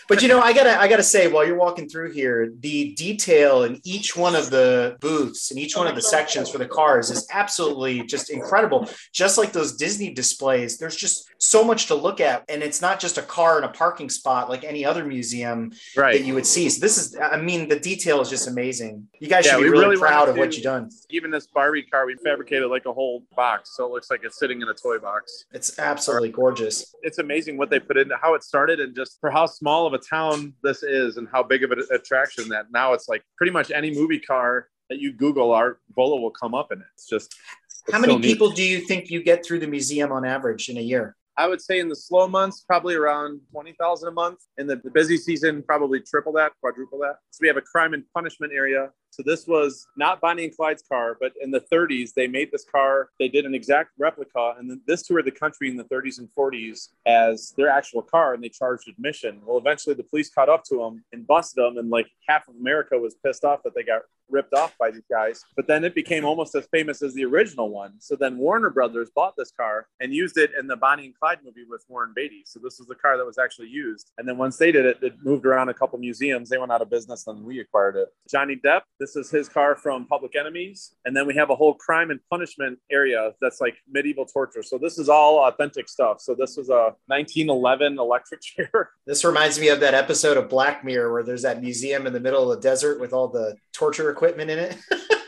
But 0.08 0.22
you 0.22 0.28
know, 0.28 0.42
I 0.42 0.52
gotta 0.52 0.78
I 0.78 0.90
gotta 0.90 1.04
say, 1.04 1.30
while 1.30 1.48
you're 1.48 1.58
walking 1.58 1.88
through 1.88 2.12
here, 2.12 2.52
the 2.60 2.94
detail 2.96 3.64
in 3.64 3.80
each 3.86 4.18
one 4.18 4.36
of 4.36 4.50
the 4.50 4.98
booths 5.00 5.52
and 5.52 5.60
each 5.60 5.78
one 5.78 5.88
of 5.88 5.96
the 5.96 6.02
sections 6.02 6.50
for 6.50 6.58
the 6.58 6.68
cars 6.68 7.10
is 7.10 7.26
absolutely 7.32 8.04
just 8.04 8.30
incredible. 8.30 8.90
Just 9.14 9.38
like 9.38 9.54
those 9.54 9.78
Disney 9.78 10.14
displays, 10.14 10.78
there's 10.78 10.98
just 10.98 11.30
so 11.38 11.64
much 11.64 11.86
to 11.86 11.96
look 11.96 12.20
at, 12.20 12.44
and 12.50 12.62
it's 12.62 12.82
not 12.82 13.00
just 13.00 13.18
a 13.18 13.22
car 13.22 13.58
in 13.58 13.64
a 13.64 13.70
parking 13.70 14.10
spot 14.10 14.50
like 14.50 14.66
any 14.66 14.84
other 14.86 15.06
museum 15.06 15.72
that 15.96 16.26
you 16.26 16.34
would 16.34 16.46
see. 16.46 16.68
So 16.68 16.82
this 16.82 16.98
is, 16.98 17.18
I 17.18 17.38
mean, 17.38 17.70
the 17.70 17.80
detail 17.80 18.20
is 18.20 18.30
just 18.30 18.50
amazing. 18.50 19.08
You 19.20 19.30
guys 19.30 19.46
Yeah, 19.46 19.54
should 19.54 19.64
be 19.64 19.70
really, 19.70 19.86
really 19.86 19.98
proud 19.98 20.28
of 20.28 20.36
what 20.36 20.54
you've 20.54 20.64
done. 20.64 20.90
Even 21.10 21.32
this 21.32 21.48
Barbie 21.48 21.84
car, 21.84 22.06
we 22.06 22.16
fabricated 22.16 22.70
like 22.70 22.86
a 22.86 22.92
whole 22.94 23.24
box, 23.36 23.72
so 23.78 23.88
looks 24.02 24.10
like 24.10 24.24
it's 24.24 24.40
sitting 24.40 24.64
in 24.64 24.68
a 24.68 24.74
toy 24.74 24.98
box. 24.98 25.46
It's 25.52 25.78
absolutely 25.78 26.30
gorgeous. 26.30 26.96
It's 27.04 27.20
amazing 27.20 27.56
what 27.56 27.70
they 27.70 27.80
put 27.80 27.98
into 27.98 28.18
how 28.20 28.34
it 28.34 28.44
started, 28.44 28.80
and 28.80 28.96
just 28.96 29.20
for 29.22 29.30
how 29.30 29.46
small 29.46 29.86
of 29.86 29.94
a 29.94 30.00
town 30.00 30.54
this 30.64 30.82
is, 30.82 31.18
and 31.18 31.28
how 31.32 31.44
big 31.44 31.64
of 31.64 31.70
an 31.70 31.84
attraction 31.92 32.50
that 32.50 32.72
now 32.72 32.94
it's 32.94 33.08
like 33.08 33.24
pretty 33.38 33.52
much 33.52 33.70
any 33.70 33.94
movie 33.94 34.20
car 34.20 34.70
that 34.90 35.00
you 35.00 35.14
Google, 35.14 35.52
our 35.52 35.78
Volo 35.96 36.20
will 36.20 36.32
come 36.32 36.56
up 36.56 36.72
in 36.72 36.80
it. 36.80 36.88
It's 36.96 37.08
just 37.08 37.36
it's 37.70 37.94
How 37.94 38.00
many 38.00 38.14
so 38.14 38.18
neat. 38.18 38.28
people 38.28 38.50
do 38.50 38.64
you 38.64 38.80
think 38.80 39.12
you 39.12 39.22
get 39.22 39.46
through 39.46 39.60
the 39.60 39.68
museum 39.68 40.12
on 40.12 40.26
average 40.26 40.68
in 40.68 40.78
a 40.78 40.82
year? 40.82 41.16
I 41.38 41.48
would 41.48 41.62
say 41.62 41.80
in 41.80 41.88
the 41.88 41.96
slow 41.96 42.28
months, 42.28 42.62
probably 42.62 42.96
around 42.96 43.40
20,000 43.52 44.08
a 44.08 44.12
month. 44.12 44.40
In 44.58 44.68
the 44.68 44.78
busy 44.78 45.16
season, 45.16 45.64
probably 45.64 46.00
triple 46.00 46.34
that, 46.34 46.54
quadruple 46.60 47.00
that. 47.00 47.18
So 47.30 47.40
we 47.42 47.48
have 47.48 47.58
a 47.58 47.62
crime 47.62 47.94
and 47.94 48.04
punishment 48.14 48.52
area. 48.54 48.90
So 49.12 49.24
this 49.24 49.46
was 49.46 49.88
not 49.96 50.22
Bonnie 50.22 50.46
and 50.46 50.56
Clyde's 50.56 50.84
car, 50.84 51.18
but 51.20 51.34
in 51.42 51.52
the 51.52 51.60
30s, 51.72 52.14
they 52.14 52.28
made 52.28 52.52
this 52.52 52.64
car. 52.64 53.10
They 53.20 53.28
did 53.28 53.46
an 53.46 53.54
exact 53.54 53.92
replica, 54.00 54.56
and 54.58 54.70
then 54.70 54.82
this 54.88 55.04
toured 55.04 55.26
the 55.26 55.32
country 55.32 55.70
in 55.70 55.76
the 55.76 55.84
30s 55.84 56.20
and 56.20 56.30
40s 56.38 56.90
as 57.06 57.54
their 57.58 57.70
actual 57.70 58.02
car, 58.02 58.34
and 58.34 58.44
they 58.44 58.50
charged 58.50 58.88
admission. 58.88 59.42
Well, 59.46 59.58
eventually 59.58 59.96
the 59.96 60.04
police 60.04 60.30
caught 60.30 60.50
up 60.50 60.64
to 60.66 60.78
them 60.78 61.04
and 61.12 61.28
busted 61.28 61.64
them, 61.64 61.78
and 61.78 61.90
like 61.90 62.08
half 62.28 62.48
of 62.48 62.56
America 62.56 62.98
was 62.98 63.16
pissed 63.16 63.44
off 63.44 63.64
that 63.64 63.76
they 63.76 63.84
got 63.84 64.04
ripped 64.32 64.54
off 64.54 64.76
by 64.80 64.90
these 64.90 65.06
guys. 65.10 65.44
But 65.56 65.68
then 65.68 65.84
it 65.84 65.94
became 65.94 66.26
almost 66.26 66.56
as 66.56 66.66
famous 66.72 67.02
as 67.02 67.14
the 67.14 67.26
original 67.26 67.70
one. 67.70 67.94
So 68.00 68.16
then 68.16 68.38
Warner 68.38 68.70
Brothers 68.70 69.10
bought 69.14 69.36
this 69.38 69.52
car 69.52 69.88
and 70.00 70.14
used 70.14 70.38
it 70.38 70.52
in 70.58 70.68
the 70.68 70.78
Bonnie 70.78 71.06
and 71.06 71.16
Clyde 71.16 71.40
movie 71.44 71.66
with 71.70 71.84
Warren 71.90 72.14
Beatty. 72.16 72.44
So 72.46 72.60
this 72.64 72.80
was 72.80 72.88
the 72.88 72.96
car 72.96 73.18
that 73.18 73.26
was 73.26 73.38
actually 73.38 73.68
used. 73.68 74.12
And 74.18 74.28
then 74.28 74.38
once 74.38 74.58
they 74.58 74.72
did 74.72 74.86
it, 74.86 75.00
it 75.02 75.16
moved 75.24 75.46
around 75.46 75.70
a 75.70 75.74
couple 75.74 76.00
museums. 76.00 76.50
They 76.50 76.58
went 76.58 76.72
out 76.72 76.82
of 76.82 76.90
business, 76.90 77.28
and 77.28 77.44
we 77.44 77.60
acquired 77.60 77.98
it. 77.98 78.08
Johnny 78.30 78.56
Depp, 78.56 78.82
this 79.02 79.16
is 79.16 79.32
his 79.32 79.50
car 79.50 79.76
from 79.76 80.06
Public 80.06 80.36
Enemies. 80.36 80.94
And 81.06 81.18
then 81.18 81.26
we 81.26 81.34
have 81.36 81.50
a 81.50 81.56
whole 81.56 81.74
crime 81.74 82.12
and 82.12 82.20
punishment 82.30 82.78
area 82.92 83.32
that's 83.42 83.60
like 83.60 83.76
medieval 83.92 84.26
torture. 84.26 84.62
So 84.62 84.78
this 84.78 85.00
is 85.00 85.10
all 85.10 85.40
authentic 85.40 85.90
stuff. 85.90 86.22
So 86.22 86.36
this 86.36 86.56
was 86.56 86.70
a 86.70 86.94
1911 87.08 87.98
electric 87.98 88.42
chair. 88.44 88.92
This 89.08 89.26
reminds 89.26 89.60
me 89.60 89.70
of 89.70 89.80
that 89.80 89.96
episode 89.96 90.38
of 90.38 90.50
Black 90.50 90.86
Mirror 90.86 91.12
where 91.12 91.24
there's 91.24 91.42
that 91.42 91.62
museum 91.62 92.06
in 92.06 92.14
the 92.14 92.20
middle 92.20 92.52
of 92.52 92.62
the 92.62 92.62
desert 92.62 93.02
with 93.02 93.12
all 93.12 93.28
the 93.28 93.58
torture 93.74 94.12
equipment 94.12 94.52
in 94.52 94.60
it. 94.60 94.78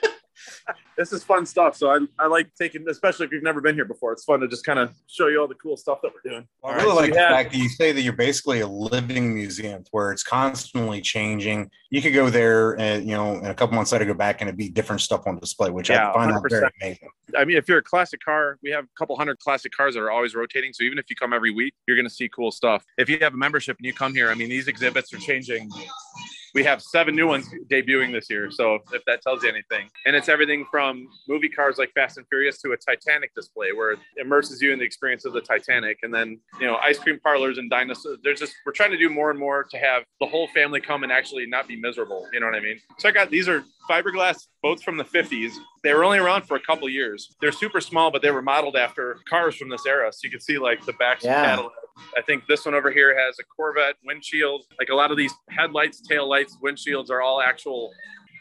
this 0.98 1.12
is 1.12 1.24
fun 1.24 1.46
stuff. 1.46 1.76
So 1.76 1.90
I, 1.90 2.00
I 2.20 2.28
like 2.28 2.50
taking, 2.56 2.86
especially 2.90 3.26
if 3.26 3.32
you've 3.32 3.44
never 3.44 3.62
been 3.62 3.76
here 3.76 3.86
before. 3.86 4.12
It's 4.14 4.24
fun 4.24 4.40
to 4.42 4.48
just 4.48 4.64
kind 4.66 4.80
of 4.80 4.94
show 5.08 5.28
you 5.28 5.40
all 5.42 5.48
the 5.48 5.56
cool 5.56 5.76
stuff 5.78 6.00
that 6.04 6.12
we're 6.14 6.30
doing. 6.32 6.48
I 6.64 6.68
All 6.68 6.74
really 6.76 6.88
right, 6.88 6.96
like 6.96 7.06
we 7.06 7.12
the 7.14 7.20
have- 7.20 7.30
fact 7.32 7.52
that 7.52 7.58
you 7.58 7.70
say 7.70 7.92
that 7.92 8.02
you're 8.02 8.14
basically 8.14 8.60
a 8.62 8.68
living 8.68 9.34
museum 9.34 9.84
where 9.92 10.12
it's 10.12 10.24
constantly 10.24 11.02
changing. 11.02 11.70
You 11.90 12.02
could 12.02 12.14
go 12.14 12.30
there 12.30 12.80
and, 12.80 13.08
you 13.08 13.16
know, 13.16 13.36
in 13.38 13.46
a 13.46 13.54
couple 13.54 13.76
months 13.76 13.92
later, 13.92 14.06
go 14.06 14.14
back 14.14 14.42
and 14.42 14.48
it'd 14.48 14.58
be 14.58 14.70
different 14.70 15.02
stuff 15.02 15.28
on 15.28 15.40
display, 15.40 15.70
which 15.70 15.90
Yeah, 15.90 16.10
I 16.10 16.14
find 16.14 16.32
that 16.32 16.44
very 16.50 16.62
100%. 16.64 16.70
amazing. 16.82 17.10
I 17.38 17.46
mean, 17.46 17.58
if 17.58 17.68
you're 17.68 17.80
a 17.80 17.84
classic 17.84 18.24
car, 18.24 18.58
we 18.64 18.70
have 18.72 18.84
a 18.86 18.88
couple 18.98 19.16
hundred 19.16 19.40
classic 19.40 19.72
cars 19.76 19.96
that 19.96 20.02
are 20.02 20.12
always 20.12 20.36
rotating. 20.36 20.74
So 20.74 20.84
even 20.84 20.98
if 21.00 21.10
you 21.10 21.16
come 21.16 21.34
every 21.34 21.52
week, 21.52 21.74
you're 21.88 21.98
going 21.98 22.08
to 22.08 22.14
see 22.14 22.30
cool 22.30 22.52
stuff. 22.52 22.84
If 22.98 23.10
you 23.10 23.18
have 23.20 23.34
a 23.34 23.38
membership 23.38 23.78
and 23.78 23.86
you 23.86 23.94
come 23.94 24.14
here, 24.14 24.30
I 24.30 24.36
mean, 24.36 24.50
these 24.50 24.68
exhibits 24.68 25.14
are 25.14 25.18
changing. 25.18 25.70
We 26.54 26.64
have 26.66 26.82
seven 26.84 27.16
new 27.16 27.28
ones 27.28 27.50
debuting 27.72 28.12
this 28.12 28.30
year. 28.30 28.52
So 28.52 28.78
if 28.94 29.04
that 29.06 29.22
tells 29.24 29.42
you 29.44 29.50
anything, 29.50 29.90
and 30.06 30.16
it's 30.16 30.30
everything 30.30 30.66
from 30.70 31.08
movie 31.28 31.50
cars 31.50 31.78
like 31.80 31.92
Fast 31.94 32.18
and 32.18 32.28
Furious 32.28 32.62
to 32.62 32.72
a 32.74 32.78
Titanic 32.78 33.34
display 33.34 33.72
where 33.72 33.92
it 33.94 34.00
immerses 34.20 34.62
you 34.62 34.72
in 34.72 34.78
the 34.78 34.86
experience 34.86 35.26
of 35.26 35.34
the 35.34 35.42
Titanic. 35.42 35.98
And 36.04 36.14
then, 36.14 36.40
you 36.60 36.68
know, 36.68 36.76
ice 36.78 37.00
cream 37.00 37.20
parlors 37.20 37.58
and 37.58 37.70
dinosaurs. 37.72 38.20
There's 38.24 38.40
just, 38.40 38.54
we're 38.66 38.72
trying 38.72 38.92
to 38.92 38.98
do 38.98 39.10
more 39.10 39.32
and 39.32 39.40
more 39.40 39.64
to 39.64 39.78
have 39.78 40.04
the 40.20 40.28
whole 40.28 40.48
family 40.54 40.80
come 40.80 41.02
and 41.04 41.12
actually 41.12 41.48
not 41.48 41.68
be 41.68 41.76
miserable. 41.76 42.28
You 42.32 42.40
know 42.40 42.46
what 42.46 42.56
I 42.56 42.60
mean? 42.60 42.80
Check 43.00 43.16
out, 43.16 43.32
these 43.32 43.48
are 43.48 43.64
fiberglass 43.90 44.48
boats 44.62 44.84
from 44.84 44.98
the 44.98 45.04
50s. 45.06 45.54
They 45.84 45.94
were 45.94 46.04
only 46.04 46.20
around 46.20 46.44
for 46.44 46.56
a 46.56 46.62
couple 46.62 46.88
years. 46.88 47.36
They're 47.42 47.52
super 47.52 47.82
small, 47.82 48.12
but 48.12 48.22
they 48.22 48.32
were 48.32 48.42
modeled 48.44 48.76
after 48.76 49.18
cars 49.28 49.56
from 49.56 49.70
this 49.70 49.86
era. 49.88 50.12
So 50.14 50.20
you 50.24 50.30
can 50.30 50.40
see 50.40 50.58
like 50.60 50.86
the 50.86 50.94
backs 50.94 51.24
Yeah. 51.26 51.40
of 51.42 51.46
Cadillac. 51.48 51.72
I 52.18 52.22
think 52.22 52.46
this 52.48 52.66
one 52.66 52.74
over 52.74 52.92
here 52.92 53.18
has 53.18 53.38
a 53.40 53.44
Corvette 53.44 53.96
windshield. 54.06 54.66
Like 54.80 54.90
a 54.90 54.96
lot 54.96 55.12
of 55.12 55.18
these 55.18 55.34
headlights, 55.50 56.02
tail 56.02 56.28
lights, 56.28 56.58
windshields 56.64 57.10
are 57.10 57.22
all 57.22 57.42
actual 57.42 57.92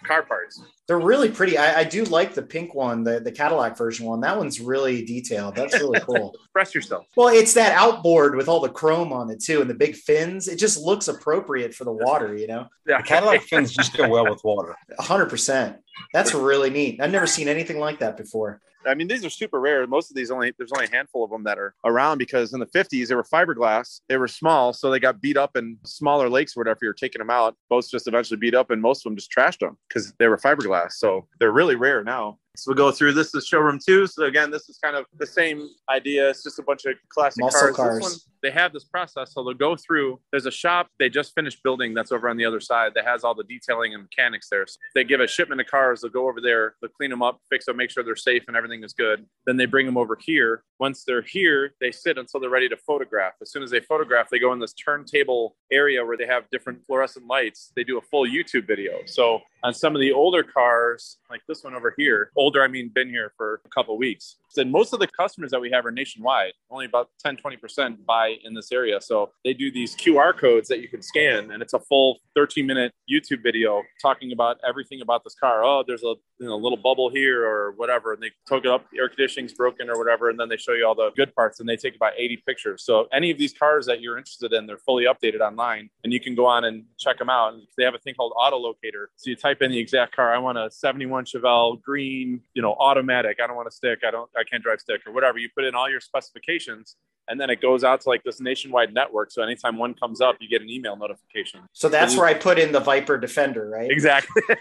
car 0.04 0.22
parts. 0.22 0.60
They're 0.88 0.98
really 0.98 1.30
pretty. 1.30 1.56
I, 1.56 1.80
I 1.80 1.84
do 1.84 2.04
like 2.04 2.34
the 2.34 2.42
pink 2.42 2.74
one, 2.74 3.04
the, 3.04 3.20
the 3.20 3.32
Cadillac 3.32 3.76
version 3.76 4.06
one. 4.06 4.20
That 4.20 4.36
one's 4.36 4.60
really 4.60 5.04
detailed. 5.04 5.54
That's 5.54 5.74
really 5.74 6.00
cool. 6.02 6.34
Express 6.34 6.74
yourself. 6.74 7.06
well, 7.16 7.28
it's 7.28 7.54
that 7.54 7.72
outboard 7.72 8.34
with 8.34 8.48
all 8.48 8.60
the 8.60 8.68
chrome 8.68 9.12
on 9.12 9.30
it 9.30 9.40
too 9.40 9.60
and 9.60 9.70
the 9.70 9.74
big 9.74 9.94
fins. 9.94 10.48
It 10.48 10.56
just 10.56 10.80
looks 10.80 11.08
appropriate 11.08 11.74
for 11.74 11.84
the 11.84 11.92
water, 11.92 12.36
you 12.36 12.46
know? 12.46 12.66
Yeah. 12.86 12.98
The 12.98 13.04
Cadillac 13.04 13.42
fins 13.42 13.72
just 13.72 13.96
go 13.96 14.08
well 14.08 14.28
with 14.28 14.42
water. 14.44 14.76
100%. 15.00 15.78
That's 16.12 16.34
really 16.34 16.70
neat. 16.70 17.00
I've 17.00 17.12
never 17.12 17.26
seen 17.26 17.48
anything 17.48 17.78
like 17.78 18.00
that 18.00 18.16
before. 18.16 18.60
I 18.86 18.94
mean, 18.94 19.08
these 19.08 19.24
are 19.24 19.30
super 19.30 19.60
rare. 19.60 19.86
Most 19.86 20.10
of 20.10 20.16
these 20.16 20.30
only 20.30 20.52
there's 20.56 20.72
only 20.72 20.86
a 20.86 20.90
handful 20.90 21.24
of 21.24 21.30
them 21.30 21.44
that 21.44 21.58
are 21.58 21.74
around 21.84 22.18
because 22.18 22.52
in 22.52 22.60
the 22.60 22.66
50s 22.66 23.08
they 23.08 23.14
were 23.14 23.24
fiberglass. 23.24 24.00
They 24.08 24.16
were 24.16 24.28
small, 24.28 24.72
so 24.72 24.90
they 24.90 25.00
got 25.00 25.20
beat 25.20 25.36
up 25.36 25.56
in 25.56 25.78
smaller 25.84 26.28
lakes 26.28 26.56
or 26.56 26.60
whatever. 26.60 26.80
You're 26.82 26.92
taking 26.92 27.20
them 27.20 27.30
out. 27.30 27.56
Boats 27.68 27.90
just 27.90 28.08
eventually 28.08 28.38
beat 28.38 28.54
up, 28.54 28.70
and 28.70 28.82
most 28.82 29.04
of 29.04 29.10
them 29.10 29.16
just 29.16 29.30
trashed 29.30 29.60
them 29.60 29.76
because 29.88 30.12
they 30.18 30.28
were 30.28 30.38
fiberglass. 30.38 30.92
So 30.92 31.26
they're 31.38 31.52
really 31.52 31.76
rare 31.76 32.02
now. 32.02 32.38
So 32.54 32.70
we'll 32.70 32.76
go 32.76 32.92
through 32.92 33.14
this 33.14 33.34
is 33.34 33.46
showroom 33.46 33.78
two. 33.84 34.06
So 34.06 34.24
again, 34.24 34.50
this 34.50 34.68
is 34.68 34.78
kind 34.78 34.94
of 34.94 35.06
the 35.16 35.26
same 35.26 35.70
idea. 35.88 36.28
It's 36.28 36.42
just 36.42 36.58
a 36.58 36.62
bunch 36.62 36.84
of 36.84 36.96
classic 37.08 37.40
Muscle 37.40 37.72
cars. 37.72 37.76
cars. 37.76 37.94
This 37.94 38.02
one, 38.02 38.12
they 38.42 38.50
have 38.50 38.74
this 38.74 38.84
process. 38.84 39.32
So 39.32 39.42
they'll 39.42 39.54
go 39.54 39.74
through, 39.74 40.20
there's 40.30 40.44
a 40.44 40.50
shop 40.50 40.88
they 40.98 41.08
just 41.08 41.34
finished 41.34 41.62
building 41.62 41.94
that's 41.94 42.12
over 42.12 42.28
on 42.28 42.36
the 42.36 42.44
other 42.44 42.60
side 42.60 42.92
that 42.94 43.06
has 43.06 43.24
all 43.24 43.34
the 43.34 43.44
detailing 43.44 43.94
and 43.94 44.02
mechanics 44.02 44.48
there. 44.50 44.66
So 44.66 44.76
they 44.94 45.02
give 45.02 45.20
a 45.20 45.26
shipment 45.26 45.62
of 45.62 45.66
cars, 45.66 46.02
they'll 46.02 46.10
go 46.10 46.28
over 46.28 46.42
there, 46.42 46.74
they'll 46.82 46.90
clean 46.90 47.08
them 47.08 47.22
up, 47.22 47.40
fix 47.48 47.64
them, 47.64 47.78
make 47.78 47.90
sure 47.90 48.04
they're 48.04 48.16
safe 48.16 48.44
and 48.48 48.56
everything 48.56 48.84
is 48.84 48.92
good. 48.92 49.24
Then 49.46 49.56
they 49.56 49.66
bring 49.66 49.86
them 49.86 49.96
over 49.96 50.18
here. 50.20 50.62
Once 50.78 51.04
they're 51.04 51.22
here, 51.22 51.72
they 51.80 51.90
sit 51.90 52.18
until 52.18 52.38
they're 52.38 52.50
ready 52.50 52.68
to 52.68 52.76
photograph. 52.76 53.32
As 53.40 53.50
soon 53.50 53.62
as 53.62 53.70
they 53.70 53.80
photograph, 53.80 54.28
they 54.30 54.38
go 54.38 54.52
in 54.52 54.58
this 54.58 54.74
turntable 54.74 55.56
area 55.72 56.04
where 56.04 56.18
they 56.18 56.26
have 56.26 56.44
different 56.50 56.84
fluorescent 56.86 57.26
lights. 57.26 57.72
They 57.76 57.84
do 57.84 57.96
a 57.96 58.02
full 58.02 58.26
YouTube 58.26 58.66
video. 58.66 58.98
So 59.06 59.40
on 59.62 59.74
some 59.74 59.94
of 59.94 60.00
the 60.00 60.12
older 60.12 60.42
cars, 60.42 61.18
like 61.30 61.40
this 61.46 61.62
one 61.62 61.74
over 61.74 61.94
here, 61.96 62.30
older, 62.36 62.62
I 62.62 62.68
mean, 62.68 62.90
been 62.94 63.08
here 63.08 63.32
for 63.36 63.60
a 63.64 63.68
couple 63.68 63.96
weeks. 63.96 64.36
And 64.56 64.70
most 64.70 64.92
of 64.92 65.00
the 65.00 65.06
customers 65.06 65.50
that 65.50 65.60
we 65.60 65.70
have 65.70 65.86
are 65.86 65.90
nationwide. 65.90 66.52
Only 66.70 66.86
about 66.86 67.10
10, 67.24 67.38
20% 67.38 68.04
buy 68.04 68.36
in 68.44 68.54
this 68.54 68.70
area. 68.72 69.00
So 69.00 69.30
they 69.44 69.54
do 69.54 69.70
these 69.70 69.96
QR 69.96 70.36
codes 70.36 70.68
that 70.68 70.80
you 70.80 70.88
can 70.88 71.02
scan, 71.02 71.50
and 71.52 71.62
it's 71.62 71.72
a 71.72 71.78
full 71.78 72.18
13 72.34 72.66
minute 72.66 72.92
YouTube 73.10 73.42
video 73.42 73.82
talking 74.00 74.32
about 74.32 74.58
everything 74.66 75.00
about 75.00 75.24
this 75.24 75.34
car. 75.34 75.64
Oh, 75.64 75.84
there's 75.86 76.02
a 76.02 76.14
you 76.42 76.48
know, 76.48 76.56
little 76.56 76.76
bubble 76.76 77.08
here 77.08 77.46
or 77.46 77.70
whatever. 77.72 78.12
And 78.12 78.22
they 78.22 78.32
took 78.46 78.64
it 78.64 78.70
up, 78.70 78.90
the 78.90 78.98
air 78.98 79.08
conditioning's 79.08 79.52
broken 79.52 79.88
or 79.88 79.96
whatever. 79.96 80.28
And 80.28 80.38
then 80.38 80.48
they 80.48 80.56
show 80.56 80.72
you 80.72 80.84
all 80.84 80.94
the 80.94 81.10
good 81.16 81.32
parts 81.36 81.60
and 81.60 81.68
they 81.68 81.76
take 81.76 81.94
about 81.94 82.14
80 82.18 82.42
pictures. 82.44 82.82
So 82.84 83.06
any 83.12 83.30
of 83.30 83.38
these 83.38 83.52
cars 83.52 83.86
that 83.86 84.00
you're 84.00 84.18
interested 84.18 84.52
in, 84.52 84.66
they're 84.66 84.78
fully 84.78 85.04
updated 85.04 85.40
online 85.40 85.88
and 86.02 86.12
you 86.12 86.18
can 86.18 86.34
go 86.34 86.46
on 86.46 86.64
and 86.64 86.84
check 86.98 87.18
them 87.18 87.30
out. 87.30 87.54
They 87.78 87.84
have 87.84 87.94
a 87.94 87.98
thing 87.98 88.14
called 88.14 88.32
auto 88.36 88.56
locator. 88.56 89.10
So 89.16 89.30
you 89.30 89.36
type 89.36 89.51
in 89.60 89.70
the 89.70 89.78
exact 89.78 90.16
car. 90.16 90.34
I 90.34 90.38
want 90.38 90.56
a 90.56 90.70
71 90.70 91.26
Chevelle 91.26 91.82
green, 91.82 92.40
you 92.54 92.62
know, 92.62 92.74
automatic. 92.78 93.38
I 93.42 93.46
don't 93.46 93.56
want 93.56 93.68
to 93.70 93.76
stick. 93.76 94.00
I 94.06 94.10
don't, 94.10 94.30
I 94.36 94.44
can't 94.44 94.62
drive 94.62 94.80
stick 94.80 95.02
or 95.06 95.12
whatever. 95.12 95.38
You 95.38 95.48
put 95.54 95.64
in 95.64 95.74
all 95.74 95.90
your 95.90 96.00
specifications 96.00 96.96
and 97.28 97.40
then 97.40 97.50
it 97.50 97.60
goes 97.60 97.84
out 97.84 98.00
to 98.02 98.08
like 98.08 98.22
this 98.24 98.40
nationwide 98.40 98.92
network. 98.92 99.30
So 99.30 99.42
anytime 99.42 99.78
one 99.78 99.94
comes 99.94 100.20
up, 100.20 100.36
you 100.40 100.48
get 100.48 100.62
an 100.62 100.70
email 100.70 100.96
notification. 100.96 101.60
So 101.72 101.88
that's 101.88 102.16
where 102.16 102.26
I 102.26 102.34
put 102.34 102.58
in 102.58 102.72
the 102.72 102.80
Viper 102.80 103.18
Defender, 103.18 103.68
right? 103.68 103.90
Exactly. 103.90 104.42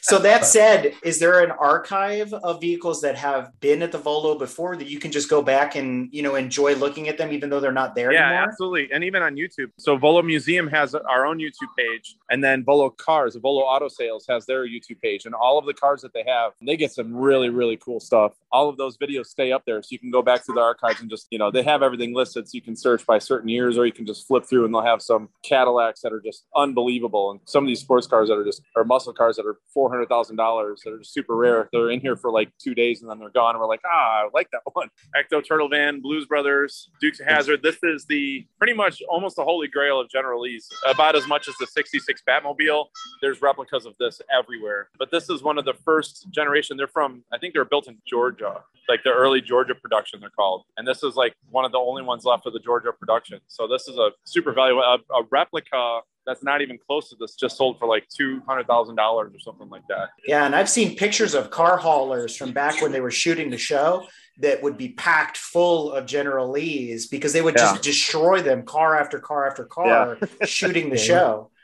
So 0.00 0.18
that 0.20 0.46
said, 0.46 0.94
is 1.02 1.18
there 1.18 1.44
an 1.44 1.50
archive 1.50 2.32
of 2.32 2.60
vehicles 2.60 3.00
that 3.02 3.16
have 3.16 3.52
been 3.60 3.82
at 3.82 3.92
the 3.92 3.98
Volo 3.98 4.38
before 4.38 4.76
that 4.76 4.88
you 4.88 4.98
can 4.98 5.12
just 5.12 5.28
go 5.28 5.42
back 5.42 5.76
and 5.76 6.08
you 6.12 6.22
know 6.22 6.34
enjoy 6.34 6.74
looking 6.76 7.08
at 7.08 7.18
them 7.18 7.32
even 7.32 7.50
though 7.50 7.60
they're 7.60 7.72
not 7.72 7.94
there 7.94 8.12
yeah, 8.12 8.28
anymore? 8.28 8.48
absolutely. 8.48 8.92
And 8.92 9.04
even 9.04 9.22
on 9.22 9.36
YouTube. 9.36 9.70
So 9.78 9.96
Volo 9.96 10.22
Museum 10.22 10.66
has 10.68 10.94
our 10.94 11.26
own 11.26 11.38
YouTube 11.38 11.68
page, 11.76 12.16
and 12.30 12.42
then 12.42 12.64
Volo 12.64 12.90
Cars, 12.90 13.36
Volo 13.36 13.62
Auto 13.62 13.88
Sales 13.88 14.24
has 14.28 14.46
their 14.46 14.66
YouTube 14.66 15.00
page, 15.02 15.26
and 15.26 15.34
all 15.34 15.58
of 15.58 15.66
the 15.66 15.74
cars 15.74 16.00
that 16.02 16.12
they 16.14 16.24
have, 16.26 16.52
they 16.62 16.76
get 16.76 16.92
some 16.92 17.14
really, 17.14 17.50
really 17.50 17.76
cool 17.76 18.00
stuff. 18.00 18.34
All 18.50 18.68
of 18.68 18.76
those 18.76 18.96
videos 18.96 19.26
stay 19.26 19.52
up 19.52 19.64
there, 19.66 19.82
so 19.82 19.88
you 19.90 19.98
can 19.98 20.10
go 20.10 20.22
back 20.22 20.44
to 20.46 20.52
the 20.52 20.60
archives 20.60 21.00
and 21.00 21.10
just, 21.10 21.26
you 21.30 21.38
know, 21.38 21.50
they 21.50 21.62
have 21.62 21.77
have 21.78 21.84
everything 21.84 22.14
listed 22.14 22.48
so 22.48 22.54
you 22.54 22.62
can 22.62 22.76
search 22.76 23.06
by 23.06 23.18
certain 23.18 23.48
years 23.48 23.78
or 23.78 23.86
you 23.86 23.92
can 23.92 24.06
just 24.06 24.26
flip 24.26 24.44
through 24.44 24.64
and 24.64 24.74
they'll 24.74 24.82
have 24.82 25.02
some 25.02 25.28
Cadillacs 25.42 26.00
that 26.02 26.12
are 26.12 26.20
just 26.20 26.44
unbelievable 26.56 27.30
and 27.30 27.40
some 27.44 27.64
of 27.64 27.68
these 27.68 27.80
sports 27.80 28.06
cars 28.06 28.28
that 28.28 28.34
are 28.34 28.44
just 28.44 28.62
or 28.76 28.84
muscle 28.84 29.12
cars 29.12 29.36
that 29.36 29.46
are 29.46 29.58
four 29.72 29.88
hundred 29.90 30.08
thousand 30.08 30.36
dollars 30.36 30.82
that 30.84 30.92
are 30.92 30.98
just 30.98 31.12
super 31.12 31.36
rare. 31.36 31.68
They're 31.72 31.90
in 31.90 32.00
here 32.00 32.16
for 32.16 32.30
like 32.30 32.50
two 32.58 32.74
days 32.74 33.00
and 33.00 33.10
then 33.10 33.18
they're 33.18 33.30
gone 33.30 33.54
and 33.54 33.60
we're 33.60 33.68
like, 33.68 33.82
ah, 33.86 34.24
I 34.24 34.28
like 34.34 34.50
that 34.50 34.60
one. 34.72 34.88
Ecto 35.16 35.44
Turtle 35.46 35.68
Van, 35.68 36.00
Blues 36.00 36.26
Brothers, 36.26 36.90
Dukes 37.00 37.20
of 37.20 37.26
Hazzard. 37.26 37.62
This 37.62 37.76
is 37.82 38.04
the 38.06 38.46
pretty 38.58 38.74
much 38.74 39.02
almost 39.08 39.36
the 39.36 39.44
holy 39.44 39.68
grail 39.68 40.00
of 40.00 40.08
General 40.08 40.40
Lee's. 40.40 40.68
About 40.86 41.16
as 41.16 41.26
much 41.26 41.48
as 41.48 41.54
the 41.60 41.66
66 41.66 42.22
Batmobile, 42.28 42.86
there's 43.20 43.40
replicas 43.42 43.86
of 43.86 43.94
this 43.98 44.20
everywhere. 44.36 44.88
But 44.98 45.10
this 45.10 45.30
is 45.30 45.42
one 45.42 45.58
of 45.58 45.64
the 45.64 45.74
first 45.84 46.30
generation. 46.30 46.76
They're 46.76 46.86
from, 46.86 47.22
I 47.32 47.38
think 47.38 47.54
they're 47.54 47.64
built 47.64 47.88
in 47.88 47.98
Georgia, 48.06 48.62
like 48.88 49.02
the 49.04 49.12
early 49.12 49.40
Georgia 49.40 49.74
production, 49.74 50.20
they're 50.20 50.30
called. 50.30 50.64
And 50.76 50.86
this 50.86 51.02
is 51.02 51.14
like 51.14 51.34
one 51.50 51.64
of 51.64 51.67
the 51.72 51.78
only 51.78 52.02
ones 52.02 52.24
left 52.24 52.46
of 52.46 52.52
the 52.52 52.60
Georgia 52.60 52.92
production. 52.92 53.40
So 53.48 53.66
this 53.66 53.88
is 53.88 53.96
a 53.98 54.10
super 54.24 54.52
valuable, 54.52 54.82
a, 54.82 54.98
a 55.14 55.22
replica 55.30 56.00
that's 56.26 56.42
not 56.42 56.60
even 56.60 56.78
close 56.86 57.08
to 57.08 57.16
this 57.18 57.34
just 57.36 57.56
sold 57.56 57.78
for 57.78 57.86
like 57.88 58.06
$200,000 58.20 58.98
or 58.98 59.30
something 59.38 59.68
like 59.70 59.86
that. 59.88 60.10
Yeah. 60.26 60.44
And 60.44 60.54
I've 60.54 60.68
seen 60.68 60.96
pictures 60.96 61.34
of 61.34 61.50
car 61.50 61.78
haulers 61.78 62.36
from 62.36 62.52
back 62.52 62.82
when 62.82 62.92
they 62.92 63.00
were 63.00 63.10
shooting 63.10 63.48
the 63.50 63.56
show 63.58 64.06
that 64.40 64.62
would 64.62 64.76
be 64.76 64.90
packed 64.90 65.36
full 65.36 65.90
of 65.92 66.06
General 66.06 66.48
Lee's 66.50 67.06
because 67.06 67.32
they 67.32 67.40
would 67.42 67.54
Yeah. 67.56 67.72
just 67.72 67.82
destroy 67.82 68.42
them 68.42 68.62
car 68.62 68.96
after 69.00 69.18
car 69.18 69.46
after 69.48 69.64
car 69.64 70.18
shooting 70.44 70.90
the 70.90 70.98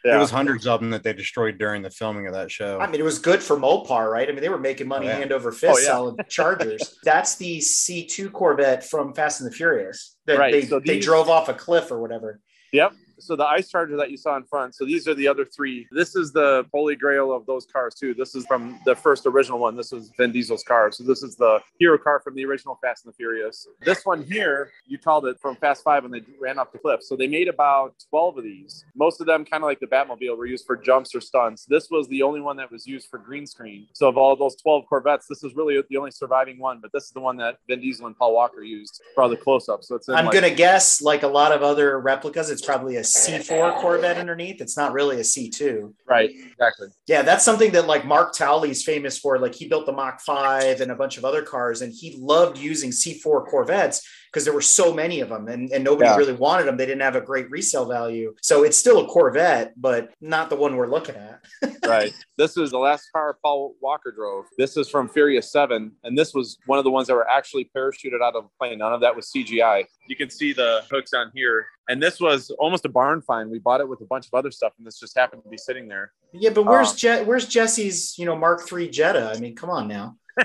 Yeah. 0.04 0.10
show. 0.10 0.12
There 0.12 0.20
was 0.20 0.30
hundreds 0.30 0.66
of 0.66 0.80
them 0.80 0.90
that 0.90 1.02
they 1.02 1.12
destroyed 1.12 1.58
during 1.58 1.82
the 1.82 1.90
filming 1.90 2.26
of 2.26 2.34
that 2.34 2.50
show. 2.50 2.78
I 2.78 2.86
mean, 2.90 3.00
it 3.00 3.04
was 3.04 3.18
good 3.18 3.42
for 3.42 3.56
Mopar, 3.56 4.10
right? 4.10 4.28
I 4.28 4.32
mean, 4.32 4.42
they 4.42 4.48
were 4.48 4.58
making 4.58 4.86
money 4.86 5.06
Oh, 5.06 5.10
yeah. 5.10 5.16
hand 5.16 5.32
over 5.32 5.48
oh, 5.48 5.52
fist 5.52 5.74
Oh, 5.76 5.78
yeah. 5.80 5.86
selling 5.86 6.16
Chargers. 6.28 6.98
That's 7.04 7.36
the 7.36 7.58
C2 7.58 8.30
Corvette 8.32 8.84
from 8.84 9.14
Fast 9.14 9.40
and 9.40 9.50
the 9.50 9.54
Furious 9.54 10.16
that 10.26 10.38
Right, 10.38 10.52
they, 10.52 10.62
so 10.66 10.80
they 10.84 10.98
drove 11.00 11.28
off 11.30 11.48
a 11.48 11.54
cliff 11.54 11.90
or 11.90 12.00
whatever. 12.00 12.40
Yep. 12.72 12.92
So 13.18 13.36
the 13.36 13.44
ice 13.46 13.68
charger 13.70 13.96
that 13.96 14.10
you 14.10 14.16
saw 14.16 14.36
in 14.36 14.44
front. 14.44 14.74
So 14.74 14.84
these 14.84 15.06
are 15.08 15.14
the 15.14 15.28
other 15.28 15.44
three. 15.44 15.86
This 15.90 16.16
is 16.16 16.32
the 16.32 16.66
holy 16.72 16.96
grail 16.96 17.32
of 17.32 17.46
those 17.46 17.66
cars 17.66 17.94
too. 17.94 18.14
This 18.14 18.34
is 18.34 18.44
from 18.46 18.78
the 18.84 18.94
first 18.94 19.26
original 19.26 19.58
one. 19.58 19.76
This 19.76 19.92
is 19.92 20.10
Vin 20.18 20.32
Diesel's 20.32 20.62
car. 20.64 20.90
So 20.92 21.04
this 21.04 21.22
is 21.22 21.36
the 21.36 21.60
hero 21.78 21.98
car 21.98 22.20
from 22.20 22.34
the 22.34 22.44
original 22.44 22.78
Fast 22.82 23.04
and 23.04 23.12
the 23.12 23.16
Furious. 23.16 23.66
This 23.82 24.04
one 24.04 24.22
here, 24.22 24.70
you 24.86 24.98
called 24.98 25.26
it 25.26 25.38
from 25.40 25.56
Fast 25.56 25.82
Five 25.84 26.02
when 26.02 26.12
they 26.12 26.22
ran 26.40 26.58
off 26.58 26.72
the 26.72 26.78
cliff. 26.78 27.02
So 27.02 27.16
they 27.16 27.26
made 27.28 27.48
about 27.48 27.94
12 28.10 28.38
of 28.38 28.44
these. 28.44 28.84
Most 28.94 29.20
of 29.20 29.26
them, 29.26 29.44
kind 29.44 29.62
of 29.62 29.66
like 29.66 29.80
the 29.80 29.86
Batmobile, 29.86 30.36
were 30.36 30.46
used 30.46 30.66
for 30.66 30.76
jumps 30.76 31.14
or 31.14 31.20
stunts. 31.20 31.64
This 31.66 31.90
was 31.90 32.08
the 32.08 32.22
only 32.22 32.40
one 32.40 32.56
that 32.56 32.70
was 32.70 32.86
used 32.86 33.08
for 33.08 33.18
green 33.18 33.46
screen. 33.46 33.86
So 33.92 34.08
of 34.08 34.16
all 34.16 34.34
those 34.36 34.56
12 34.56 34.86
Corvettes, 34.88 35.26
this 35.28 35.44
is 35.44 35.54
really 35.54 35.80
the 35.88 35.96
only 35.96 36.10
surviving 36.10 36.58
one. 36.58 36.80
But 36.80 36.92
this 36.92 37.04
is 37.04 37.10
the 37.10 37.20
one 37.20 37.36
that 37.38 37.58
Vin 37.68 37.80
Diesel 37.80 38.06
and 38.06 38.16
Paul 38.16 38.34
Walker 38.34 38.62
used 38.62 39.00
for 39.14 39.22
all 39.22 39.28
the 39.28 39.36
close-ups. 39.36 39.88
So 39.88 39.94
it's 39.96 40.08
in 40.08 40.14
I'm 40.14 40.26
like- 40.26 40.32
going 40.32 40.44
to 40.44 40.54
guess, 40.54 41.00
like 41.00 41.22
a 41.22 41.28
lot 41.28 41.52
of 41.52 41.62
other 41.62 42.00
replicas, 42.00 42.50
it's 42.50 42.64
probably 42.64 42.96
a 42.96 43.03
C4 43.04 43.80
Corvette 43.80 44.16
underneath. 44.18 44.60
It's 44.60 44.76
not 44.76 44.92
really 44.92 45.16
a 45.16 45.20
C2. 45.20 45.92
right, 46.08 46.30
exactly. 46.30 46.88
Yeah, 47.06 47.22
that's 47.22 47.44
something 47.44 47.70
that 47.72 47.86
like 47.86 48.04
Mark 48.04 48.34
Towley's 48.34 48.82
famous 48.84 49.18
for. 49.18 49.38
Like 49.38 49.54
he 49.54 49.68
built 49.68 49.86
the 49.86 49.92
Mach 49.92 50.20
5 50.20 50.80
and 50.80 50.90
a 50.90 50.94
bunch 50.96 51.18
of 51.18 51.24
other 51.24 51.42
cars, 51.42 51.82
and 51.82 51.92
he 51.92 52.16
loved 52.18 52.58
using 52.58 52.90
C4 52.90 53.46
Corvettes 53.46 54.06
because 54.32 54.44
there 54.44 54.52
were 54.54 54.60
so 54.60 54.92
many 54.92 55.20
of 55.20 55.28
them 55.28 55.46
and, 55.46 55.70
and 55.70 55.84
nobody 55.84 56.08
Yeah. 56.10 56.16
really 56.16 56.32
wanted 56.32 56.64
them. 56.64 56.76
They 56.76 56.86
didn't 56.86 57.02
have 57.02 57.14
a 57.14 57.20
great 57.20 57.48
resale 57.52 57.86
value. 57.86 58.34
So 58.42 58.64
it's 58.64 58.76
still 58.76 59.04
a 59.04 59.06
Corvette, 59.06 59.74
but 59.76 60.12
not 60.20 60.50
the 60.50 60.56
one 60.56 60.74
we're 60.76 60.88
looking 60.88 61.14
at. 61.14 61.40
right. 61.86 62.12
This 62.36 62.56
is 62.56 62.72
the 62.72 62.78
last 62.78 63.12
car 63.12 63.38
Paul 63.40 63.76
Walker 63.80 64.10
drove. 64.10 64.46
This 64.58 64.76
is 64.76 64.88
from 64.90 65.08
Furious 65.08 65.52
7. 65.52 65.92
And 66.02 66.18
this 66.18 66.34
was 66.34 66.58
one 66.66 66.78
of 66.80 66.84
the 66.84 66.90
ones 66.90 67.06
that 67.06 67.14
were 67.14 67.30
actually 67.30 67.70
parachuted 67.76 68.20
out 68.24 68.34
of 68.34 68.46
a 68.46 68.48
plane. 68.58 68.78
None 68.78 68.92
of 68.92 69.00
that 69.02 69.14
was 69.14 69.30
CGI. 69.30 69.84
You 70.08 70.16
can 70.16 70.30
see 70.30 70.52
the 70.52 70.82
hooks 70.90 71.12
on 71.14 71.30
here. 71.32 71.66
And 71.88 72.02
this 72.02 72.18
was 72.20 72.50
almost 72.58 72.84
a 72.86 72.88
barn 72.88 73.20
find. 73.22 73.50
We 73.50 73.58
bought 73.58 73.80
it 73.80 73.88
with 73.88 74.00
a 74.00 74.06
bunch 74.06 74.26
of 74.26 74.34
other 74.34 74.50
stuff, 74.50 74.72
and 74.78 74.86
this 74.86 74.98
just 74.98 75.16
happened 75.18 75.42
to 75.44 75.48
be 75.50 75.58
sitting 75.58 75.86
there. 75.88 76.12
Yeah, 76.32 76.50
but 76.50 76.64
where's 76.64 76.90
Um, 76.90 76.96
Je- 76.96 77.22
where's 77.24 77.46
Jesse's, 77.46 78.18
you 78.18 78.24
know, 78.24 78.36
Mark 78.36 78.60
III 78.72 78.88
Jetta? 78.88 79.32
I 79.34 79.38
mean, 79.38 79.54
come 79.54 79.70
on 79.70 79.86
now. 79.88 80.16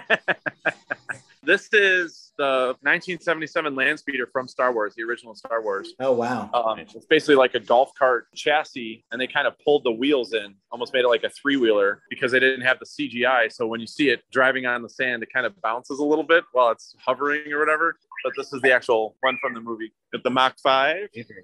This 1.42 1.70
is 1.72 2.34
the 2.38 2.76
1977 2.82 3.74
land 3.74 3.98
speeder 3.98 4.28
from 4.32 4.48
Star 4.48 4.74
Wars, 4.74 4.94
the 4.96 5.04
original 5.04 5.34
Star 5.34 5.64
Wars. 5.64 5.94
Oh 6.00 6.12
wow. 6.12 6.50
Um, 6.54 6.78
it's 6.80 7.06
basically 7.06 7.36
like 7.38 7.56
a 7.56 7.60
golf 7.60 7.92
cart 7.98 8.28
chassis, 8.36 9.04
and 9.12 9.20
they 9.20 9.26
kind 9.26 9.48
of 9.48 9.54
pulled 9.66 9.84
the 9.86 9.92
wheels 9.92 10.34
in, 10.34 10.54
almost 10.70 10.94
made 10.94 11.06
it 11.06 11.08
like 11.08 11.24
a 11.24 11.30
three 11.30 11.56
wheeler 11.58 12.04
because 12.10 12.34
they 12.34 12.40
didn't 12.40 12.62
have 12.62 12.78
the 12.78 12.86
CGI. 12.86 13.52
So 13.52 13.66
when 13.66 13.80
you 13.80 13.88
see 13.88 14.10
it 14.10 14.22
driving 14.32 14.66
on 14.66 14.84
the 14.84 14.90
sand, 14.90 15.24
it 15.24 15.30
kind 15.34 15.46
of 15.46 15.60
bounces 15.62 15.98
a 16.00 16.04
little 16.04 16.26
bit 16.26 16.44
while 16.52 16.70
it's 16.72 16.94
hovering 17.00 17.52
or 17.54 17.58
whatever. 17.60 17.96
But 18.24 18.34
this 18.36 18.52
is 18.54 18.62
the 18.62 18.72
actual 18.74 19.16
one 19.22 19.38
from 19.42 19.54
the 19.54 19.62
movie 19.62 19.92
with 20.12 20.24
the 20.24 20.30
Mach 20.30 20.56
5. 20.62 20.96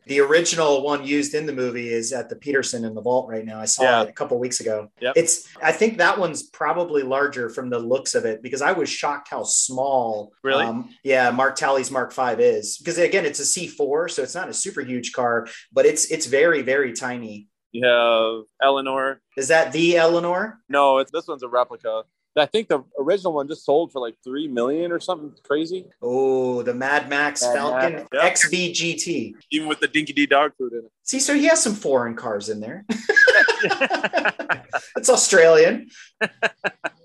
The 0.08 0.20
original 0.20 0.84
one 0.84 1.06
used 1.06 1.34
in 1.34 1.46
the 1.46 1.54
movie 1.54 1.90
is 1.90 2.12
at 2.12 2.30
the 2.30 2.36
Petersen 2.36 2.84
in 2.84 2.94
the 2.96 3.02
vault 3.02 3.30
right 3.30 3.46
now. 3.46 3.60
I 3.60 3.66
saw 3.66 3.84
Yeah. 3.84 4.02
it 4.04 4.10
a 4.10 4.14
couple 4.14 4.38
weeks 4.40 4.60
ago. 4.60 4.90
Yep. 5.00 5.14
It's 5.16 5.48
I 5.62 5.72
think 5.72 5.98
that 6.00 6.18
one's 6.20 6.44
probably 6.44 7.04
larger 7.04 7.50
from 7.50 7.70
the 7.70 7.80
looks 7.80 8.16
of 8.16 8.26
it 8.26 8.42
because 8.42 8.62
I 8.62 8.72
was 8.74 8.90
shocked 8.90 9.30
how 9.30 9.44
small 9.44 10.34
Really? 10.44 10.66
um, 10.66 10.90
yeah, 11.04 11.32
Mark 11.32 11.56
Talley's 11.56 11.92
Mach 11.92 12.12
5 12.12 12.40
is. 12.40 12.78
Because 12.78 12.98
again, 12.98 13.26
it's 13.26 13.40
a 13.40 13.44
C4, 13.44 14.10
so 14.12 14.22
it's 14.24 14.36
not 14.36 14.50
a 14.50 14.54
super 14.54 14.82
huge 14.82 15.14
car, 15.14 15.48
but 15.72 15.86
it's 15.86 16.12
it's 16.12 16.26
very, 16.26 16.62
very 16.62 16.94
tiny. 16.94 17.48
You 17.72 17.86
have 17.86 18.46
Eleanor. 18.62 19.22
Is 19.36 19.50
that 19.50 19.74
the 19.74 19.98
Eleanor? 19.98 20.60
No, 20.70 21.00
it's 21.00 21.12
this 21.12 21.28
one's 21.28 21.44
a 21.44 21.48
replica. 21.50 22.04
I 22.38 22.46
think 22.46 22.68
the 22.68 22.84
original 23.00 23.34
one 23.34 23.48
just 23.48 23.64
sold 23.66 23.92
for 23.92 24.02
like 24.02 24.16
three 24.24 24.48
million 24.48 24.92
or 24.92 25.00
something 25.00 25.32
crazy, 25.44 25.86
Oh, 26.02 26.62
the 26.64 26.74
Mad 26.74 27.10
Max 27.10 27.42
Mad 27.42 27.54
Falcon 27.56 27.94
Max, 27.94 28.08
yep. 28.14 28.34
XB 28.52 28.72
GT. 28.74 29.34
even 29.52 29.68
with 29.70 29.80
the 29.80 29.88
Dinki-Di 29.88 30.26
dog 30.28 30.52
food 30.58 30.74
in 30.74 30.84
See, 31.06 31.20
so 31.20 31.36
he 31.36 31.46
has 31.46 31.62
some 31.62 31.76
foreign 31.76 32.16
cars 32.16 32.50
in 32.50 32.60
there. 32.60 32.84
it. 32.90 34.62
it's 34.98 35.10
Australian. 35.10 35.90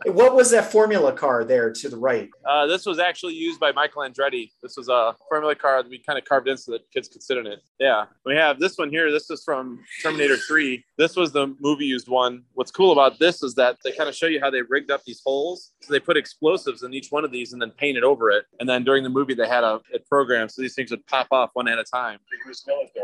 what 0.06 0.34
was 0.34 0.50
that 0.50 0.72
formula 0.72 1.12
car 1.12 1.44
there 1.44 1.72
to 1.72 1.88
the 1.88 1.96
right? 1.96 2.30
Uh, 2.48 2.66
this 2.66 2.86
was 2.86 2.98
actually 2.98 3.34
used 3.34 3.60
by 3.60 3.72
Michael 3.72 4.02
Andretti. 4.02 4.50
This 4.62 4.76
was 4.76 4.88
a 4.88 5.14
Formula 5.28 5.54
car 5.54 5.82
that 5.82 5.90
we 5.90 5.98
kind 5.98 6.18
of 6.18 6.24
carved 6.24 6.48
in 6.48 6.56
so 6.56 6.72
that 6.72 6.90
kids 6.92 7.08
could 7.08 7.22
sit 7.22 7.36
in 7.36 7.46
it. 7.46 7.60
Yeah. 7.78 8.06
We 8.24 8.34
have 8.36 8.58
this 8.58 8.78
one 8.78 8.90
here. 8.90 9.10
This 9.10 9.30
is 9.30 9.42
from 9.44 9.80
Terminator 10.02 10.36
3. 10.36 10.82
This 10.96 11.16
was 11.16 11.32
the 11.32 11.54
movie 11.60 11.84
used 11.84 12.08
one. 12.08 12.42
What's 12.54 12.70
cool 12.70 12.92
about 12.92 13.18
this 13.18 13.42
is 13.42 13.54
that 13.56 13.76
they 13.84 13.92
kind 13.92 14.08
of 14.08 14.14
show 14.14 14.26
you 14.26 14.40
how 14.40 14.50
they 14.50 14.62
rigged 14.62 14.90
up 14.90 15.02
these 15.04 15.20
holes. 15.24 15.72
So 15.82 15.92
they 15.92 16.00
put 16.00 16.16
explosives 16.16 16.82
in 16.82 16.94
each 16.94 17.08
one 17.10 17.24
of 17.24 17.30
these 17.30 17.52
and 17.52 17.60
then 17.60 17.70
painted 17.72 18.02
over 18.02 18.30
it. 18.30 18.46
And 18.58 18.68
then 18.68 18.84
during 18.84 19.04
the 19.04 19.10
movie, 19.10 19.34
they 19.34 19.48
had 19.48 19.64
a, 19.64 19.80
a 19.94 19.98
program 20.08 20.48
so 20.48 20.62
these 20.62 20.74
things 20.74 20.90
would 20.90 21.06
pop 21.06 21.28
off 21.30 21.50
one 21.52 21.68
at 21.68 21.78
a 21.78 21.84
time. 21.84 22.18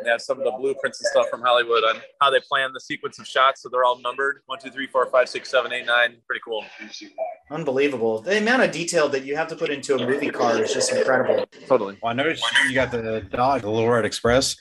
They 0.03 0.11
have 0.11 0.23
some 0.23 0.39
of 0.39 0.45
the 0.45 0.53
blueprints 0.53 0.86
and 0.87 1.07
stuff 1.07 1.27
from 1.29 1.43
Hollywood 1.43 1.85
on 1.85 2.01
how 2.21 2.31
they 2.31 2.41
plan 2.41 2.71
the 2.73 2.81
sequence 2.81 3.19
of 3.19 3.27
shots. 3.27 3.63
So 3.63 3.69
they're 3.69 3.85
all 3.85 3.99
numbered 4.01 4.43
one, 4.47 4.59
two, 4.59 4.71
three, 4.71 4.87
four, 4.87 5.07
five, 5.07 5.29
six, 5.29 5.51
seven, 5.51 5.73
eight, 5.73 5.87
nine. 5.87 6.17
Pretty 6.27 6.41
cool. 6.45 6.65
Unbelievable. 7.51 8.23
The 8.23 8.39
amount 8.39 8.63
of 8.63 8.71
detail 8.71 9.09
that 9.11 9.25
you 9.25 9.37
have 9.37 9.49
to 9.49 9.57
put 9.57 9.71
into 9.71 9.95
a 9.97 10.07
movie 10.07 10.31
car 10.31 10.63
is 10.63 10.73
just 10.73 10.93
incredible. 10.93 11.47
Totally. 11.67 11.99
Well, 12.03 12.11
I 12.11 12.15
noticed 12.15 12.45
you 12.69 12.75
got 12.75 12.91
the 12.91 13.27
Dodge, 13.31 13.63
the 13.63 13.71
Little 13.71 13.89
Red 13.89 14.05
Express, 14.05 14.57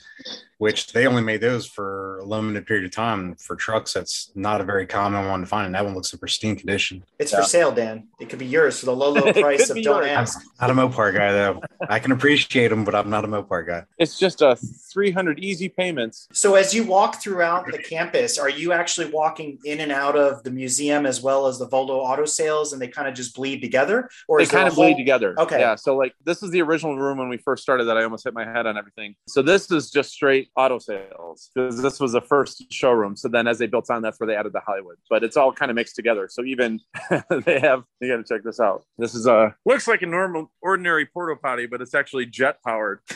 which 0.58 0.92
they 0.92 1.06
only 1.06 1.22
made 1.22 1.40
those 1.40 1.66
for 1.66 2.18
a 2.18 2.24
limited 2.24 2.66
period 2.66 2.84
of 2.86 2.90
time 2.90 3.34
for 3.36 3.56
trucks. 3.56 3.92
That's 3.92 4.30
not 4.34 4.60
a 4.60 4.64
very 4.64 4.86
common 4.86 5.26
one 5.28 5.40
to 5.40 5.46
find, 5.46 5.66
and 5.66 5.74
that 5.74 5.84
one 5.84 5.94
looks 5.94 6.12
in 6.12 6.18
pristine 6.18 6.56
condition. 6.56 7.04
It's 7.18 7.32
Yeah. 7.32 7.40
for 7.40 7.44
sale, 7.46 7.72
Dan. 7.72 8.08
It 8.20 8.28
could 8.30 8.38
be 8.38 8.46
yours 8.46 8.80
for 8.80 8.86
the 8.86 8.96
low, 8.96 9.10
low 9.12 9.32
price 9.32 9.68
of 9.68 9.76
don't 9.76 9.84
yours. 9.84 10.06
I'm 10.06 10.16
ask. 10.18 10.40
not 10.60 10.70
a 10.70 10.74
Mopar 10.74 11.12
guy 11.14 11.32
though. 11.32 11.60
I 11.88 11.98
can 11.98 12.12
appreciate 12.12 12.68
them, 12.68 12.84
but 12.84 12.94
I'm 12.94 13.10
not 13.10 13.24
a 13.24 13.28
Mopar 13.28 13.66
guy. 13.66 13.84
It's 13.98 14.18
just 14.18 14.40
a 14.42 14.56
300 14.56 15.38
easy 15.40 15.68
payments. 15.68 16.28
So 16.32 16.54
as 16.54 16.74
you 16.74 16.84
walk 16.84 17.20
throughout 17.22 17.66
the 17.70 17.78
campus, 17.78 18.38
are 18.38 18.48
you 18.48 18.72
actually 18.72 19.10
walking 19.10 19.58
in 19.64 19.80
and 19.80 19.92
out 19.92 20.16
of 20.16 20.42
the 20.42 20.50
museum 20.50 21.04
as 21.06 21.20
well 21.20 21.46
as 21.46 21.58
the 21.58 21.66
Volo 21.68 21.98
auto 21.98 22.24
sales 22.24 22.72
and 22.72 22.80
they 22.80 22.88
kind 22.88 23.08
of 23.08 23.14
just 23.14 23.34
bleed 23.34 23.60
together? 23.60 24.08
Or 24.28 24.38
They 24.38 24.44
is 24.44 24.50
kind 24.50 24.64
a 24.66 24.70
of 24.70 24.74
bleed 24.76 24.96
together. 24.96 25.34
Okay. 25.38 25.60
Yeah. 25.60 25.74
So 25.74 25.96
like 25.96 26.14
this 26.24 26.42
is 26.42 26.50
the 26.50 26.62
original 26.62 26.96
room 26.98 27.18
when 27.18 27.28
we 27.28 27.36
first 27.36 27.62
started 27.62 27.84
that 27.84 27.96
I 27.98 28.04
almost 28.04 28.24
hit 28.24 28.32
my 28.34 28.44
head 28.44 28.66
on 28.66 28.76
everything. 28.78 29.14
So 29.28 29.42
this 29.42 29.70
is 29.70 29.90
just 29.90 30.12
straight 30.12 30.45
auto 30.56 30.78
sales 30.78 31.50
because 31.54 31.80
this 31.80 32.00
was 32.00 32.12
the 32.12 32.20
first 32.20 32.72
showroom. 32.72 33.16
So 33.16 33.28
then 33.28 33.46
as 33.46 33.58
they 33.58 33.66
built 33.66 33.90
on, 33.90 34.02
that's 34.02 34.20
where 34.20 34.26
they 34.26 34.36
added 34.36 34.52
the 34.52 34.60
Hollywood. 34.60 34.96
But 35.08 35.24
it's 35.24 35.36
all 35.36 35.52
kind 35.52 35.70
of 35.70 35.74
mixed 35.74 35.96
together. 35.96 36.28
So 36.30 36.44
even 36.44 36.80
they 37.30 37.60
have 37.60 37.84
you 38.00 38.08
got 38.08 38.16
to 38.16 38.24
check 38.24 38.44
this 38.44 38.60
out. 38.60 38.84
This 38.98 39.14
is 39.14 39.26
a 39.26 39.54
looks 39.64 39.88
like 39.88 40.02
a 40.02 40.06
normal 40.06 40.50
ordinary 40.60 41.06
porta 41.06 41.36
potty, 41.36 41.66
but 41.66 41.80
it's 41.80 41.94
actually 41.94 42.26
jet 42.26 42.58
powered. 42.64 43.00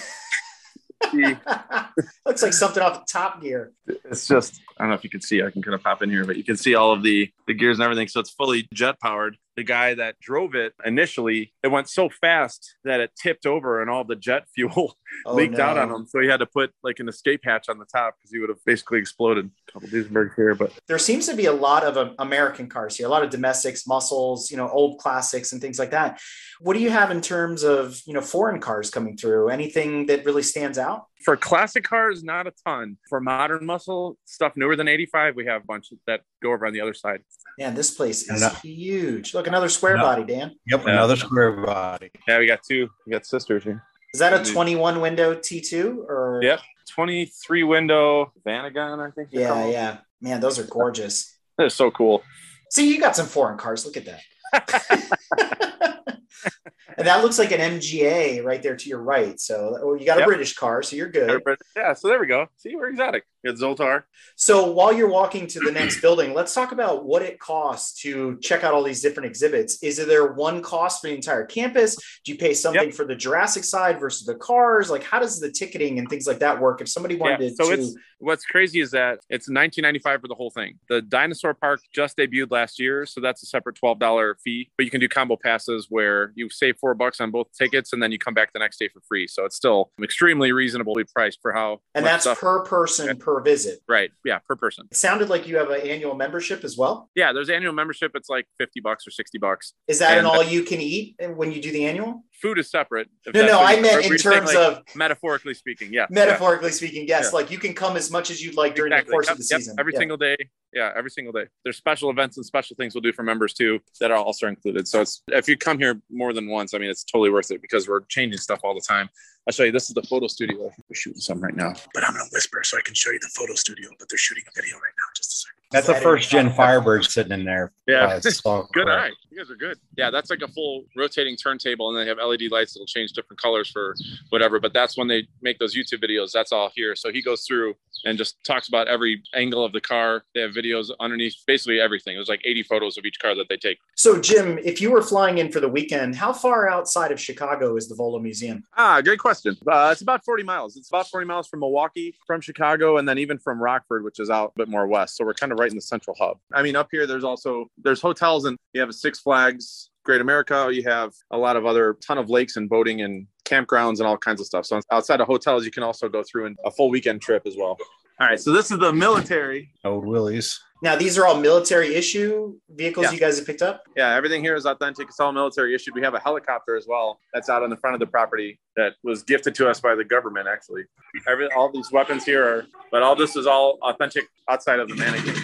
Looks 2.26 2.42
like 2.42 2.52
something 2.52 2.82
off 2.82 3.00
the 3.00 3.06
top 3.10 3.40
gear. 3.40 3.72
it's 3.86 4.28
just 4.28 4.60
I 4.78 4.82
don't 4.82 4.90
know 4.90 4.96
if 4.96 5.04
you 5.04 5.10
can 5.10 5.22
see. 5.22 5.42
I 5.42 5.50
can 5.50 5.62
kind 5.62 5.74
of 5.74 5.82
pop 5.82 6.02
in 6.02 6.10
here, 6.10 6.24
but 6.24 6.36
you 6.36 6.44
can 6.44 6.56
see 6.56 6.74
all 6.74 6.92
of 6.92 7.02
the 7.02 7.30
the 7.46 7.54
gears 7.54 7.78
and 7.78 7.84
everything. 7.84 8.08
So 8.08 8.20
it's 8.20 8.30
fully 8.30 8.68
jet 8.72 9.00
powered. 9.00 9.36
The 9.56 9.64
guy 9.64 9.94
that 9.94 10.18
drove 10.20 10.54
it 10.54 10.74
initially, 10.84 11.52
it 11.62 11.68
went 11.68 11.88
so 11.88 12.08
fast 12.08 12.76
that 12.84 13.00
it 13.00 13.10
tipped 13.20 13.46
over 13.46 13.80
and 13.82 13.90
all 13.90 14.04
the 14.04 14.16
jet 14.16 14.44
fuel 14.54 14.96
Oh, 15.26 15.34
leaked 15.34 15.58
out 15.58 15.76
on 15.76 15.90
him. 15.90 16.06
So 16.06 16.20
he 16.20 16.28
had 16.28 16.38
to 16.38 16.46
put 16.46 16.72
like 16.82 17.00
an 17.00 17.08
escape 17.08 17.40
hatch 17.44 17.68
on 17.68 17.78
the 17.78 17.84
top 17.84 18.14
because 18.16 18.30
he 18.30 18.38
would 18.38 18.48
have 18.48 18.64
basically 18.64 18.98
exploded. 18.98 19.50
couple 19.72 19.88
Duesenbergs 19.88 20.34
here, 20.36 20.54
but 20.54 20.72
there 20.86 20.98
seems 20.98 21.26
to 21.26 21.34
be 21.34 21.46
a 21.46 21.52
lot 21.52 21.82
of 21.84 21.96
um, 21.96 22.14
American 22.18 22.68
cars 22.68 22.96
here, 22.96 23.06
a 23.06 23.10
lot 23.10 23.24
of 23.24 23.30
domestics, 23.30 23.86
muscles, 23.86 24.50
you 24.50 24.56
know, 24.56 24.68
old 24.68 24.98
classics 24.98 25.52
and 25.52 25.60
things 25.60 25.78
like 25.78 25.90
that. 25.90 26.20
What 26.60 26.74
do 26.74 26.80
you 26.80 26.90
have 26.90 27.10
in 27.10 27.20
terms 27.20 27.64
of, 27.64 28.00
you 28.06 28.14
know, 28.14 28.20
foreign 28.20 28.60
cars 28.60 28.90
coming 28.90 29.16
through? 29.16 29.48
Anything 29.48 30.06
that 30.06 30.24
really 30.24 30.42
stands 30.42 30.78
out? 30.78 31.06
For 31.24 31.36
classic 31.36 31.84
cars, 31.84 32.24
not 32.24 32.46
a 32.46 32.52
ton. 32.66 32.96
For 33.08 33.20
modern 33.20 33.66
muscle 33.66 34.16
stuff 34.24 34.54
newer 34.56 34.74
than 34.74 34.88
85, 34.88 35.36
we 35.36 35.44
have 35.46 35.62
a 35.62 35.64
bunch 35.66 35.92
that 36.06 36.22
go 36.42 36.52
over 36.52 36.66
on 36.66 36.72
the 36.72 36.80
other 36.80 36.94
side. 36.94 37.20
Man, 37.58 37.74
this 37.74 37.90
place 37.90 38.28
is 38.30 38.58
huge. 38.60 39.34
Look, 39.34 39.46
another 39.46 39.68
square 39.68 39.96
No. 39.98 40.02
body, 40.02 40.24
Dan. 40.24 40.52
Yep, 40.66 40.84
Yeah. 40.86 40.92
another 40.92 41.16
square 41.16 41.52
body. 41.52 42.10
Yeah, 42.26 42.38
we 42.38 42.46
got 42.46 42.60
two. 42.66 42.88
We 43.06 43.12
got 43.12 43.26
sisters 43.26 43.64
here. 43.64 43.84
Is 44.14 44.20
that 44.20 44.32
a 44.32 44.50
21 44.50 45.00
window 45.00 45.34
T2 45.34 46.04
or? 46.08 46.40
Yep. 46.42 46.60
23 46.88 47.62
window 47.64 48.32
Vanagon, 48.46 49.06
I 49.06 49.10
think. 49.12 49.28
Yeah, 49.30 49.54
them. 49.54 49.70
yeah. 49.70 49.98
Man, 50.20 50.40
those 50.40 50.58
are 50.58 50.64
gorgeous. 50.64 51.38
They're 51.58 51.68
so 51.68 51.90
cool. 51.90 52.22
See, 52.70 52.92
you 52.92 52.98
got 53.00 53.14
some 53.14 53.26
foreign 53.26 53.58
cars. 53.58 53.84
Look 53.84 53.96
at 53.98 54.06
that. 54.06 55.96
and 56.96 57.06
that 57.06 57.22
looks 57.22 57.38
like 57.38 57.52
an 57.52 57.60
MGA 57.60 58.44
right 58.44 58.62
there 58.62 58.76
to 58.76 58.88
your 58.88 59.02
right. 59.02 59.38
So 59.38 59.78
oh, 59.82 59.94
you 59.94 60.06
got 60.06 60.16
a 60.16 60.20
Yep. 60.20 60.28
British 60.28 60.54
car, 60.54 60.82
so 60.82 60.96
you're 60.96 61.08
good. 61.08 61.42
Yeah, 61.76 61.94
so 61.94 62.08
there 62.08 62.20
we 62.20 62.26
go. 62.26 62.46
See, 62.56 62.74
we're 62.76 62.88
exotic. 62.88 63.24
Got 63.44 63.54
Zoltar. 63.54 64.02
So 64.36 64.70
while 64.70 64.92
you're 64.92 65.08
walking 65.08 65.46
to 65.46 65.60
the 65.60 65.72
next 65.72 66.00
building, 66.00 66.34
let's 66.34 66.52
talk 66.52 66.72
about 66.72 67.06
what 67.06 67.22
it 67.22 67.38
costs 67.38 68.00
to 68.02 68.38
check 68.42 68.64
out 68.64 68.74
all 68.74 68.82
these 68.82 69.00
different 69.00 69.28
exhibits. 69.28 69.82
Is 69.82 69.96
there 69.96 70.32
one 70.32 70.60
cost 70.60 71.00
for 71.00 71.08
the 71.08 71.14
entire 71.14 71.46
campus? 71.46 71.96
Do 72.24 72.32
you 72.32 72.38
pay 72.38 72.52
something 72.52 72.92
for 72.92 73.06
the 73.06 73.14
Jurassic 73.14 73.64
side 73.64 73.98
versus 73.98 74.26
the 74.26 74.34
cars? 74.34 74.90
Like, 74.90 75.04
how 75.04 75.20
does 75.20 75.40
the 75.40 75.50
ticketing 75.50 75.98
and 75.98 76.08
things 76.08 76.26
like 76.26 76.40
that 76.40 76.60
work? 76.60 76.82
If 76.82 76.88
somebody 76.88 77.16
wanted 77.16 77.40
Yeah, 77.40 77.50
so 77.56 77.74
to, 77.74 77.80
it's 77.80 77.94
what's 78.18 78.44
crazy 78.44 78.80
is 78.80 78.90
that 78.90 79.20
it's 79.30 79.48
1995 79.48 80.20
for 80.20 80.28
the 80.28 80.34
whole 80.34 80.50
thing. 80.50 80.78
The 80.88 81.00
dinosaur 81.00 81.54
park 81.54 81.80
just 81.94 82.18
debuted 82.18 82.50
last 82.50 82.78
year, 82.78 83.06
so 83.06 83.20
that's 83.20 83.42
a 83.42 83.46
separate 83.46 83.78
$12 83.82 84.34
fee. 84.44 84.70
But 84.76 84.84
you 84.84 84.90
can 84.90 85.00
do 85.00 85.08
combo 85.08 85.36
passes 85.42 85.86
where 85.88 86.32
you 86.34 86.50
save 86.50 86.76
four 86.78 86.94
bucks 86.94 87.20
on 87.20 87.30
both 87.30 87.48
tickets, 87.56 87.92
and 87.92 88.02
then 88.02 88.12
you 88.12 88.18
come 88.18 88.34
back 88.34 88.52
the 88.52 88.58
next 88.58 88.78
day 88.78 88.88
for 88.88 89.00
free. 89.08 89.26
So 89.26 89.46
it's 89.46 89.56
still 89.56 89.90
extremely 90.02 90.52
reasonably 90.52 91.04
priced 91.14 91.38
for 91.40 91.52
how 91.52 91.80
and 91.94 92.04
that's 92.04 92.26
per 92.38 92.64
person 92.64 93.16
per 93.16 93.29
visit. 93.38 93.78
right. 93.88 94.10
Yeah, 94.24 94.40
per 94.40 94.56
person. 94.56 94.88
It 94.90 94.96
sounded 94.96 95.28
like 95.28 95.46
you 95.46 95.56
have 95.58 95.70
an 95.70 95.82
annual 95.82 96.16
membership 96.16 96.64
as 96.64 96.76
well. 96.76 97.08
Yeah, 97.14 97.32
there's 97.32 97.48
annual 97.48 97.72
membership. 97.72 98.10
It's 98.16 98.28
like 98.28 98.46
50 98.58 98.80
bucks 98.80 99.06
or 99.06 99.12
60 99.12 99.38
bucks. 99.38 99.74
Is 99.86 100.00
that 100.00 100.18
an 100.18 100.26
all 100.26 100.42
you 100.42 100.64
can 100.64 100.80
eat 100.80 101.14
when 101.36 101.52
you 101.52 101.62
do 101.62 101.70
the 101.70 101.86
annual? 101.86 102.24
Food 102.40 102.58
is 102.58 102.70
separate. 102.70 103.08
No, 103.34 103.44
no, 103.46 103.60
I 103.60 103.78
meant 103.80 104.06
in 104.06 104.16
terms 104.16 104.54
like, 104.54 104.56
of 104.56 104.82
metaphorically 104.94 105.52
speaking. 105.52 105.92
Yeah. 105.92 106.06
metaphorically 106.08 106.70
speaking. 106.70 107.06
Yes, 107.06 107.26
Yeah. 107.26 107.30
like 107.38 107.50
you 107.50 107.58
can 107.58 107.74
come 107.74 107.96
as 107.96 108.10
much 108.10 108.30
as 108.30 108.42
you'd 108.42 108.56
like 108.56 108.74
during 108.74 108.92
Exactly. 108.92 109.10
the 109.10 109.12
course 109.12 109.26
Yep, 109.26 109.32
of 109.32 109.38
the 109.38 109.46
yep, 109.50 109.60
season. 109.60 109.76
Every 109.78 109.92
Yeah. 109.92 109.98
single 109.98 110.16
day. 110.16 110.36
Yeah, 110.72 110.92
every 110.96 111.10
single 111.10 111.32
day. 111.32 111.46
There's 111.64 111.76
special 111.76 112.08
events 112.10 112.36
and 112.38 112.46
special 112.46 112.76
things 112.76 112.94
we'll 112.94 113.02
do 113.02 113.12
for 113.12 113.22
members 113.22 113.52
too 113.52 113.80
that 114.00 114.10
are 114.10 114.16
also 114.16 114.46
included. 114.46 114.88
So 114.88 115.02
it's 115.02 115.22
if 115.28 115.48
you 115.48 115.56
come 115.58 115.78
here 115.78 116.00
more 116.10 116.32
than 116.32 116.48
once, 116.48 116.72
I 116.72 116.78
mean, 116.78 116.88
it's 116.90 117.04
totally 117.04 117.30
worth 117.30 117.50
it 117.50 117.60
because 117.60 117.88
we're 117.88 118.00
changing 118.08 118.38
stuff 118.38 118.60
all 118.64 118.74
the 118.74 118.80
time. 118.80 119.10
I'll 119.46 119.52
show 119.52 119.64
you. 119.64 119.72
This 119.72 119.88
is 119.90 119.94
the 119.94 120.02
photo 120.02 120.26
studio. 120.26 120.72
We're 120.88 120.94
shooting 120.94 121.20
some 121.20 121.40
right 121.40 121.54
now, 121.56 121.74
but 121.92 122.04
I'm 122.04 122.12
gonna 122.14 122.24
whisper 122.32 122.62
so 122.64 122.78
I 122.78 122.82
can 122.82 122.94
show 122.94 123.10
you 123.10 123.18
the 123.20 123.30
photo 123.34 123.54
studio. 123.54 123.90
But 123.98 124.08
they're 124.08 124.18
shooting 124.18 124.44
a 124.48 124.52
video 124.54 124.76
right 124.76 124.94
now. 124.96 125.04
Just 125.16 125.32
a 125.32 125.36
second. 125.36 125.59
That's 125.70 125.88
a 125.88 125.94
first 125.94 126.30
gen 126.30 126.50
Firebird 126.52 127.04
sitting 127.04 127.32
in 127.32 127.44
there. 127.44 127.72
Yeah. 127.86 128.06
Uh, 128.06 128.20
Good 128.72 128.86
correct. 128.86 128.88
eye. 128.88 129.10
You 129.30 129.38
guys 129.38 129.50
are 129.50 129.56
good. 129.56 129.78
Yeah, 129.96 130.10
that's 130.10 130.28
like 130.28 130.42
a 130.42 130.48
full 130.48 130.84
rotating 130.96 131.36
turntable, 131.36 131.88
and 131.88 131.96
they 131.96 132.08
have 132.08 132.18
LED 132.18 132.50
lights 132.50 132.74
that'll 132.74 132.86
change 132.86 133.12
different 133.12 133.40
colors 133.40 133.70
for 133.70 133.94
whatever. 134.30 134.58
But 134.58 134.72
that's 134.72 134.96
when 134.98 135.06
they 135.06 135.28
make 135.40 135.60
those 135.60 135.76
YouTube 135.76 136.02
videos. 136.02 136.32
That's 136.32 136.50
all 136.50 136.70
here. 136.74 136.96
So 136.96 137.12
he 137.12 137.22
goes 137.22 137.44
through 137.46 137.74
and 138.04 138.18
just 138.18 138.42
talks 138.44 138.66
about 138.66 138.88
every 138.88 139.22
angle 139.34 139.64
of 139.64 139.72
the 139.72 139.80
car. 139.80 140.24
They 140.34 140.40
have 140.40 140.50
videos 140.50 140.90
underneath, 140.98 141.36
basically 141.46 141.80
everything. 141.80 142.16
There's 142.16 142.28
like 142.28 142.40
80 142.44 142.64
photos 142.64 142.98
of 142.98 143.04
each 143.04 143.20
car 143.20 143.36
that 143.36 143.48
they 143.48 143.56
take. 143.56 143.78
So, 143.94 144.20
Jim, 144.20 144.58
if 144.64 144.80
you 144.80 144.90
were 144.90 145.02
flying 145.02 145.38
in 145.38 145.52
for 145.52 145.60
the 145.60 145.68
weekend, 145.68 146.16
how 146.16 146.32
far 146.32 146.68
outside 146.68 147.12
of 147.12 147.20
Chicago 147.20 147.76
is 147.76 147.88
the 147.88 147.94
Volo 147.94 148.18
Museum? 148.18 148.64
Ah, 148.76 149.00
great 149.00 149.20
question. 149.20 149.56
Uh, 149.70 149.90
it's 149.92 150.02
about 150.02 150.24
40 150.24 150.42
miles. 150.42 150.76
It's 150.76 150.88
about 150.88 151.06
40 151.08 151.26
miles 151.26 151.46
from 151.46 151.60
Milwaukee, 151.60 152.16
from 152.26 152.40
Chicago, 152.40 152.96
and 152.96 153.08
then 153.08 153.18
even 153.18 153.38
from 153.38 153.62
Rockford, 153.62 154.02
which 154.02 154.18
is 154.18 154.28
out 154.28 154.52
a 154.56 154.58
bit 154.58 154.68
more 154.68 154.88
west. 154.88 155.16
So 155.16 155.24
we're 155.24 155.34
kind 155.34 155.52
of 155.52 155.59
right 155.60 155.70
in 155.70 155.76
the 155.76 155.82
central 155.82 156.16
hub. 156.18 156.38
I 156.52 156.62
mean, 156.62 156.74
up 156.74 156.88
here, 156.90 157.06
there's 157.06 157.24
also 157.24 157.66
there's 157.78 158.00
hotels, 158.00 158.46
and 158.46 158.56
you 158.72 158.80
have 158.80 158.90
a 158.90 158.92
Six 158.92 159.20
Flags, 159.20 159.90
Great 160.04 160.20
America. 160.20 160.68
You 160.72 160.82
have 160.84 161.12
a 161.30 161.38
lot 161.38 161.56
of 161.56 161.66
other 161.66 161.96
ton 162.06 162.18
of 162.18 162.30
lakes 162.30 162.56
and 162.56 162.68
boating 162.68 163.02
and 163.02 163.26
campgrounds 163.44 163.98
and 163.98 164.06
all 164.06 164.16
kinds 164.16 164.40
of 164.40 164.46
stuff. 164.46 164.64
So 164.66 164.80
outside 164.90 165.20
of 165.20 165.26
hotels, 165.26 165.64
you 165.64 165.70
can 165.70 165.82
also 165.82 166.08
go 166.08 166.22
through 166.22 166.46
in 166.46 166.56
a 166.64 166.70
full 166.70 166.90
weekend 166.90 167.20
trip 167.20 167.42
as 167.46 167.56
well. 167.56 167.76
All 168.20 168.26
right, 168.26 168.38
so 168.38 168.52
this 168.52 168.70
is 168.70 168.78
the 168.78 168.92
military. 168.92 169.70
Old 169.84 170.04
Willys. 170.06 170.60
Now, 170.82 170.94
these 170.96 171.16
are 171.18 171.26
all 171.26 171.38
military 171.40 171.94
issue 171.94 172.54
vehicles 172.70 173.04
Yeah. 173.06 173.12
you 173.12 173.18
guys 173.18 173.38
have 173.38 173.46
picked 173.46 173.62
up. 173.62 173.82
Yeah, 173.96 174.14
everything 174.14 174.42
here 174.42 174.54
is 174.54 174.66
authentic. 174.66 175.08
It's 175.08 175.20
all 175.20 175.32
military 175.32 175.74
issued. 175.74 175.94
We 175.94 176.02
have 176.02 176.14
a 176.14 176.18
helicopter 176.20 176.76
as 176.76 176.86
well 176.86 177.18
that's 177.34 177.48
out 177.48 177.62
on 177.62 177.70
the 177.70 177.76
front 177.78 177.94
of 177.94 178.00
the 178.00 178.06
property 178.06 178.58
that 178.76 178.94
was 179.02 179.22
gifted 179.22 179.54
to 179.56 179.68
us 179.70 179.80
by 179.80 179.94
the 179.94 180.04
government, 180.04 180.48
actually. 180.48 180.84
Every, 181.26 181.50
all 181.52 181.70
these 181.72 181.90
weapons 181.92 182.24
here 182.24 182.44
are, 182.46 182.66
but 182.90 183.02
all 183.02 183.14
this 183.16 183.36
is 183.36 183.46
all 183.46 183.78
authentic 183.82 184.24
outside 184.48 184.80
of 184.80 184.88
the 184.88 184.96
mannequin. 184.96 185.34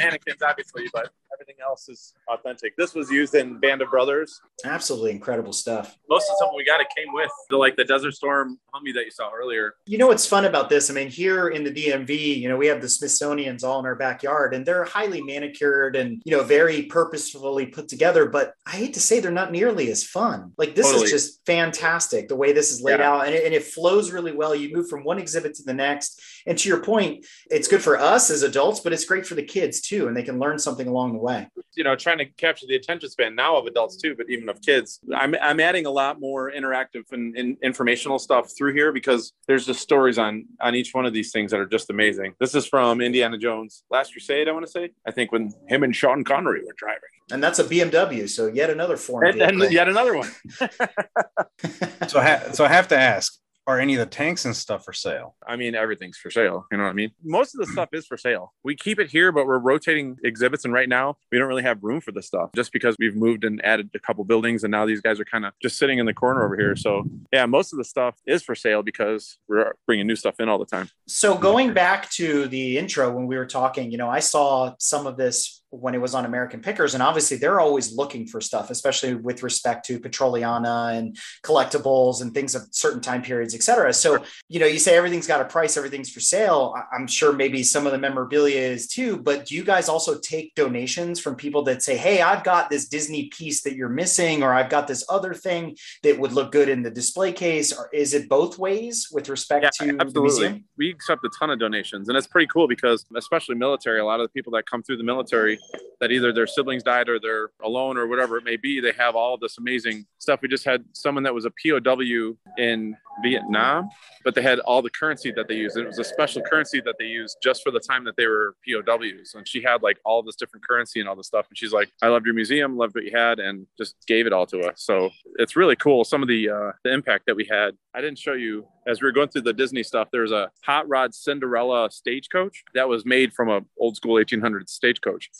Mannequins, 0.00 0.42
obviously, 0.42 0.88
but 0.92 1.10
everything 1.32 1.56
else 1.62 1.88
is 1.88 2.14
authentic. 2.28 2.76
This 2.76 2.94
was 2.94 3.10
used 3.10 3.34
in 3.34 3.58
Band 3.58 3.82
of 3.82 3.90
Brothers. 3.90 4.40
Absolutely 4.64 5.10
incredible 5.12 5.52
stuff. 5.52 5.96
Most 6.08 6.24
of 6.24 6.28
the 6.30 6.36
stuff 6.36 6.52
we 6.56 6.64
got, 6.64 6.80
it 6.80 6.88
came 6.96 7.12
with 7.12 7.30
the 7.48 7.56
like 7.56 7.76
the 7.76 7.84
Desert 7.84 8.12
Storm 8.12 8.58
Humvee 8.74 8.94
that 8.94 9.04
you 9.04 9.10
saw 9.10 9.30
earlier. 9.32 9.74
You 9.86 9.98
know 9.98 10.06
what's 10.08 10.26
fun 10.26 10.44
about 10.44 10.68
this? 10.68 10.90
I 10.90 10.94
mean, 10.94 11.08
here 11.08 11.48
in 11.48 11.64
the 11.64 11.70
DMV, 11.70 12.38
you 12.38 12.48
know, 12.48 12.56
we 12.56 12.66
have 12.66 12.80
the 12.80 12.88
Smithsonian's 12.88 13.64
all 13.64 13.80
in 13.80 13.86
our 13.86 13.94
backyard, 13.94 14.54
and 14.54 14.64
they're 14.66 14.84
highly 14.84 15.22
manicured 15.22 15.96
and 15.96 16.22
you 16.24 16.36
know 16.36 16.42
very 16.42 16.82
purposefully 16.82 17.66
put 17.66 17.88
together. 17.88 18.26
But 18.26 18.54
I 18.66 18.70
hate 18.72 18.94
to 18.94 19.00
say 19.00 19.20
they're 19.20 19.30
not 19.30 19.52
nearly 19.52 19.90
as 19.90 20.04
fun. 20.04 20.52
Like 20.58 20.74
this 20.74 20.86
Totally. 20.86 21.04
is 21.06 21.10
just 21.10 21.46
fantastic 21.46 22.28
the 22.28 22.36
way 22.36 22.52
this 22.52 22.70
is 22.72 22.80
laid 22.82 23.00
Yeah. 23.00 23.10
out, 23.10 23.26
and 23.26 23.34
it, 23.34 23.44
and 23.44 23.54
it 23.54 23.64
flows 23.64 24.10
really 24.10 24.32
well. 24.32 24.54
You 24.54 24.74
move 24.74 24.88
from 24.88 25.04
one 25.04 25.18
exhibit 25.18 25.54
to 25.54 25.62
the 25.62 25.74
next, 25.74 26.20
and 26.46 26.58
to 26.58 26.68
your 26.68 26.80
point, 26.82 27.26
it's 27.50 27.68
good 27.68 27.82
for 27.82 27.98
us 27.98 28.30
as 28.30 28.42
adults, 28.42 28.80
but 28.80 28.92
it's 28.92 29.04
great 29.04 29.26
for 29.26 29.34
the 29.34 29.42
kids 29.42 29.80
too, 29.80 29.89
and 30.08 30.16
they 30.16 30.22
can 30.22 30.38
learn 30.38 30.58
something 30.58 30.86
along 30.86 31.12
the 31.12 31.18
way. 31.18 31.48
you 31.76 31.84
know 31.84 31.94
trying 31.96 32.18
to 32.18 32.26
capture 32.26 32.66
the 32.66 32.76
attention 32.76 33.08
span 33.08 33.34
now 33.34 33.56
of 33.56 33.66
adults 33.66 33.96
too 33.96 34.14
but 34.16 34.26
even 34.28 34.48
of 34.48 34.60
kids. 34.62 35.00
I'm, 35.14 35.34
I'm 35.40 35.60
adding 35.60 35.86
a 35.86 35.90
lot 35.90 36.20
more 36.20 36.50
interactive 36.50 37.04
and, 37.12 37.36
and 37.36 37.56
informational 37.62 38.18
stuff 38.18 38.50
through 38.56 38.74
here 38.74 38.92
because 38.92 39.32
there's 39.46 39.66
just 39.66 39.80
stories 39.80 40.18
on 40.18 40.46
on 40.60 40.74
each 40.74 40.94
one 40.94 41.06
of 41.06 41.12
these 41.12 41.32
things 41.32 41.50
that 41.50 41.60
are 41.60 41.66
just 41.66 41.90
amazing. 41.90 42.34
This 42.40 42.54
is 42.54 42.66
from 42.66 43.00
indiana 43.00 43.38
jones 43.38 43.82
last 43.90 44.12
crusade 44.12 44.48
i 44.48 44.52
want 44.52 44.64
to 44.64 44.70
say 44.70 44.90
i 45.06 45.10
think 45.10 45.32
when 45.32 45.52
him 45.68 45.82
and 45.82 45.94
sean 45.94 46.24
connery 46.24 46.62
were 46.64 46.74
driving. 46.76 47.00
And 47.32 47.40
that's 47.40 47.60
a 47.60 47.64
BMW, 47.64 48.28
so 48.28 48.48
yet 48.48 48.70
another 48.70 48.96
form, 48.96 49.24
and, 49.24 49.40
and 49.40 49.72
yet 49.72 49.88
another 49.88 50.16
one. 50.16 50.30
So, 52.08 52.20
ha- 52.20 52.52
so 52.52 52.64
I 52.64 52.68
have 52.68 52.88
to 52.88 52.98
ask: 52.98 53.38
Are 53.66 53.78
any 53.78 53.94
of 53.94 54.00
the 54.00 54.06
tanks 54.06 54.44
and 54.44 54.56
stuff 54.56 54.84
for 54.84 54.92
sale? 54.92 55.36
I 55.46 55.56
mean, 55.56 55.74
everything's 55.74 56.16
for 56.16 56.30
sale. 56.30 56.66
You 56.72 56.78
know 56.78 56.84
what 56.84 56.90
I 56.90 56.94
mean? 56.94 57.12
Most 57.22 57.54
of 57.54 57.60
the 57.60 57.66
hmm. 57.66 57.72
stuff 57.72 57.90
is 57.92 58.06
for 58.06 58.16
sale. 58.16 58.52
We 58.64 58.74
keep 58.74 58.98
it 58.98 59.10
here, 59.10 59.32
but 59.32 59.46
we're 59.46 59.58
rotating 59.58 60.16
exhibits. 60.24 60.64
And 60.64 60.74
right 60.74 60.88
now, 60.88 61.16
we 61.30 61.38
don't 61.38 61.48
really 61.48 61.62
have 61.62 61.78
room 61.82 62.00
for 62.00 62.12
this 62.12 62.26
stuff 62.26 62.50
just 62.54 62.72
because 62.72 62.96
we've 62.98 63.14
moved 63.14 63.44
and 63.44 63.64
added 63.64 63.90
a 63.94 63.98
couple 63.98 64.24
buildings. 64.24 64.64
And 64.64 64.70
now 64.70 64.86
these 64.86 65.00
guys 65.00 65.20
are 65.20 65.24
kind 65.24 65.44
of 65.44 65.52
just 65.62 65.78
sitting 65.78 65.98
in 65.98 66.06
the 66.06 66.14
corner 66.14 66.44
over 66.44 66.56
here. 66.56 66.74
So, 66.74 67.04
yeah, 67.32 67.46
most 67.46 67.72
of 67.72 67.78
the 67.78 67.84
stuff 67.84 68.16
is 68.26 68.42
for 68.42 68.54
sale 68.54 68.82
because 68.82 69.38
we're 69.48 69.74
bringing 69.86 70.06
new 70.06 70.16
stuff 70.16 70.40
in 70.40 70.48
all 70.48 70.58
the 70.58 70.66
time. 70.66 70.88
So 71.06 71.36
going 71.36 71.72
back 71.72 72.10
to 72.10 72.48
the 72.48 72.78
intro 72.78 73.10
when 73.12 73.26
we 73.26 73.36
were 73.36 73.46
talking, 73.46 73.90
you 73.90 73.98
know, 73.98 74.08
I 74.08 74.20
saw 74.20 74.74
some 74.78 75.06
of 75.06 75.16
this 75.16 75.59
when 75.70 75.94
it 75.94 76.00
was 76.00 76.14
on 76.14 76.24
American 76.24 76.60
Pickers, 76.60 76.94
and 76.94 77.02
obviously 77.02 77.36
they're 77.36 77.60
always 77.60 77.94
looking 77.94 78.26
for 78.26 78.40
stuff, 78.40 78.70
especially 78.70 79.14
with 79.14 79.42
respect 79.42 79.86
to 79.86 80.00
Petroliana 80.00 80.98
and 80.98 81.16
collectibles 81.44 82.22
and 82.22 82.34
things 82.34 82.54
of 82.54 82.62
certain 82.72 83.00
time 83.00 83.22
periods, 83.22 83.54
et 83.54 83.62
cetera. 83.62 83.92
So, 83.92 84.24
you 84.48 84.58
know, 84.58 84.66
you 84.66 84.78
say 84.78 84.96
everything's 84.96 85.28
got 85.28 85.40
a 85.40 85.44
price, 85.44 85.76
everything's 85.76 86.10
for 86.10 86.20
sale. 86.20 86.74
I'm 86.92 87.06
sure 87.06 87.32
maybe 87.32 87.62
some 87.62 87.86
of 87.86 87.92
the 87.92 87.98
memorabilia 87.98 88.60
is 88.60 88.88
too, 88.88 89.18
but 89.18 89.46
do 89.46 89.54
you 89.54 89.64
guys 89.64 89.88
also 89.88 90.18
take 90.18 90.54
donations 90.56 91.20
from 91.20 91.36
people 91.36 91.62
that 91.64 91.82
say, 91.82 91.96
Hey, 91.96 92.20
I've 92.20 92.42
got 92.42 92.68
this 92.68 92.88
Disney 92.88 93.28
piece 93.28 93.62
that 93.62 93.76
you're 93.76 93.88
missing, 93.88 94.42
or 94.42 94.52
I've 94.52 94.70
got 94.70 94.88
this 94.88 95.04
other 95.08 95.34
thing 95.34 95.76
that 96.02 96.18
would 96.18 96.32
look 96.32 96.50
good 96.50 96.68
in 96.68 96.82
the 96.82 96.90
display 96.90 97.32
case? 97.32 97.72
Or 97.72 97.88
is 97.92 98.12
it 98.12 98.28
both 98.28 98.58
ways 98.58 99.08
with 99.12 99.28
respect 99.28 99.72
to 99.76 99.86
the 99.86 100.00
absolutely. 100.00 100.22
museum? 100.22 100.64
We 100.76 100.90
accept 100.90 101.24
a 101.24 101.30
ton 101.38 101.50
of 101.50 101.60
donations, 101.60 102.08
and 102.08 102.18
it's 102.18 102.26
pretty 102.26 102.48
cool 102.48 102.66
because, 102.66 103.06
especially 103.16 103.54
military, 103.54 104.00
a 104.00 104.04
lot 104.04 104.20
of 104.20 104.24
the 104.24 104.30
people 104.30 104.52
that 104.54 104.66
come 104.66 104.82
through 104.82 104.96
the 104.96 105.04
military 105.04 105.59
that 106.00 106.10
either 106.10 106.32
their 106.32 106.46
siblings 106.46 106.82
died 106.82 107.08
or 107.08 107.20
they're 107.20 107.50
alone 107.62 107.98
or 107.98 108.06
whatever 108.06 108.38
it 108.38 108.44
may 108.44 108.56
be. 108.56 108.80
They 108.80 108.92
have 108.92 109.14
all 109.14 109.36
this 109.36 109.58
amazing 109.58 110.06
stuff. 110.18 110.40
We 110.40 110.48
just 110.48 110.64
had 110.64 110.84
someone 110.92 111.22
that 111.24 111.34
was 111.34 111.44
a 111.44 111.50
POW 111.50 112.36
in 112.56 112.96
Vietnam, 113.22 113.88
but 114.24 114.34
they 114.34 114.42
had 114.42 114.58
all 114.60 114.82
the 114.82 114.90
currency 114.90 115.32
that 115.32 115.48
they 115.48 115.54
used. 115.54 115.76
It 115.76 115.86
was 115.86 115.98
a 115.98 116.04
special 116.04 116.42
currency 116.42 116.80
that 116.82 116.96
they 116.98 117.06
used 117.06 117.38
just 117.42 117.62
for 117.62 117.70
the 117.70 117.80
time 117.80 118.04
that 118.04 118.16
they 118.16 118.26
were 118.26 118.56
POWs. 118.66 119.34
And 119.34 119.46
she 119.46 119.62
had 119.62 119.82
like 119.82 119.98
all 120.04 120.22
this 120.22 120.36
different 120.36 120.66
currency 120.66 121.00
and 121.00 121.08
all 121.08 121.16
this 121.16 121.26
stuff. 121.26 121.46
And 121.48 121.56
she's 121.56 121.72
like, 121.72 121.90
I 122.02 122.08
loved 122.08 122.26
your 122.26 122.34
museum, 122.34 122.76
loved 122.76 122.94
what 122.94 123.04
you 123.04 123.12
had, 123.14 123.38
and 123.38 123.66
just 123.78 123.96
gave 124.06 124.26
it 124.26 124.32
all 124.32 124.46
to 124.46 124.60
us. 124.60 124.82
So 124.82 125.10
it's 125.36 125.56
really 125.56 125.76
cool. 125.76 126.04
Some 126.04 126.22
of 126.22 126.28
the 126.28 126.50
uh, 126.50 126.72
the 126.84 126.92
impact 126.92 127.26
that 127.26 127.36
we 127.36 127.46
had. 127.50 127.76
I 127.94 128.00
didn't 128.00 128.18
show 128.18 128.34
you 128.34 128.66
as 128.86 129.00
we 129.00 129.06
were 129.06 129.12
going 129.12 129.28
through 129.28 129.42
the 129.42 129.52
Disney 129.52 129.82
stuff. 129.82 130.08
There's 130.12 130.32
a 130.32 130.50
hot 130.64 130.88
rod 130.88 131.14
Cinderella 131.14 131.90
stagecoach 131.90 132.64
that 132.74 132.88
was 132.88 133.04
made 133.04 133.32
from 133.32 133.48
a 133.48 133.60
old 133.78 133.96
school 133.96 134.14
1800s 134.16 134.70
stagecoach. 134.70 135.30